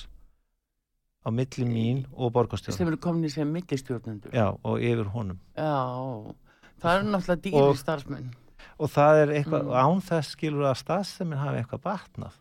á 1.24 1.30
milli 1.32 1.66
mín 1.66 2.04
og 2.14 2.28
sem 2.28 2.36
borgarstjóri 2.36 2.88
eru 2.88 2.98
komin 3.00 3.26
í 3.28 3.32
sem 3.32 3.48
millistjórnendur. 3.48 4.34
Já 4.36 4.50
og 4.52 4.80
yfir 4.84 5.08
honum. 5.14 5.40
Já, 5.56 6.34
það 6.82 6.98
eru 6.98 7.12
náttúrulega 7.14 7.44
dýri 7.46 7.78
starfsmenn. 7.80 8.32
og 8.80 8.90
það 8.90 9.22
er 9.22 9.28
eitthvað, 9.38 9.64
Mm. 9.64 9.74
án 9.86 10.02
þess 10.02 10.32
skilur 10.36 10.66
að 10.68 10.82
staðsefnin 10.84 11.38
hafi 11.38 11.58
eitthvað 11.62 11.84
batnað. 11.84 12.34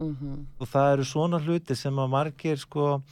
Mm 0.00 0.46
og 0.60 0.66
það 0.66 0.92
eru 0.92 1.04
svona 1.04 1.38
hluti 1.40 1.76
sem 1.76 1.94
að 1.94 2.08
margir 2.10 2.56
sko 2.58 3.02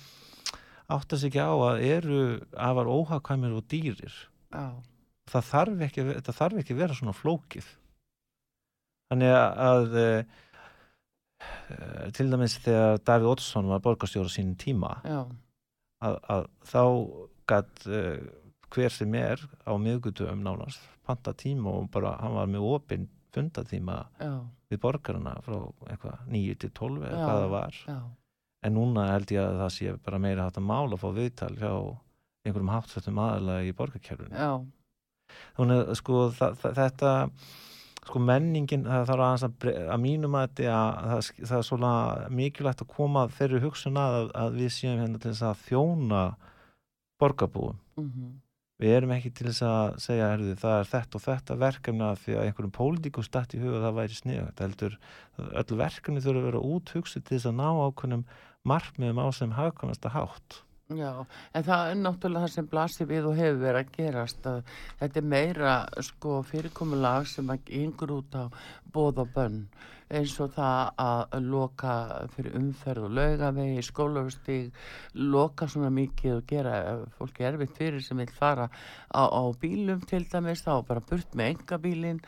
átta 0.90 1.16
sig 1.18 1.30
ekki 1.32 1.40
á 1.40 1.52
að 1.54 1.82
eru 1.82 2.40
afar 2.56 2.86
óhagkvæmir 2.86 3.56
og 3.56 3.64
dýrir. 3.68 4.12
Já, 4.52 4.72
það 5.32 5.48
þarf 5.50 5.84
ekki, 5.88 6.04
þetta 6.10 6.34
þarf 6.38 6.62
ekki 6.62 6.78
vera 6.78 6.96
svona 6.98 7.14
flókið. 7.16 7.68
Þannig 9.12 9.32
að, 9.36 9.96
e, 10.02 10.06
til 12.16 12.28
dæmis 12.32 12.58
þegar 12.64 13.00
Davíð 13.04 13.32
Oddsson 13.34 13.68
var 13.72 13.82
borgarstjóra 13.84 14.30
sínum 14.32 14.56
tíma 14.60 14.92
að, 16.02 16.16
að 16.32 16.46
þá 16.70 16.82
gætt 17.52 17.84
e, 17.88 18.02
hver 18.72 18.94
sem 18.94 19.14
er 19.18 19.42
á 19.68 19.72
miðgutum 19.76 20.40
nánast 20.46 20.80
panta 21.04 21.34
tíma 21.36 21.74
og 21.76 21.90
bara 21.92 22.14
hann 22.22 22.36
var 22.38 22.48
með 22.48 22.68
opinn 22.76 23.08
fundatíma 23.32 23.98
já, 24.20 24.32
við 24.70 24.80
borgarna 24.82 25.34
frá 25.44 25.56
eitthvað 25.90 26.26
9 26.32 26.56
til 26.62 26.70
12 26.76 27.06
eða 27.08 27.22
hvað 27.24 27.40
það 27.42 27.52
var. 27.56 27.78
já. 27.88 27.98
En 28.62 28.76
núna 28.76 29.08
held 29.10 29.32
ég 29.34 29.42
að 29.42 29.56
það 29.64 29.70
sé 29.74 29.94
bara 30.06 30.18
meira 30.22 30.44
hægt 30.46 30.60
að 30.60 30.68
mála 30.68 30.94
að 30.94 31.02
fá 31.02 31.08
viðtal 31.16 31.54
hjá 31.58 31.72
einhverjum 32.46 32.70
hátsettum 32.74 33.18
aðalega 33.22 33.66
í 33.66 33.74
borgarkerfinu 33.78 34.36
þannig 35.58 35.82
að 35.82 35.98
sko 36.00 36.22
þetta 36.36 37.12
sko 38.02 38.22
menningin 38.22 38.86
það 38.88 39.04
þarf 39.10 39.24
aðeins 39.26 39.44
að, 39.46 39.66
að 39.94 40.00
mínum 40.02 40.38
að 40.38 40.48
þetta 40.48 40.78
að 40.78 41.10
það, 41.10 41.26
það 41.42 41.58
er 41.58 41.66
svona 41.68 41.92
mikilvægt 42.40 42.82
að 42.82 42.94
koma 42.96 43.26
þeirri 43.36 43.60
hugsun 43.62 44.00
að, 44.02 44.16
að, 44.20 44.32
að 44.42 44.56
við 44.58 44.72
séum 44.76 45.02
hérna 45.02 45.20
til 45.22 45.30
þess 45.30 45.46
að 45.50 45.66
þjóna 45.68 46.22
borgarbúum. 47.22 47.78
Mm 48.00 48.40
við 48.82 48.96
erum 48.96 49.12
ekki 49.14 49.30
til 49.30 49.46
þess 49.48 49.62
að 49.66 49.92
segja 50.02 50.28
herðu, 50.32 50.56
það 50.58 50.76
er 50.80 50.88
þetta 50.90 51.18
og 51.18 51.24
þetta 51.26 51.56
verkefni 51.60 52.04
að 52.06 52.20
því 52.24 52.34
að 52.34 52.46
einhverjum 52.48 52.74
pólitíku 52.78 53.24
stætt 53.26 53.54
í 53.54 53.60
huga 53.62 53.82
það 53.84 53.98
væri 54.00 54.18
sniðugt. 54.18 54.62
Heldur 54.64 54.96
öll 55.62 55.78
verkefni 55.78 56.24
þurfa 56.24 56.42
að 56.42 56.48
vera 56.48 56.64
úthugsu 56.72 57.20
til 57.20 57.36
þess 57.36 57.50
að 57.52 57.58
ná 57.60 57.68
ákveðnum 57.86 58.24
markmiðum 58.72 59.22
á 59.22 59.26
sem 59.36 59.54
hagkvæmasta 59.58 60.12
hátt 60.16 60.62
já 60.98 61.24
En 61.54 61.64
það 61.66 61.90
er 61.90 61.98
náttúrulega 62.00 62.46
það 62.46 62.54
sem 62.56 62.68
blasir 62.74 63.10
við 63.10 63.30
og 63.30 63.38
hefur 63.38 63.62
verið 63.62 63.80
að 63.80 63.96
gerast 63.96 64.46
að 64.50 64.60
þetta 65.00 65.20
er 65.20 65.30
meira 65.34 65.74
sko 66.10 66.42
fyrirkomulag 66.50 67.26
sem 67.30 67.56
yngur 67.82 68.16
út 68.18 68.38
á 68.38 68.44
bóð 68.92 69.24
og 69.24 69.34
bönn 69.34 69.66
eins 70.12 70.34
og 70.44 70.52
það 70.52 70.90
að 71.00 71.46
loka 71.48 71.92
fyrir 72.34 72.56
umferð 72.58 73.06
og 73.06 73.14
laugavegi, 73.16 73.84
skólaustíg, 73.86 74.82
loka 75.16 75.68
svona 75.70 75.92
mikið 75.94 76.34
og 76.36 76.48
gera 76.50 76.74
fólki 77.16 77.46
erfitt 77.48 77.78
fyrir 77.78 78.04
sem 78.04 78.20
vil 78.20 78.32
fara 78.36 78.68
á, 78.68 79.22
á 79.24 79.42
bílum 79.56 80.02
til 80.08 80.26
dæmis, 80.28 80.64
þá 80.66 80.84
bara 80.88 81.04
burt 81.08 81.32
með 81.38 81.54
engabílin 81.54 82.20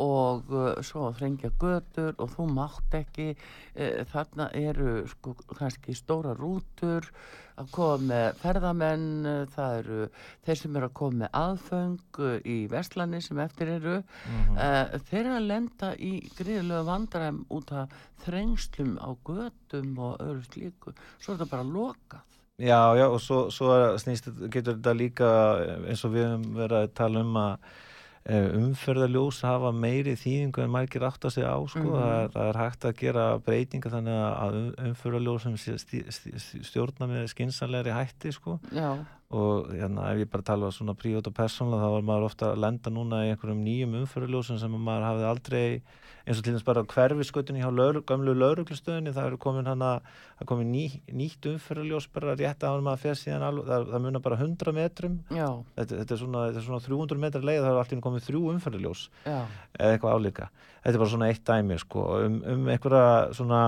og 0.00 0.50
uh, 0.52 0.72
svo 0.84 1.08
að 1.08 1.20
þrengja 1.20 1.50
götur 1.60 2.12
og 2.18 2.32
þú 2.34 2.46
mátt 2.56 2.96
ekki 2.98 3.30
uh, 3.34 4.02
þarna 4.10 4.48
eru 4.58 5.04
sko 5.10 5.34
kannski 5.54 5.94
stóra 5.96 6.34
rútur 6.38 7.06
að 7.54 7.68
koma 7.70 8.08
með 8.08 8.40
ferðamenn 8.42 9.06
uh, 9.30 9.36
það 9.54 9.76
eru 9.82 9.98
þeir 10.46 10.60
sem 10.62 10.78
eru 10.80 10.88
að 10.88 10.96
koma 11.00 11.20
með 11.22 11.36
aðföng 11.40 12.20
í 12.50 12.56
vestlani 12.72 13.20
sem 13.22 13.38
eftir 13.44 13.70
eru. 13.76 13.96
Mm 14.26 14.58
uh, 14.58 14.98
þeir 15.10 15.20
eru 15.24 15.36
að 15.38 15.48
lenda 15.52 15.92
í 15.98 16.12
gríðlega 16.38 16.84
vandræm 16.88 17.42
út 17.54 17.72
af 17.74 17.94
þrengslum 18.24 18.96
á 18.98 19.10
götum 19.26 19.98
og 19.98 20.22
öðru 20.22 20.46
slíku. 20.48 20.94
Svo 21.18 21.34
er 21.34 21.38
þetta 21.42 21.50
bara 21.54 21.68
lokað. 21.70 22.22
Já, 22.62 22.94
já, 22.94 23.08
og 23.10 23.18
svo, 23.18 23.38
svo 23.50 23.72
er- 23.74 23.96
snýst, 23.98 24.28
getur 24.54 24.76
þetta 24.76 24.92
líka 24.94 25.28
eins 25.88 26.04
og 26.06 26.12
við 26.14 26.28
höfum 26.28 26.44
verið 26.54 26.76
að 26.84 26.92
tala 26.94 27.22
um 27.26 27.38
að 27.40 27.64
umferðarljós 28.24 29.42
hafa 29.44 29.70
meiri 29.76 30.14
þýðingu 30.16 30.62
en 30.64 30.70
margir 30.72 31.04
átt 31.04 31.26
að 31.28 31.34
segja 31.36 31.50
á 31.52 31.60
sko. 31.68 31.82
Mhm. 31.82 31.92
það, 31.92 32.12
er, 32.22 32.28
það 32.34 32.48
er 32.48 32.58
hægt 32.62 32.84
að 32.88 32.96
gera 33.02 33.24
breytinga 33.44 33.92
þannig 33.92 34.20
að 34.24 34.54
um- 34.60 34.74
umferðarljósum 34.88 35.58
stjórna 36.64 37.10
með 37.10 37.28
skinsanlegri 37.34 37.92
hætti 37.92 38.32
sko. 38.32 38.58
Og 39.34 39.74
hérna, 39.74 40.08
ef 40.12 40.22
ég 40.22 40.30
bara 40.30 40.46
tala 40.46 40.70
svona 40.74 40.94
prívat 40.98 41.26
og 41.28 41.34
persónlega 41.36 41.82
þá 41.82 41.94
var 41.96 42.08
maður 42.08 42.28
ofta 42.30 42.52
að 42.52 42.62
lenda 42.64 42.92
núna 42.94 43.24
í 43.26 43.32
einhverjum 43.32 43.62
nýjum 43.66 43.98
umferðarljósum 44.02 44.60
sem 44.62 44.76
maður 44.78 45.08
hafði 45.08 45.28
aldrei 45.30 45.66
eins 46.24 46.38
og 46.40 46.44
til 46.46 46.54
þess 46.54 46.64
bara 46.64 46.84
hverfiskötunni 46.88 47.60
hjá 47.60 47.68
lögru, 47.72 48.00
gömlu 48.08 48.32
lauruglustöðinni 48.38 49.12
það 49.12 49.26
er 49.28 49.36
komin 49.40 49.68
hana, 49.68 49.90
komin 50.48 50.70
ný, 50.72 50.84
nýtt 51.12 51.48
umferðarljós 51.50 52.06
bara 52.14 52.36
rétt 52.38 52.64
að 52.64 52.80
maður 52.86 53.02
fer 53.02 53.18
síðan 53.20 53.44
alveg, 53.44 53.66
það, 53.68 53.84
það 53.90 54.04
munar 54.06 54.24
bara 54.24 54.38
100 54.40 54.74
metrum. 54.78 55.18
Þetta, 55.76 55.98
þetta, 55.98 56.16
er 56.16 56.22
svona, 56.22 56.46
þetta 56.48 56.62
er 56.62 56.66
svona 56.68 56.84
300 56.86 57.22
metrar 57.26 57.44
leið 57.50 57.60
það 57.60 57.70
er 57.72 57.80
alltaf 57.82 58.04
komið 58.06 58.28
þrjú 58.28 58.42
umferðarljós 58.54 59.04
já. 59.26 59.36
eða 59.76 59.90
eitthvað 59.90 60.16
álíka. 60.16 60.48
Þetta 60.78 60.94
er 60.94 61.02
bara 61.04 61.12
svona 61.16 61.30
eitt 61.32 61.44
dæmi 61.50 61.78
sko, 61.84 62.06
um, 62.24 62.40
um 62.54 62.72
einhverja 62.72 63.04
svona 63.36 63.60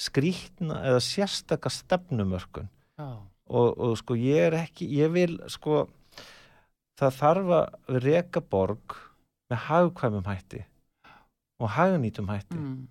skrítna 0.00 0.80
eða 0.88 1.04
sérstaka 1.04 1.72
stefnumörkun. 1.72 2.72
Já, 2.96 3.10
og, 3.52 3.68
og 3.76 3.98
sko 4.00 4.16
ég 4.18 4.48
er 4.48 4.58
ekki 4.62 4.88
ég 4.96 5.12
vil 5.14 5.36
sko 5.52 5.84
það 7.00 7.18
þarf 7.18 7.52
að 7.58 8.00
reka 8.06 8.42
borg 8.42 8.96
með 9.52 9.64
hagkvæmum 9.68 10.26
hætti 10.28 10.64
og 11.62 11.70
hagnýtum 11.76 12.30
hætti. 12.32 12.58
Mm, 12.58 12.88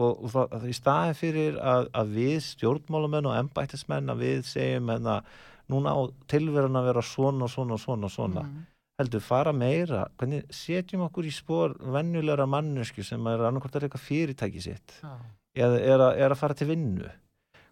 og, 0.00 0.24
og 0.24 0.32
það, 0.32 0.56
að 0.56 0.66
í 0.70 0.74
staðin 0.74 1.18
fyrir 1.18 1.60
að, 1.62 1.86
að 2.00 2.16
við 2.16 2.36
stjórnmálamenn 2.48 3.28
og 3.30 3.38
embættismenn 3.38 4.12
að 4.12 4.24
við 4.24 4.42
segjum 4.50 4.90
en 4.96 5.08
að 5.14 5.30
núna 5.70 5.94
á 5.94 6.00
tilveran 6.30 6.78
að 6.80 6.90
vera 6.90 7.06
svona 7.06 7.46
svona 7.50 7.78
svona 7.78 8.10
svona. 8.10 8.46
Mm, 8.46 8.66
heldur 9.00 9.24
fara 9.24 9.52
meira 9.56 10.04
hvernig 10.18 10.48
setjum 10.54 11.06
okkur 11.06 11.28
í 11.28 11.34
spór 11.34 11.76
venjulegra 11.94 12.46
mannesku 12.50 13.04
sem 13.06 13.26
er 13.30 13.46
annarkvort 13.46 13.78
að 13.78 13.86
reyka 13.86 14.00
fyrirtæki 14.00 14.62
sitt 14.64 14.96
já, 15.00 15.12
eða 15.56 15.80
er 15.80 16.04
að, 16.04 16.12
er 16.24 16.34
að 16.34 16.40
fara 16.42 16.58
til 16.58 16.68
vinnu 16.70 17.08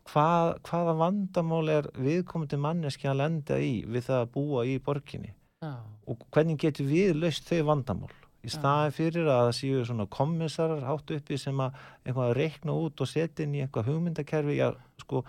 Hvað, 0.09 0.54
hvaða 0.64 0.94
vandamál 1.02 1.66
er 1.72 1.88
viðkomandi 2.00 2.59
manneski 2.61 3.11
að 3.11 3.20
lenda 3.22 3.59
í 3.61 3.82
við 3.84 4.06
það 4.06 4.22
að 4.22 4.30
búa 4.36 4.64
í 4.64 4.78
borginni? 4.84 5.34
Já, 5.61 5.74
og 6.09 6.22
hvernig 6.32 6.61
getur 6.62 6.88
við 6.88 7.18
laust 7.18 7.48
þau 7.50 7.66
vandamál? 7.72 8.14
Í 8.38 8.48
Já. 8.48 8.54
staðin 8.54 8.94
fyrir 8.94 9.26
að 9.26 9.42
það 9.42 9.56
séu 9.59 9.82
svona 9.84 10.06
kommissarar 10.14 10.86
hátt 10.86 11.11
uppi 11.16 11.36
sem 11.40 11.61
að 11.61 11.76
eitthvað 12.04 12.28
að 12.28 12.36
reikna 12.38 12.76
út 12.86 13.02
og 13.02 13.11
setja 13.11 13.44
inn 13.44 13.56
í 13.59 13.62
eitthvað 13.64 13.90
hugmyndakerfi 13.90 14.56
já, 14.61 14.68
sko, 15.02 15.24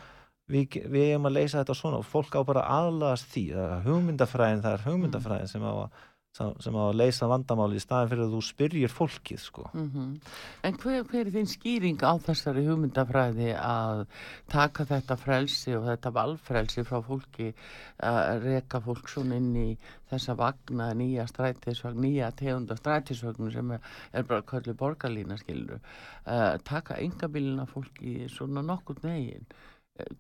við, 0.54 0.78
við 0.86 1.08
eigum 1.08 1.28
að 1.28 1.36
leysa 1.40 1.64
þetta 1.64 1.78
svona 1.80 2.00
og 2.00 2.08
fólk 2.08 2.38
á 2.38 2.42
bara 2.46 2.68
aðlagast 2.78 3.34
því. 3.34 3.46
Það 3.58 3.74
er 3.74 3.84
hugmyndafræðin, 3.90 4.64
það 4.64 4.78
er 4.78 4.86
hugmyndafræðin 4.86 5.52
sem 5.52 5.66
á 5.66 5.74
að 5.74 6.06
sem 6.38 6.76
á 6.78 6.84
að 6.86 6.98
leysa 7.00 7.28
vandamáli 7.28 7.80
í 7.80 7.84
staðin 7.84 8.10
fyrir 8.12 8.26
að 8.26 8.34
þú 8.36 8.42
spyrjir 8.48 8.92
fólkið 8.94 9.40
sko. 9.44 9.64
mhm. 9.74 10.20
En 10.64 10.78
hver, 10.80 11.04
hver 11.10 11.26
er 11.26 11.32
þín 11.34 11.50
skýring 11.50 12.04
á 12.06 12.14
þessari 12.22 12.66
hugmyndafræði 12.68 13.50
að 13.58 14.06
taka 14.48 14.86
þetta 14.86 15.18
frelsi 15.20 15.76
og 15.76 15.88
þetta 15.90 16.14
valfrelsi 16.16 16.86
frá 16.88 17.02
fólki 17.04 17.54
að 18.00 18.44
reka 18.46 18.80
fólk 18.80 19.10
svona 19.10 19.40
inn 19.42 19.56
í 19.56 19.70
þessa 20.10 20.36
vagna 20.38 20.94
nýja 20.94 21.26
strætisvagn, 21.30 22.02
nýja 22.02 22.32
tegunda 22.32 22.78
strætisvagn 22.80 23.52
sem 23.52 23.72
er, 23.76 23.82
er 24.14 24.24
bara 24.30 24.46
köllu 24.46 24.74
borgarlína 24.78 25.38
skilur 25.38 25.80
uh, 25.80 26.56
taka 26.64 26.98
engabilina 27.02 27.68
fólki 27.70 28.30
svona 28.30 28.64
nokkur 28.66 29.02
negin 29.04 29.46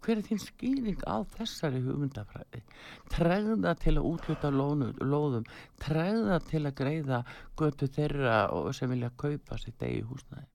hver 0.03 0.17
er 0.17 0.25
þín 0.27 0.41
skýring 0.43 1.01
á 1.07 1.17
þessari 1.35 1.81
hugmyndafræði? 1.85 2.63
Tregða 3.13 3.75
til 3.79 3.95
að 3.97 4.07
útluta 4.11 4.51
lónu, 4.53 4.91
lóðum. 5.01 5.47
Tregða 5.81 6.39
til 6.49 6.63
að 6.65 6.77
greiða 6.83 7.23
götu 7.59 7.89
þeirra 7.95 8.39
sem 8.75 8.91
vilja 8.91 9.11
kaupa 9.17 9.59
sitt 9.61 9.83
eigi 9.83 10.05
húsnæði 10.07 10.47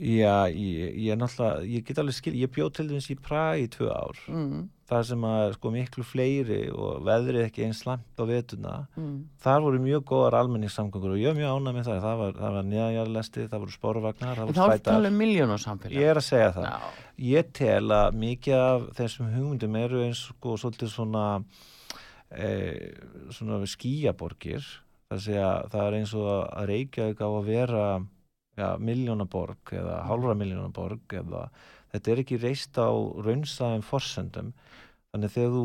Já, 0.00 0.48
ég, 0.48 0.94
ég 0.96 1.10
er 1.12 1.18
náttúrulega, 1.20 1.66
ég 1.68 1.82
get 1.84 1.98
alveg 2.00 2.14
skil, 2.16 2.32
ég 2.40 2.50
bjóð 2.50 2.70
til 2.78 2.86
dæmis 2.88 3.10
í 3.12 3.16
Praga 3.20 3.58
í 3.60 3.66
tvö 3.70 3.90
ár. 3.92 4.20
Mm. 4.32 4.62
Það 4.88 5.02
sem 5.08 5.24
að 5.28 5.52
sko 5.56 5.70
miklu 5.72 6.04
fleiri 6.04 6.60
og 6.72 7.02
veðrið 7.06 7.44
ekki 7.46 7.64
eins 7.66 7.82
slamp 7.84 8.20
á 8.20 8.24
vetuna. 8.28 8.72
Mm. 8.96 9.18
Þar 9.44 9.66
voru 9.66 9.82
mjög 9.84 10.06
góðar 10.08 10.36
almenningssamgöngur 10.40 11.12
og 11.14 11.20
ég 11.20 11.30
er 11.30 11.36
mjög 11.36 11.52
ánæg 11.58 11.76
með 11.76 11.90
það. 11.90 12.00
Það 12.06 12.22
var, 12.22 12.32
það 12.40 12.56
var 12.56 12.66
neðanjarlesti, 12.70 13.44
það 13.52 13.62
voru 13.64 13.76
spórvagnar, 13.76 14.32
það 14.40 14.42
En 14.42 14.48
voru 14.50 14.58
þá 14.58 14.64
er 14.64 14.80
spætar. 14.80 14.96
alveg 14.96 15.14
miljónarsamfélag. 15.20 15.98
Ég 16.00 16.10
er 16.12 16.20
að 16.22 16.26
segja 16.28 16.50
það. 16.56 16.66
Já. 16.72 17.04
Ég 17.28 17.52
tel 17.60 17.96
að 17.98 18.18
mikið 18.24 18.56
af 18.62 18.88
þessum 18.98 19.30
hugmyndum 19.36 19.78
eru 19.82 20.02
eins 20.06 20.24
og 20.40 20.58
svolítið 20.64 20.92
svona, 20.96 21.26
e, 22.32 22.50
svona 23.30 23.60
skíaborgir. 23.68 24.64
Það, 25.12 25.22
segja, 25.28 25.52
það 25.68 25.86
er 25.86 25.98
eins 26.00 26.16
og 26.16 26.32
að 26.32 26.68
Reykjavík 26.72 27.20
á 27.20 27.28
að 27.28 27.48
vera 27.52 27.86
ja, 28.62 28.72
miljónaborg 28.78 29.74
eða 29.76 30.00
hálfra 30.08 30.36
miljónaborg 30.38 31.16
eða 31.20 31.46
þetta 31.92 32.12
er 32.14 32.22
ekki 32.24 32.40
reist 32.40 32.78
á 32.80 32.88
raunsaðum 33.26 33.84
forsendum. 33.84 34.52
Þannig 35.12 35.34
þegar 35.34 35.50
þú 35.52 35.64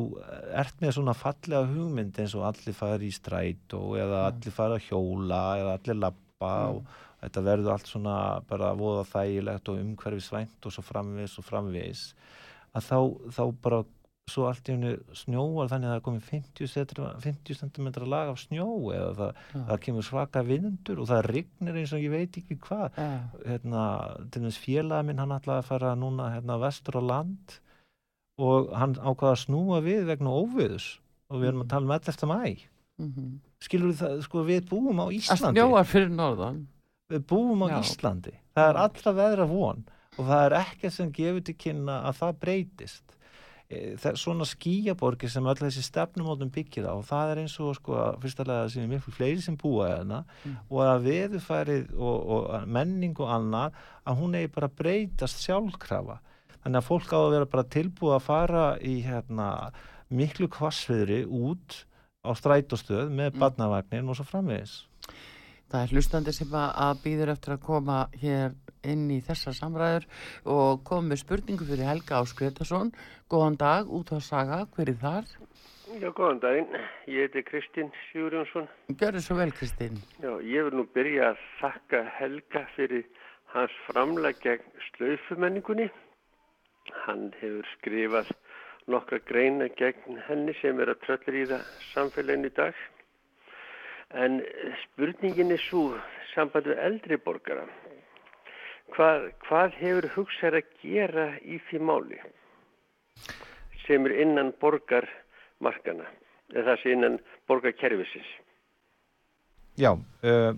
ert 0.59 0.81
með 0.83 0.95
svona 0.97 1.13
fallega 1.15 1.69
hugmynd 1.69 2.17
eins 2.19 2.33
og 2.35 2.47
allir 2.49 2.75
fara 2.75 2.99
í 3.07 3.13
strætó 3.15 3.83
eða 3.95 4.25
allir 4.27 4.55
fara 4.55 4.75
að 4.75 4.89
hjóla 4.89 5.43
eða 5.61 5.75
allir 5.77 6.01
lappa 6.01 6.25
Mm. 6.37 6.77
og 6.77 6.85
þetta 7.23 7.43
verður 7.47 7.73
allt 7.73 7.89
svona 7.89 8.15
bara 8.49 8.73
voða 8.77 9.05
þægilegt 9.09 9.71
og 9.71 9.79
umhverfisvænt 9.81 10.67
og 10.67 10.73
svo 10.73 10.83
framvis 10.85 11.37
og 11.41 11.47
framvis 11.47 12.03
að 12.77 12.83
þá, 12.85 12.99
þá 13.33 13.43
bara 13.63 13.79
svo 14.27 14.47
allt 14.49 14.67
í 14.67 14.73
henni 14.75 14.89
snjóar 15.15 15.69
þannig 15.71 15.87
að 15.89 15.93
það 15.95 16.03
komið 16.07 16.25
50, 16.31 16.67
cm 16.73 17.05
50 17.23 17.59
cm 17.61 17.87
lag 18.11 18.31
af 18.33 18.41
snjó 18.41 18.65
eða 18.91 19.11
það, 19.19 19.37
Já. 19.53 19.61
það 19.69 19.79
kemur 19.85 20.07
svaka 20.07 20.43
vindur 20.47 20.99
og 21.03 21.07
það 21.11 21.21
rignir 21.31 21.79
eins 21.81 21.93
og 21.95 22.03
ég 22.03 22.11
veit 22.11 22.39
ekki 22.41 22.57
hvað 22.67 22.99
Já. 22.99 23.07
hérna, 23.47 23.83
til 24.33 24.43
þess 24.47 24.59
félaga 24.65 25.07
minn 25.07 25.21
hann 25.23 25.35
ætlaði 25.37 25.63
að 25.63 25.69
fara 25.71 25.93
núna 25.95 26.27
hérna 26.35 26.59
vestur 26.65 26.99
á 26.99 27.03
land 27.07 27.55
og 28.37 28.71
hann 28.77 28.93
ákvaða 28.99 29.33
að 29.37 29.43
snúa 29.47 29.79
við 29.85 30.03
vegna 30.11 30.33
óviðus 30.43 30.89
og 31.31 31.41
við 31.41 31.49
erum 31.53 31.63
að 31.65 31.71
tala 31.75 31.87
um 31.87 31.95
11. 31.99 32.31
mæ 32.33 32.67
Mm 32.97 33.35
skilur 33.61 33.89
við 33.91 33.99
það, 34.01 34.11
sko 34.25 34.41
við 34.45 34.67
búum 34.69 34.99
á 35.01 35.05
Að 35.07 35.15
Íslandi 35.17 35.57
snjóar 35.57 35.85
fyrir 35.89 36.11
norðan. 36.13 36.57
við 37.09 37.23
búum 37.29 37.63
á 37.65 37.67
Já. 37.71 37.77
Íslandi 37.81 38.33
það 38.57 38.69
er 38.71 38.79
allra 38.83 39.13
veðra 39.17 39.45
von 39.49 39.79
og 40.17 40.25
það 40.27 40.41
er 40.47 40.55
ekkert 40.59 40.93
sem 40.93 41.11
gefur 41.13 41.43
til 41.45 41.55
kynna 41.61 41.95
að 42.09 42.17
það 42.19 42.35
breytist 42.43 43.16
það 43.69 44.05
er 44.13 44.15
svona 44.21 44.45
skíaborgir 44.47 45.29
sem 45.29 45.43
öll 45.51 45.59
þessi 45.59 45.81
stefnumótum 45.83 46.49
byggir 46.55 46.85
á 46.87 46.95
og 46.95 47.03
það 47.03 47.31
er 47.33 47.41
eins 47.41 47.57
og 47.59 47.73
sko 47.75 47.97
að 47.99 48.21
fyrstulega 48.23 48.69
sem 48.71 48.83
er 48.85 48.93
miklu 48.93 49.11
fleiri 49.11 49.41
sem 49.43 49.57
búa 49.59 49.89
hérna 49.91 50.21
Mm. 50.45 50.55
og 50.71 50.79
að 50.85 51.03
veðufærið 51.09 51.91
og, 51.99 52.29
og 52.31 52.67
menning 52.67 53.19
og 53.19 53.27
annað 53.27 53.75
að 54.07 54.17
hún 54.21 54.35
eigi 54.39 54.53
bara 54.55 54.69
að 54.71 54.77
breytast 54.79 55.43
sjálfkrafa 55.43 56.19
þannig 56.63 56.79
að 56.79 56.87
fólk 56.87 57.11
á 57.11 57.19
að 57.19 57.31
vera 57.35 57.45
bara 57.45 57.63
tilbúið 57.75 58.15
að 58.15 58.25
fara 58.29 58.65
í 58.79 58.95
hérna 59.03 59.49
miklu 60.09 60.47
kvassviðri 60.47 61.25
út 61.27 61.83
á 62.23 62.31
strætóstöð 62.39 63.11
með 63.11 63.33
Mm. 63.35 63.39
barnavagnin 63.43 64.07
og 64.09 64.15
svo 64.15 64.23
framvegis 64.31 64.86
Það 65.67 65.81
er 65.83 65.93
hlustandi 65.93 66.33
sem 66.35 66.53
að, 66.55 67.01
býður 67.03 67.33
eftir 67.33 67.53
að 67.57 67.63
koma 67.65 67.97
hér 68.21 68.53
inn 68.87 69.09
í 69.11 69.17
þessar 69.25 69.55
samræður 69.57 70.05
og 70.47 70.83
koma 70.87 71.09
með 71.09 71.21
spurningu 71.25 71.67
fyrir 71.67 71.89
Helga 71.89 72.21
Áskretason. 72.21 72.93
Góðan 73.27 73.59
dag, 73.59 73.91
út 73.91 74.13
á 74.15 74.19
saga, 74.23 74.61
hver 74.77 74.93
er 74.93 74.99
þar? 75.01 75.27
Já, 75.99 76.07
góðan 76.15 76.39
daginn. 76.43 76.79
Ég 77.11 77.27
heiti 77.27 77.43
Kristinn 77.47 77.91
Sigurjónsson. 78.07 78.67
Gjörðu 78.95 79.23
svo 79.23 79.37
vel, 79.39 79.51
Kristín. 79.55 79.99
Já, 80.23 80.31
ég 80.39 80.67
vil 80.67 80.79
nú 80.79 80.87
byrja 80.95 81.33
að 81.33 81.45
þakka 81.61 82.03
Helga 82.17 82.63
fyrir 82.75 83.05
hans 83.51 83.77
framlag 83.85 84.39
gegn 84.43 84.67
slaufumenningunni. 84.89 85.87
Hann 87.05 87.31
hefur 87.41 87.67
skrifað 87.77 88.31
nokkra 88.91 89.19
greina 89.27 89.67
gegn 89.79 90.19
henni 90.27 90.55
sem 90.61 90.79
er 90.79 90.91
að 90.93 91.03
tröllriða 91.07 91.59
samfélaginu 91.93 92.51
í 92.51 92.55
dag. 92.59 92.85
En 94.15 94.39
spurningin 94.83 95.51
er 95.51 95.59
svo 95.59 95.97
samband 96.33 96.69
við 96.69 96.79
eldri 96.79 97.17
borgara. 97.19 97.65
Hvað, 98.95 99.31
hvað 99.43 99.73
hefur 99.81 100.09
hugsað 100.15 100.61
að 100.61 100.75
gera 100.81 101.27
í 101.43 101.59
því 101.67 101.79
máli 101.83 102.19
sem 103.83 104.05
er 104.07 104.13
innan 104.23 104.53
borgarmarkana 104.61 106.07
eða 106.53 106.69
það 106.69 106.81
sem 106.81 106.93
innan 106.95 107.17
borgarkerfisins? 107.51 108.29
Já, 109.77 109.91
uh, 109.93 110.55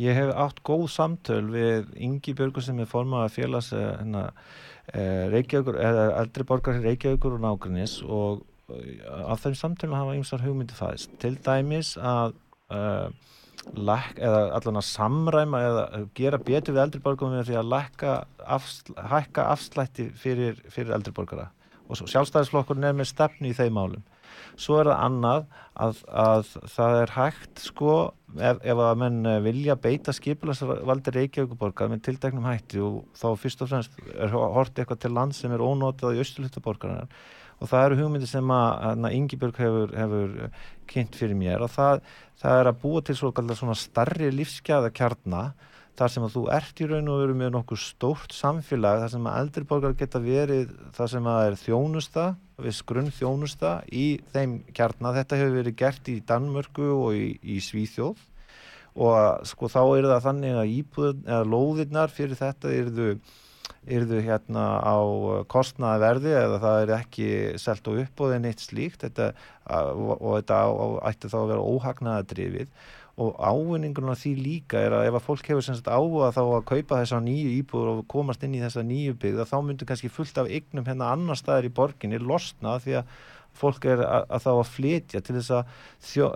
ég 0.00 0.16
hef 0.16 0.30
átt 0.32 0.62
góð 0.64 0.86
samtöl 0.94 1.42
við 1.52 1.90
Ingi 2.06 2.32
Björgur 2.38 2.64
sem 2.64 2.78
er 2.80 2.88
formaða 2.88 3.28
félags 3.34 3.72
uh, 3.76 4.30
eldri 4.94 6.46
borgar 6.48 6.80
Reykjavíkur 6.80 7.36
og 7.36 7.44
nágrinnis 7.44 7.98
og 8.06 8.46
af 8.72 9.42
þeim 9.42 9.58
samtölum 9.58 9.98
hafa 9.98 10.16
ymsar 10.16 10.40
hugmyndi 10.46 10.78
fæðist. 10.78 11.12
Til 11.20 11.34
dæmis 11.44 11.96
að 11.98 12.38
uh, 12.72 13.32
læk, 13.78 14.16
eða 14.18 14.44
allan 14.58 14.80
að 14.80 14.88
samræma 14.88 15.64
eða 15.68 16.04
gera 16.18 16.40
betur 16.42 16.74
við 16.74 16.84
eldri 16.86 17.02
borgarum 17.04 17.36
með 17.36 17.50
því 17.50 17.58
að 17.60 17.72
lækka 17.72 18.14
afsl, 18.56 18.94
hækka 19.12 19.50
afslætti 19.52 20.08
fyrir, 20.18 20.58
fyrir 20.72 20.96
eldri 20.96 21.14
borgara 21.14 21.50
og 21.92 21.98
svo 21.98 22.08
sjálfstæðisflokkurinn 22.08 22.88
er 22.88 22.96
með 22.96 23.10
stefnu 23.10 23.50
í 23.50 23.56
þeim 23.56 23.76
málum. 23.76 24.02
Svo 24.60 24.78
er 24.80 24.88
það 24.88 25.02
annað 25.06 25.42
að, 25.84 26.00
að 26.22 26.50
það 26.72 26.96
er 27.02 27.12
hægt 27.16 27.62
sko 27.66 27.92
ef, 28.36 28.60
ef 28.60 28.82
að 28.86 28.98
menn 29.02 29.28
vilja 29.44 29.76
beita 29.80 30.14
skipilagsvaldi 30.16 31.14
Reykjavíkuborgar 31.16 31.90
með 31.92 32.04
tilteknum 32.08 32.48
hætti 32.48 32.80
og 32.84 33.02
þá 33.18 33.26
fyrst 33.40 33.64
og 33.64 33.70
fremst 33.72 34.00
er 34.12 34.32
hort 34.32 34.76
eitthvað 34.76 35.02
til 35.04 35.12
land 35.16 35.36
sem 35.36 35.52
er 35.52 35.64
ónotað 35.64 36.16
í 36.16 36.24
austurlutaborgarinnar 36.24 37.12
og 37.62 37.70
það 37.70 37.84
eru 37.86 37.98
hugmyndir 38.02 38.30
sem 38.30 38.54
að, 38.54 39.08
Ingibjörg 39.14 39.60
hefur, 39.62 39.92
hefur 39.96 40.32
kynnt 40.90 41.18
fyrir 41.18 41.38
mér 41.38 41.62
og 41.62 41.70
það, 41.72 42.02
það 42.42 42.62
er 42.62 42.70
að 42.72 42.80
búa 42.82 43.04
til 43.06 43.18
svo 43.18 43.30
svona 43.32 43.78
starri 43.78 44.32
lífsgæða 44.34 44.90
kjarna 44.96 45.44
þar 45.98 46.12
sem 46.12 46.24
að 46.24 46.34
þú 46.36 46.42
ert 46.56 46.80
í 46.80 46.88
raun 46.88 47.10
og 47.12 47.20
veru 47.20 47.36
með 47.36 47.52
nokkuð 47.54 47.80
stórt 47.82 48.34
samfélag 48.34 49.02
þar 49.02 49.12
sem 49.12 49.28
að 49.28 49.38
eldri 49.42 49.66
borgar 49.68 49.96
geta 49.98 50.22
verið 50.24 50.72
þar 50.96 51.12
sem 51.12 51.28
að 51.28 51.38
það 51.38 51.48
er 51.50 51.58
þjónusta 51.62 52.26
viss 52.62 52.84
grunn 52.86 53.10
þjónusta 53.12 53.72
í 53.90 54.06
þeim 54.32 54.58
kjarnar. 54.76 55.16
Þetta 55.18 55.38
hefur 55.40 55.56
verið 55.58 55.78
gert 55.82 56.10
í 56.12 56.18
Danmörku 56.26 56.88
og 56.94 57.16
í, 57.18 57.26
í 57.42 57.58
Svíþjóð 57.64 58.28
og 59.02 59.46
sko 59.48 59.70
þá 59.72 59.80
er 59.84 60.08
það 60.10 60.26
þannig 60.26 60.58
að 60.60 60.74
íbúðin 60.78 61.22
eða 61.28 61.48
lóðirnar 61.48 62.12
fyrir 62.12 62.40
þetta 62.40 62.72
eruðu 62.76 63.14
eruðu 63.82 64.22
hérna 64.22 64.64
á 64.78 64.96
kostnaði 65.50 66.02
verði 66.04 66.34
eða 66.38 66.62
það 66.62 66.80
er 66.82 66.94
ekki 67.00 67.28
selt 67.58 67.88
og 67.90 68.00
uppbóðið 68.04 68.42
neitt 68.44 68.62
slíkt. 68.62 69.04
Þetta, 69.04 69.32
og, 69.68 70.16
og 70.18 70.36
þetta 70.40 70.58
á, 70.62 70.70
ætti 71.10 71.32
þá 71.32 71.38
að 71.42 71.52
vera 71.54 71.70
óhagnaða 71.74 72.28
drifið 72.32 72.74
og 73.20 73.36
ávinningurinn 73.36 74.14
af 74.14 74.22
því 74.22 74.32
líka 74.38 74.80
er 74.80 74.94
að 74.96 75.10
ef 75.10 75.18
að 75.18 75.26
fólk 75.26 75.50
hefur 75.50 75.66
semst 75.66 75.88
áhuga 75.90 76.30
þá 76.32 76.40
að 76.46 76.64
kaupa 76.70 77.00
þessa 77.02 77.18
nýju 77.20 77.50
íbúður 77.58 77.90
og 77.92 78.06
komast 78.08 78.46
inn 78.46 78.56
í 78.56 78.62
þessa 78.62 78.84
nýju 78.88 79.18
byggða 79.20 79.48
þá 79.50 79.58
myndur 79.66 79.90
kannski 79.90 80.08
fullt 80.12 80.40
af 80.40 80.48
eignum 80.48 80.88
hérna 80.88 81.10
annar 81.12 81.36
staðar 81.36 81.68
í 81.68 81.74
borginni 81.76 82.20
losna 82.22 82.78
því 82.80 82.96
að 83.02 83.12
fólk 83.52 83.84
er 83.84 84.00
að, 84.00 84.22
að 84.32 84.44
þá 84.46 84.50
að 84.52 84.70
flytja 84.70 85.20
til 85.20 85.36
þess 85.36 85.52
að 85.58 85.72
þjó, 86.08 86.28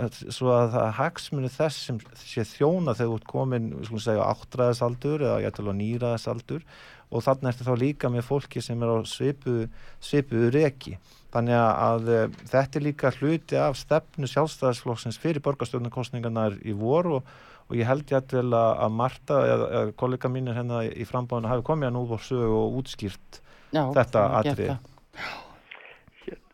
að 0.52 0.74
það 0.74 0.90
hagsmunni 0.98 1.52
þess 1.54 1.86
sem 1.88 2.00
sé 2.20 2.44
þjóna 2.50 2.96
þegar 2.98 3.16
ert 3.16 3.30
komin 3.30 3.70
skulum 3.78 4.04
segja 4.04 4.28
áttræðisaldur 4.34 5.24
eða 5.24 5.38
jættilega 5.46 5.80
nýræðisaldur 5.80 6.66
og 7.10 7.22
þannig 7.26 7.52
ertu 7.52 7.66
þá 7.66 7.74
líka 7.80 8.10
með 8.12 8.26
fólki 8.26 8.62
sem 8.64 8.82
er 8.82 8.92
á 8.92 8.98
svipuðu 9.06 9.68
svipuðu 10.02 10.50
reki 10.54 10.96
þannig 11.34 11.58
að, 11.58 12.10
að 12.10 12.38
þetta 12.52 12.78
er 12.80 12.86
líka 12.86 13.12
hluti 13.18 13.60
af 13.60 13.78
stefnu 13.78 14.30
sjálfstæðisflokksins 14.32 15.20
fyrir 15.22 15.44
borgarstjórnarkostningarnar 15.46 16.58
í 16.64 16.74
vor 16.76 17.10
og, 17.18 17.32
og 17.68 17.78
ég 17.78 17.88
held 17.88 18.10
ég 18.10 18.18
að 18.20 18.36
vel 18.40 18.58
að 18.58 18.92
Marta 18.98 19.40
eða, 19.46 19.70
eða 19.80 19.96
kollega 20.02 20.32
mínir 20.32 20.58
hérna 20.58 20.84
í 20.86 21.06
frambáðinu 21.08 21.52
hafi 21.52 21.66
komið 21.70 21.90
að 21.90 21.96
nú 21.98 22.04
voru 22.10 22.26
sögu 22.26 22.60
og 22.60 22.78
útskýrt 22.82 23.42
Já, 23.74 23.82
þetta 23.94 24.28
atrið. 24.42 24.70
gert 24.70 24.94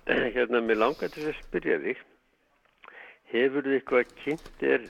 Hérna, 0.06 0.60
mér 0.60 0.80
langar 0.80 1.12
til 1.14 1.28
að 1.30 1.36
spyrja 1.38 1.78
þig. 1.82 2.00
Hefur 3.32 3.64
þið 3.64 3.76
eitthvað 3.78 4.14
kynnt 4.18 4.64
er 4.66 4.86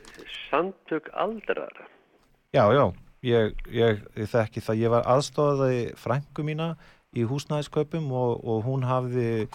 samtök 0.48 1.10
aldrara? 1.12 1.84
Já, 2.56 2.64
já, 2.74 2.84
ég, 3.26 3.54
ég, 3.70 4.02
ég 4.18 4.30
þekki 4.32 4.62
það. 4.64 4.82
Ég 4.82 4.92
var 4.94 5.06
aðstofaði 5.14 5.82
frængu 6.00 6.44
mína 6.46 6.72
í 7.12 7.24
húsnæðiskaupum 7.28 8.10
og, 8.16 8.38
og 8.48 8.62
hún 8.66 8.86
hafði 8.88 9.46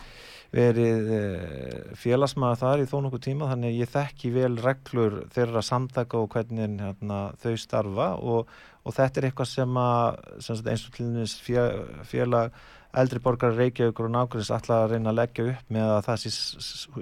verið 0.53 1.09
eh, 1.11 1.93
félagsmaður 1.99 2.59
þar 2.61 2.83
í 2.83 2.87
þó 2.87 2.95
nokkuð 3.03 3.23
tíma 3.25 3.49
þannig 3.49 3.79
ég 3.81 3.89
þekki 3.91 4.31
vel 4.35 4.53
reglur 4.63 5.17
þeirra 5.33 5.63
samtaka 5.65 6.21
og 6.21 6.29
hvernig 6.35 6.77
hérna, 6.79 7.17
þau 7.41 7.55
starfa 7.59 8.07
og, 8.21 8.53
og 8.87 8.95
þetta 8.95 9.19
er 9.21 9.27
eitthvað 9.27 9.49
sem 9.51 9.79
að 9.81 10.21
sem 10.45 10.61
eins 10.71 10.85
og 10.87 10.95
til 10.95 11.09
dæmis 11.09 11.35
fé- 11.43 12.05
félag 12.07 12.55
eldri 12.97 13.19
borgar 13.25 13.57
Reykjavíkur 13.57 14.07
og 14.07 14.13
nákvæmst 14.15 14.53
ætla 14.55 14.79
að 14.85 14.93
reyna 14.93 15.11
að 15.11 15.19
leggja 15.19 15.49
upp 15.51 15.75
með 15.75 15.91
að 15.97 16.05
það 16.07 16.23
sé 16.23 16.31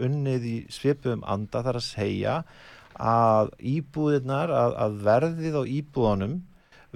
unnið 0.08 0.50
í 0.50 0.56
svipum 0.74 1.22
anda 1.36 1.62
þar 1.68 1.80
að 1.80 1.88
segja 1.92 2.40
að 2.96 3.52
íbúðirnar, 3.76 4.50
að, 4.56 4.76
að 4.82 5.00
verðið 5.06 5.60
á 5.60 5.64
íbúðunum 5.78 6.36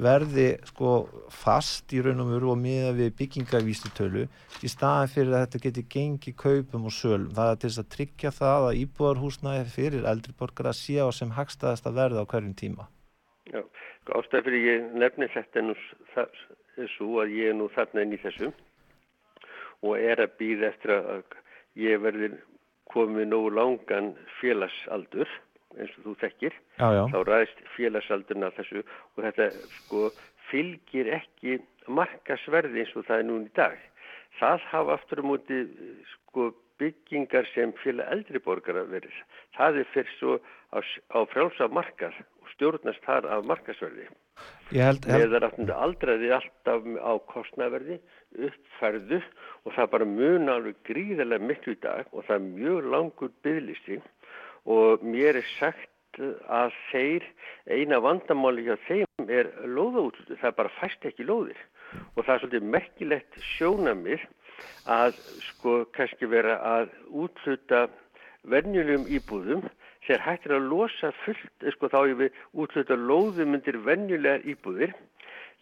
verði 0.03 0.47
sko 0.69 0.91
fast 1.33 1.93
í 1.95 2.01
raun 2.03 2.23
og 2.23 2.29
mjög 2.31 2.45
og 2.53 2.59
miða 2.59 2.91
við 2.97 3.15
byggingavístutölu 3.19 4.25
í 4.63 4.71
staðin 4.71 5.11
fyrir 5.13 5.35
að 5.35 5.43
þetta 5.45 5.61
geti 5.65 5.83
gengi 5.95 6.33
kaupum 6.33 6.87
og 6.89 6.95
sölum. 6.95 7.33
Það 7.35 7.51
er 7.51 7.59
til 7.59 7.69
þess 7.69 7.83
að 7.83 7.91
tryggja 7.95 8.31
það 8.35 8.67
að 8.69 8.79
íbúðarhúsnaði 8.83 9.65
fyrir 9.73 10.07
eldri 10.11 10.35
borgar 10.39 10.71
að 10.71 10.79
sé 10.79 10.97
á 11.03 11.07
sem 11.15 11.35
hagstaðast 11.35 11.89
að 11.89 11.99
verða 11.99 12.23
á 12.23 12.29
hverjum 12.31 12.55
tíma. 12.61 12.87
Já, 13.49 13.61
ástæð 14.15 14.47
fyrir 14.47 14.67
ég 14.69 14.89
nefni 15.03 15.29
þetta 15.33 15.65
nú 15.65 15.75
þessu 16.15 17.11
að 17.23 17.35
ég 17.37 17.51
er 17.51 17.59
nú 17.59 17.69
þarna 17.75 18.05
inn 18.05 18.15
í 18.15 18.21
þessu 18.23 18.53
og 19.83 19.93
er 19.97 20.21
að 20.23 20.35
býða 20.39 20.71
eftir 20.73 20.95
að 20.95 21.37
ég 21.79 22.01
verði 22.03 22.33
komið 22.93 23.29
nógu 23.29 23.53
langan 23.53 24.13
félagsaldur 24.39 25.29
eins 25.77 25.91
og 25.97 26.07
þú 26.07 26.15
þekkir 26.23 26.55
já, 26.55 26.87
já. 26.97 27.03
þá 27.13 27.19
ræðist 27.27 27.61
félagsaldurna 27.75 28.51
þessu 28.57 28.81
og 28.83 29.25
þetta 29.25 29.49
sko 29.75 30.07
fylgir 30.49 31.11
ekki 31.19 31.59
markasverði 31.99 32.83
eins 32.83 32.95
og 32.97 33.05
það 33.09 33.21
er 33.21 33.29
núna 33.29 33.49
í 33.49 33.55
dag. 33.59 33.77
Það 34.39 34.65
hafa 34.71 34.95
aftur 34.95 35.21
á 35.21 35.23
um 35.23 35.31
móti 35.33 35.59
sko 36.13 36.49
byggingar 36.79 37.49
sem 37.53 37.73
félag 37.83 38.13
eldri 38.15 38.41
borgar 38.43 38.79
að 38.79 38.93
verið. 38.95 39.21
Það 39.57 39.81
er 39.81 39.91
fyrir 39.93 40.15
svo 40.17 40.37
á, 40.71 40.79
á 40.79 41.19
frjálsa 41.33 41.67
markar 41.75 42.15
og 42.39 42.51
stjórnast 42.55 43.05
þar 43.05 43.27
af 43.35 43.47
markasverði 43.49 44.07
eða 44.69 45.41
rættandi 45.41 45.73
aldraði 45.73 46.29
alltaf 46.35 46.85
á 47.01 47.13
kostnaverði 47.31 47.97
uppfærðu 48.47 49.19
og 49.65 49.73
það 49.75 49.91
bara 49.95 50.07
mun 50.11 50.51
alveg 50.53 50.77
gríðarlega 50.89 51.49
miklu 51.49 51.73
í 51.73 51.79
dag 51.81 52.11
og 52.13 52.27
það 52.27 52.35
er 52.35 52.45
mjög 52.59 52.89
langur 52.93 53.31
bygglisti 53.45 53.97
og 54.69 55.03
mér 55.05 55.39
er 55.39 55.47
sagt 55.57 55.87
að 56.49 56.73
þeir 56.89 57.25
eina 57.69 57.99
vandamáli 58.03 58.65
hjá 58.67 58.75
þeim 58.87 59.31
er 59.31 59.49
lóðaútlutu, 59.65 60.37
það 60.41 60.57
bara 60.57 60.75
fæst 60.79 61.05
ekki 61.07 61.25
lóðir. 61.25 61.59
Og 62.15 62.25
það 62.25 62.33
er 62.33 62.41
svolítið 62.43 62.67
merkilegt 62.75 63.39
sjónamið 63.55 64.25
að 64.89 65.17
sko 65.47 65.75
kannski 65.95 66.29
vera 66.29 66.59
að 66.75 66.91
útluta 67.09 67.87
vennjulegum 68.49 69.07
íbúðum. 69.09 69.63
Þegar 70.05 70.25
hættir 70.25 70.55
að 70.55 70.67
losa 70.71 71.11
fullt, 71.23 71.69
sko 71.75 71.89
þá 71.91 71.99
er 72.01 72.17
við 72.23 72.43
útluta 72.53 72.97
lóðum 72.97 73.57
undir 73.57 73.77
vennjulegar 73.85 74.45
íbúðir, 74.47 74.93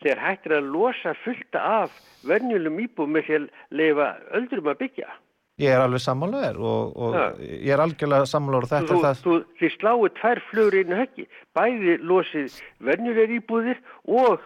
þegar 0.03 0.24
hættir 0.24 0.58
að 0.60 0.70
losa 0.76 1.16
fullta 1.24 1.64
af 1.84 1.95
vennjulegum 2.28 2.84
íbúðum 2.86 3.16
með 3.18 3.28
því 3.28 3.39
að 3.39 3.47
leifa 3.82 4.12
öldrum 4.39 4.72
að 4.72 4.84
byggja. 4.84 5.10
Ég 5.58 5.74
er 5.74 5.82
alveg 5.82 6.03
sammálaður 6.03 6.58
og, 6.70 6.97
og 7.01 7.16
ég 7.41 7.72
er 7.74 7.82
algjörlega 7.82 8.28
sammálaður 8.30 8.68
og 8.68 8.72
þetta 8.76 8.91
þú, 8.91 8.97
er 8.97 9.05
það. 9.08 9.22
Þú, 9.24 9.38
þið 9.58 9.72
sláðu 9.74 10.10
tvær 10.20 10.41
flögur 10.51 10.76
einu 10.78 10.99
höggi, 10.99 11.24
bæði 11.58 11.95
losið 12.05 12.60
vennjulegar 12.86 13.34
íbúðir 13.39 13.80
og 14.05 14.43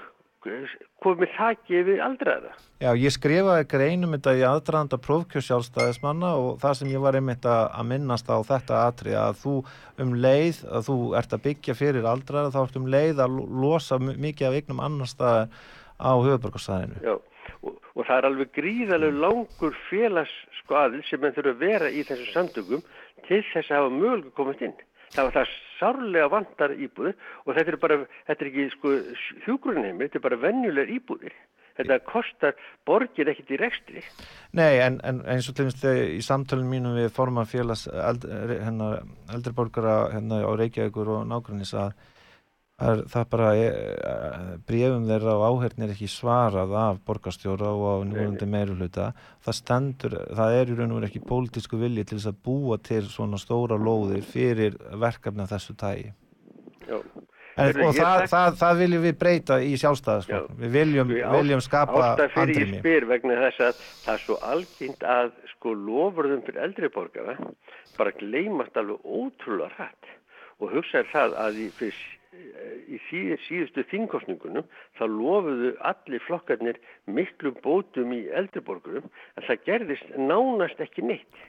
komið 1.01 1.33
þakki 1.35 1.81
við 1.85 1.99
aldraða. 2.01 2.53
Já, 2.81 2.89
ég 2.97 3.13
skrifaði 3.13 3.67
greinum 3.69 4.15
þetta 4.15 4.33
í 4.39 4.45
aðdraðanda 4.47 4.99
prófkjörsjálfstæðismanna 5.05 6.31
og 6.39 6.55
það 6.63 6.77
sem 6.79 6.93
ég 6.93 7.03
var 7.03 7.17
einmitt 7.19 7.45
að 7.45 7.83
minnast 7.91 8.31
á 8.31 8.37
þetta 8.47 8.79
atri 8.87 9.17
að 9.17 9.35
þú 9.43 9.55
um 10.01 10.15
leið 10.23 10.63
að 10.71 10.87
þú 10.87 10.97
ert 11.19 11.35
að 11.35 11.43
byggja 11.49 11.77
fyrir 11.77 12.07
aldraða 12.09 12.53
þá 12.55 12.61
ert 12.63 12.79
um 12.79 12.87
leið 12.95 13.21
að 13.25 13.37
losa 13.65 13.99
mikið 13.99 14.47
af 14.47 14.57
eignum 14.57 14.81
annar 14.87 15.11
staðar 15.11 15.51
á 16.01 16.11
höfuborgarsæðinu. 16.15 17.03
Já, 17.05 17.13
og, 17.61 17.77
og 17.93 18.07
það 18.07 18.15
er 18.17 18.29
alveg 18.31 18.55
gríðarlega 18.57 19.23
langur 19.27 19.77
félagsskoðil 20.61 21.03
sem 21.09 21.23
enn 21.25 21.35
þurfa 21.35 21.51
að 21.51 21.61
vera 21.65 21.89
í 21.89 22.03
þessu 22.03 22.31
samtökum 22.33 22.81
til 23.27 23.43
þess 23.51 23.71
að 23.71 23.77
hafa 23.77 23.93
mögulega 23.95 24.35
komast 24.35 24.61
inn 24.61 24.75
það 25.11 25.27
var 25.27 25.33
það 25.35 25.55
sárlega 25.79 26.27
vantar 26.31 26.75
íbúður 26.75 27.15
og 27.45 27.55
þetta 27.55 27.71
er 27.71 27.79
bara, 27.81 27.97
þetta 28.27 28.45
er 28.45 28.51
ekki 28.51 28.67
sko 28.75 28.93
hjúgrunheimir, 29.45 30.07
þetta 30.07 30.19
er 30.19 30.27
bara 30.27 30.43
vennjulegar 30.45 30.93
íbúðir. 30.95 31.35
Þetta 31.71 31.97
kostar 32.03 32.55
borgir 32.85 33.29
ekkert 33.31 33.53
í 33.55 33.57
rekstri. 33.57 34.01
Nei, 34.59 34.81
en, 34.83 34.99
en 35.07 35.21
eins 35.31 35.47
og 35.49 35.55
til 35.55 35.69
dæmis 35.69 35.85
í 36.17 36.19
samtölum 36.25 36.67
mínum 36.69 36.97
við 36.99 37.07
forman 37.15 37.47
félags 37.47 37.85
eld, 37.87 38.27
hérna, 38.27 38.89
eldriborgara 39.33 39.95
hérna 40.11 40.41
á 40.43 40.51
Reykjavíkur 40.59 41.13
og 41.15 41.23
nákvæmnis 41.31 41.71
að 41.79 41.95
Það, 42.81 43.01
það 43.11 43.25
bara 43.29 43.49
brefum 44.65 45.03
þeirra 45.05 45.33
á 45.37 45.45
áhernir 45.45 45.91
ekki 45.93 46.07
svarað 46.09 46.71
af 46.81 47.01
borgastjóra 47.05 47.73
og 47.75 47.83
á 47.85 47.95
núvöndi 48.09 48.47
meiruluta. 48.49 49.11
Það 49.45 49.57
stendur, 49.59 50.15
það 50.39 50.55
er 50.57 50.71
í 50.71 50.77
raun 50.79 50.95
og 50.95 51.01
verið 51.01 51.11
ekki 51.11 51.27
pólitísku 51.29 51.81
vilji 51.81 52.07
til 52.09 52.17
þess 52.17 52.31
að 52.31 52.39
búa 52.47 52.79
til 52.81 53.03
svona 53.05 53.37
stóra 53.41 53.77
lóðir 53.77 54.25
fyrir 54.25 54.79
verkefni 55.03 55.45
af 55.45 55.53
þessu 55.53 55.77
tægi. 55.77 56.09
Já. 56.87 56.97
En, 57.59 57.81
og 57.83 57.91
það, 57.93 58.21
það, 58.31 58.55
það 58.61 58.79
viljum 58.79 59.03
við 59.03 59.17
breyta 59.19 59.57
í 59.61 59.73
sjálfstæðaskók. 59.81 60.53
Við 60.61 60.71
viljum, 60.77 61.11
á, 61.19 61.31
viljum 61.35 61.61
skapa 61.61 62.05
andrimi. 62.13 62.31
Ástæð 62.31 62.37
fyrir 62.39 62.61
ég 62.61 62.79
spyr 62.79 63.07
vegna 63.09 63.37
þess 63.41 63.65
að 63.65 63.83
það 64.05 64.13
er 64.13 64.23
svo 64.23 64.37
algjönd 64.53 65.05
að 65.17 65.33
sko 65.51 65.75
lofurðum 65.75 66.41
fyrir 66.47 66.63
eldriborgara 66.69 67.35
bara 67.97 68.15
gleymast 68.17 68.79
alveg 68.79 69.03
ótrúlega 69.03 69.69
hrætt 69.75 70.11
og 70.61 70.73
hugsaður 70.77 71.11
það 71.11 71.37
að 71.43 71.61
í 71.61 71.67
fyrst 71.75 72.17
í 72.95 72.97
síðustu 73.07 73.83
þingkostningunum 73.91 74.67
þá 74.99 75.03
lofuðu 75.13 75.71
allir 75.91 76.23
flokkarnir 76.27 76.79
miklu 77.19 77.53
bótum 77.65 78.13
í 78.17 78.21
eldriborgurum 78.41 79.09
en 79.09 79.47
það 79.49 79.65
gerðist 79.69 80.15
nánast 80.31 80.83
ekki 80.87 81.07
neitt. 81.09 81.41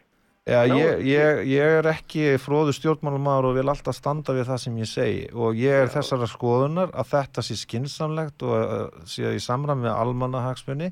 Já, 0.43 0.65
ég, 0.67 1.05
ég, 1.07 1.41
ég 1.53 1.73
er 1.79 1.87
ekki 1.87 2.33
fróðu 2.43 2.73
stjórnmálumar 2.75 3.47
og 3.47 3.53
vil 3.55 3.71
alltaf 3.71 3.95
standa 3.95 4.35
við 4.35 4.49
það 4.49 4.57
sem 4.59 4.79
ég 4.81 4.89
segi 4.91 5.21
og 5.39 5.55
ég 5.55 5.77
er 5.85 5.87
Já. 5.87 5.93
þessara 6.01 6.27
skoðunar 6.27 6.91
að 6.99 7.13
þetta 7.13 7.45
sé 7.47 7.57
skinsamlegt 7.61 8.43
og 8.43 8.97
sé 9.07 9.31
í 9.37 9.39
samram 9.39 9.85
með 9.85 9.95
almannahagsmunni 10.01 10.89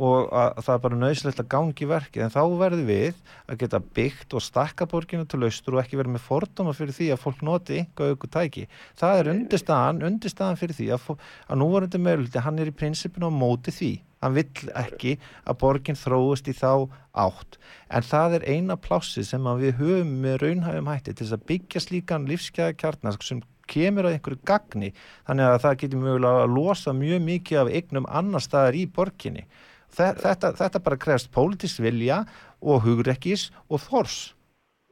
og 0.00 0.32
að 0.32 0.62
það 0.62 0.72
er 0.72 0.80
bara 0.86 1.00
nöðslegt 1.02 1.42
að 1.44 1.50
gangi 1.52 1.90
verkið 1.90 2.24
en 2.24 2.32
þá 2.32 2.40
verður 2.62 2.88
við 2.88 3.20
að 3.44 3.60
geta 3.60 3.82
byggt 4.00 4.38
og 4.38 4.46
stakka 4.46 4.88
borginu 4.88 5.28
til 5.28 5.42
austur 5.50 5.76
og 5.76 5.84
ekki 5.84 6.00
verið 6.00 6.16
með 6.16 6.24
fordóma 6.30 6.72
fyrir 6.72 6.96
því 6.96 7.10
að 7.12 7.22
fólk 7.26 7.44
noti 7.44 7.82
yngu 7.82 8.08
auku 8.08 8.32
tæki. 8.32 8.64
Það 8.96 9.20
er 9.20 9.32
undirstaðan, 9.34 10.00
undirstaðan 10.08 10.62
fyrir 10.62 10.80
því 10.80 10.88
að, 10.96 11.12
að 11.44 11.60
núvarundi 11.60 12.00
meðluti 12.00 12.48
hann 12.48 12.64
er 12.64 12.72
í 12.72 12.76
prinsipinu 12.80 13.28
á 13.28 13.32
móti 13.36 13.76
því 13.82 13.92
hann 14.24 14.36
vill 14.38 14.70
ekki 14.80 15.16
að 15.44 15.58
borginn 15.60 15.98
þróist 16.00 16.48
í 16.48 16.54
þá 16.56 16.88
átt. 17.24 17.58
En 17.92 18.06
það 18.06 18.38
er 18.38 18.46
eina 18.56 18.76
plássi 18.80 19.24
sem 19.26 19.44
við 19.60 19.76
höfum 19.80 20.14
með 20.24 20.38
raunhæfum 20.42 20.88
hætti 20.90 21.12
til 21.12 21.26
þess 21.26 21.36
að 21.36 21.44
byggja 21.50 21.84
slíkan 21.84 22.28
lífskeiða 22.30 22.78
kjarnask 22.80 23.26
sem 23.26 23.42
kemur 23.70 24.08
á 24.08 24.12
einhverju 24.12 24.40
gagni. 24.48 24.90
Þannig 25.28 25.50
að 25.50 25.60
það 25.66 25.78
getur 25.82 26.02
mögulega 26.02 26.46
að 26.46 26.56
losa 26.56 26.96
mjög 26.96 27.22
mikið 27.28 27.62
af 27.62 27.72
eignum 27.78 28.08
annar 28.08 28.44
staðar 28.44 28.80
í 28.80 28.86
borginni. 28.88 29.46
Þetta, 29.94 30.50
þetta 30.58 30.82
bara 30.82 30.98
krefst 30.98 31.30
pólitísk 31.34 31.84
vilja 31.84 32.24
og 32.64 32.82
hugrekkis 32.82 33.50
og 33.68 33.84
þors. 33.84 34.18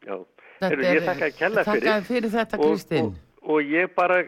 Já, 0.06 0.14
Heru, 0.62 0.84
ég 0.86 1.02
þakka 1.02 1.26
að 1.26 1.38
kella 1.40 1.64
fyrir, 1.66 2.04
fyrir 2.06 2.30
þetta 2.36 2.58
Kristinn 2.60 3.14
og, 3.44 3.62
ég 3.66 3.92
bara 3.96 4.20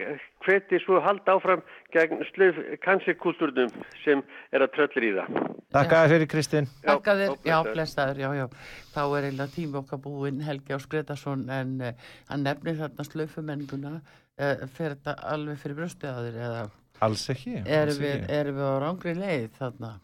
hveti 0.44 0.80
svo 0.82 1.00
halda 1.04 1.36
áfram 1.36 1.62
gegn 1.94 2.22
slöf 2.32 2.58
kansikultúrnum 2.84 3.72
sem 4.02 4.22
er 4.52 4.64
að 4.66 4.74
tröllir 4.76 5.08
í 5.08 5.12
það. 5.18 5.42
Takk 5.74 5.94
að 5.96 6.04
þér 6.04 6.12
fyrir 6.14 6.30
Kristinn. 6.30 6.70
Takk 6.84 7.10
að 7.10 7.22
þér, 7.22 7.36
já, 7.48 7.56
blestaður, 7.66 8.22
já, 8.22 8.28
já. 8.38 8.46
Þá 8.94 9.02
er 9.04 9.28
eiginlega 9.28 9.54
tími 9.56 9.80
okkar 9.80 10.02
búinn 10.04 10.42
Helgi 10.46 10.76
Áskretarsson 10.76 11.44
en 11.50 11.74
uh, 11.82 12.08
hann 12.30 12.46
nefnir 12.46 12.78
þarna 12.78 13.08
slöfumenninguna, 13.08 13.94
uh, 13.98 14.64
fer 14.76 14.96
þetta 14.96 15.16
alveg 15.34 15.60
fyrir 15.62 15.80
bröstuðaður 15.82 16.40
eða? 16.48 16.64
Alls 17.02 17.26
ekki. 17.32 17.58
Erum 17.66 17.98
við, 18.00 18.26
er 18.30 18.52
við 18.54 18.66
á 18.70 18.74
rángri 18.84 19.16
leið 19.18 19.48
þarna? 19.58 19.96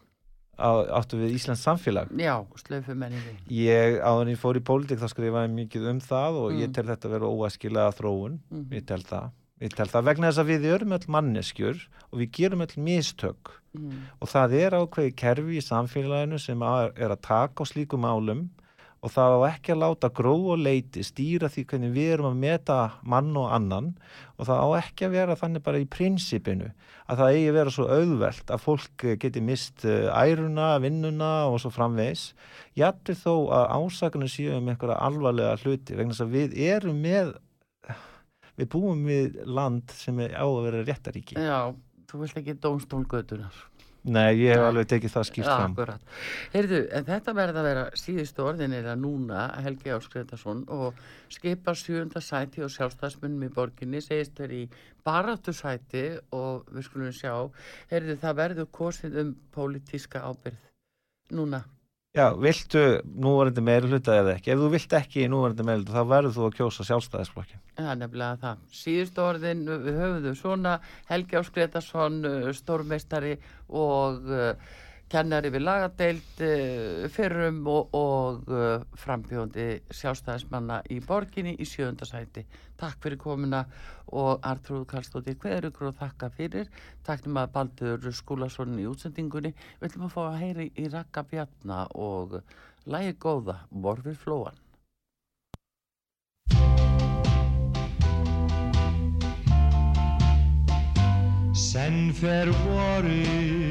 Áttu 0.59 1.19
við 1.21 1.35
Íslands 1.37 1.63
samfélag 1.65 2.11
Já, 2.19 2.35
slöfumenningi 2.65 3.37
Ég, 3.55 3.99
áður 4.03 4.25
en 4.25 4.33
ég 4.33 4.41
fór 4.41 4.59
í 4.59 4.63
pólitík 4.65 5.01
þá 5.01 5.07
skrifaði 5.11 5.53
mikið 5.55 5.87
um 5.93 6.01
það 6.03 6.39
og 6.41 6.49
mm. 6.51 6.59
ég 6.61 6.73
tel 6.75 6.87
þetta 6.89 7.07
að 7.07 7.15
vera 7.15 7.31
óæskilega 7.31 7.95
þróun, 7.97 8.39
mm. 8.51 8.67
ég 8.75 8.85
tel 8.89 9.01
það 9.07 9.31
Ég 9.61 9.73
tel 9.77 9.85
það 9.91 10.07
vegna 10.09 10.29
þess 10.31 10.41
að 10.41 10.49
við 10.49 10.63
erum 10.73 10.95
öll 10.97 11.11
manneskjur 11.15 11.81
og 12.09 12.15
við 12.17 12.31
gerum 12.37 12.63
öll 12.65 12.77
mistök 12.81 13.51
mm. 13.77 13.99
og 14.17 14.31
það 14.31 14.55
er 14.57 14.77
ákveði 14.79 15.13
kerfi 15.21 15.59
í 15.59 15.65
samfélaginu 15.65 16.39
sem 16.41 16.65
er 16.65 17.13
að 17.13 17.21
taka 17.27 17.61
á 17.61 17.69
slíkum 17.69 18.07
álum 18.09 18.47
og 19.01 19.09
það 19.09 19.35
á 19.35 19.39
ekki 19.49 19.73
að 19.73 19.81
láta 19.81 20.09
gró 20.13 20.33
og 20.53 20.61
leiti 20.61 21.01
stýra 21.05 21.49
því 21.49 21.63
hvernig 21.71 21.93
við 21.95 22.09
erum 22.15 22.29
að 22.29 22.41
meta 22.43 22.77
mann 23.01 23.31
og 23.37 23.49
annan. 23.55 23.91
Og 24.37 24.45
það 24.49 24.61
á 24.61 24.67
ekki 24.77 25.07
að 25.07 25.15
vera 25.17 25.37
þannig 25.37 25.65
bara 25.65 25.81
í 25.81 25.87
prinsipinu 25.89 26.71
að 27.09 27.23
það 27.23 27.35
eigi 27.35 27.47
að 27.49 27.57
vera 27.57 27.75
svo 27.75 27.87
auðvelt 27.89 28.53
að 28.53 28.63
fólk 28.65 29.05
geti 29.23 29.41
mist 29.45 29.85
eh, 29.89 30.09
æruna, 30.13 30.73
vinnuna 30.83 31.31
og 31.49 31.59
svo 31.63 31.73
framvegs. 31.73 32.31
Jættir 32.77 33.17
þó 33.17 33.33
að 33.57 33.71
ásakunum 33.79 34.31
séu 34.31 34.53
um 34.59 34.69
einhverja 34.69 35.01
alvarlega 35.01 35.57
hluti 35.63 35.97
vegna 35.97 36.13
þess 36.13 36.27
að 36.27 36.37
við 36.37 36.59
erum 36.69 37.01
með 37.01 37.39
við 38.59 38.69
búum 38.71 39.05
við 39.07 39.39
land 39.47 39.93
sem 39.95 40.19
er 40.23 40.35
á 40.37 40.45
að 40.45 40.63
vera 40.67 40.83
réttaríki 40.85 41.37
Já, 41.39 41.73
þú 42.09 42.23
vilt 42.23 42.41
ekki 42.41 42.57
dómstólgötunar 42.61 43.61
Nei, 44.01 44.33
ég 44.41 44.55
hef 44.55 44.63
alveg 44.65 44.87
tekið 44.89 45.11
það 45.13 45.25
skýrt 45.27 45.49
fram. 45.51 46.05
Heyrðu, 46.55 46.77
en 46.97 47.05
þetta 47.05 47.33
verða 47.37 47.61
að 47.61 47.67
vera 47.67 47.83
síðustu 48.01 48.45
orðin 48.47 48.73
eða 48.73 48.95
núna 48.97 49.43
Helgi 49.61 49.93
Álskreitarsson 49.93 50.63
og 50.73 50.97
skipa 51.29 51.75
sjönda 51.77 52.23
sæti 52.25 52.63
og 52.65 52.73
sjálfstæðsmunum 52.73 53.45
í 53.45 53.51
borginni 53.53 54.01
segist 54.01 54.41
verið 54.41 54.63
í 54.63 54.87
baráttu 55.05 55.53
sæti 55.53 56.07
og 56.33 56.65
við 56.73 56.87
skulum 56.87 57.13
sjá, 57.13 57.35
heyrðu 57.93 58.17
það 58.23 58.41
verður 58.41 58.71
kosið 58.79 59.21
um 59.21 59.35
pólitíska 59.53 60.23
ábyrð 60.25 61.37
núna. 61.37 61.61
Já, 62.11 62.25
viltu 62.35 62.79
núvarandi 63.23 63.61
meiri 63.63 63.87
hluta 63.87 64.17
eða 64.19 64.33
ekki? 64.35 64.51
Ef 64.51 64.59
þú 64.59 64.69
vilt 64.73 64.93
ekki 64.97 65.29
núvarandi 65.31 65.63
meiri 65.63 65.79
hluta 65.79 65.93
þá 65.95 66.09
verður 66.09 66.33
þú 66.35 66.41
að 66.43 66.55
kjósa 66.57 66.85
sjálfstæðisflokkin. 66.89 67.61
Það 67.77 67.91
er 67.93 67.99
nefnilega 68.01 68.39
það. 68.41 68.65
Síðustu 68.75 69.23
orðin 69.23 69.61
við 69.69 69.99
höfum 70.01 70.35
svona 70.35 70.73
Helgi 71.07 71.37
Áskretarsson, 71.39 72.17
stórmeistari 72.57 73.37
og 73.69 74.27
uh, 74.27 74.73
kennari 75.11 75.51
við 75.51 75.65
lagadeild 75.65 76.41
uh, 76.45 77.07
fyrrum 77.11 77.59
og, 77.67 77.95
og 77.97 78.47
uh, 78.51 78.85
frambjóndi 78.99 79.67
sjálfstæðismanna 79.91 80.81
í 80.93 81.01
borginni 81.03 81.57
í 81.59 81.67
sjöndasæti. 81.67 82.45
Takk 82.79 83.03
fyrir 83.03 83.19
komina 83.21 83.65
og 84.07 84.39
Artrúð 84.47 84.87
Karlstóttir 84.89 85.37
hverjugur 85.41 85.91
og 85.91 85.99
þakka 85.99 86.31
fyrir. 86.37 86.71
Takk 87.07 87.27
um 87.29 87.39
að 87.41 87.53
Baldur 87.57 88.09
Skúlason 88.15 88.79
í 88.79 88.87
útsendingunni. 88.89 89.53
Við 89.81 89.91
ætlum 89.91 90.07
að 90.07 90.15
fá 90.15 90.21
að 90.29 90.41
heyri 90.45 90.71
í 90.79 90.89
Raka 90.89 91.27
Bjarna 91.27 91.85
og 91.93 92.39
lægi 92.87 93.15
góða, 93.21 93.61
Morfið 93.71 94.19
Flóan. 94.23 94.59
Senn 101.71 102.09
fer 102.11 102.49
vorið 102.65 103.70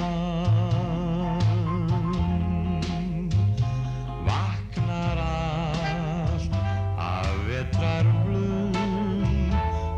Vaknar 4.26 5.18
allt 5.18 6.54
af 6.98 7.34
vetrar 7.48 8.06
blum 8.24 9.52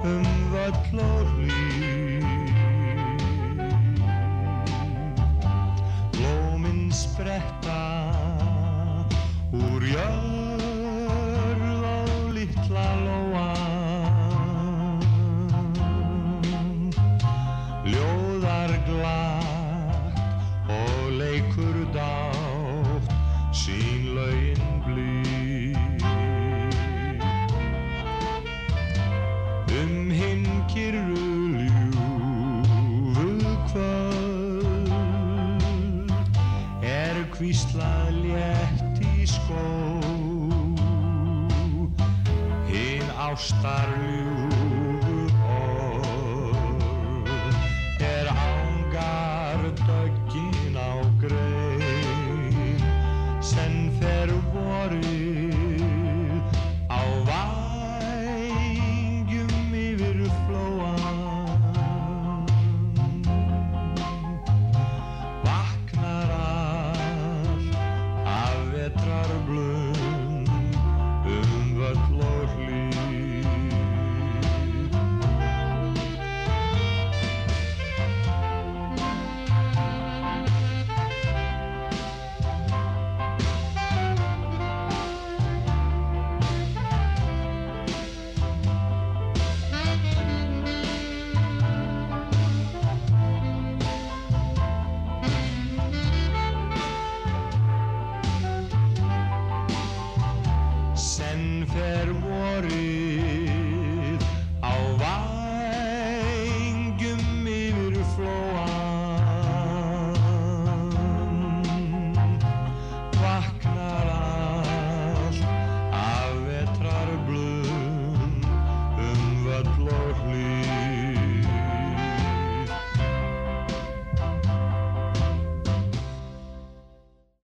um 0.05 0.27
völl 0.53 0.99
og 1.01 1.25
hlý 1.37 1.65
Blóminn 6.13 6.93
spretta 6.93 7.60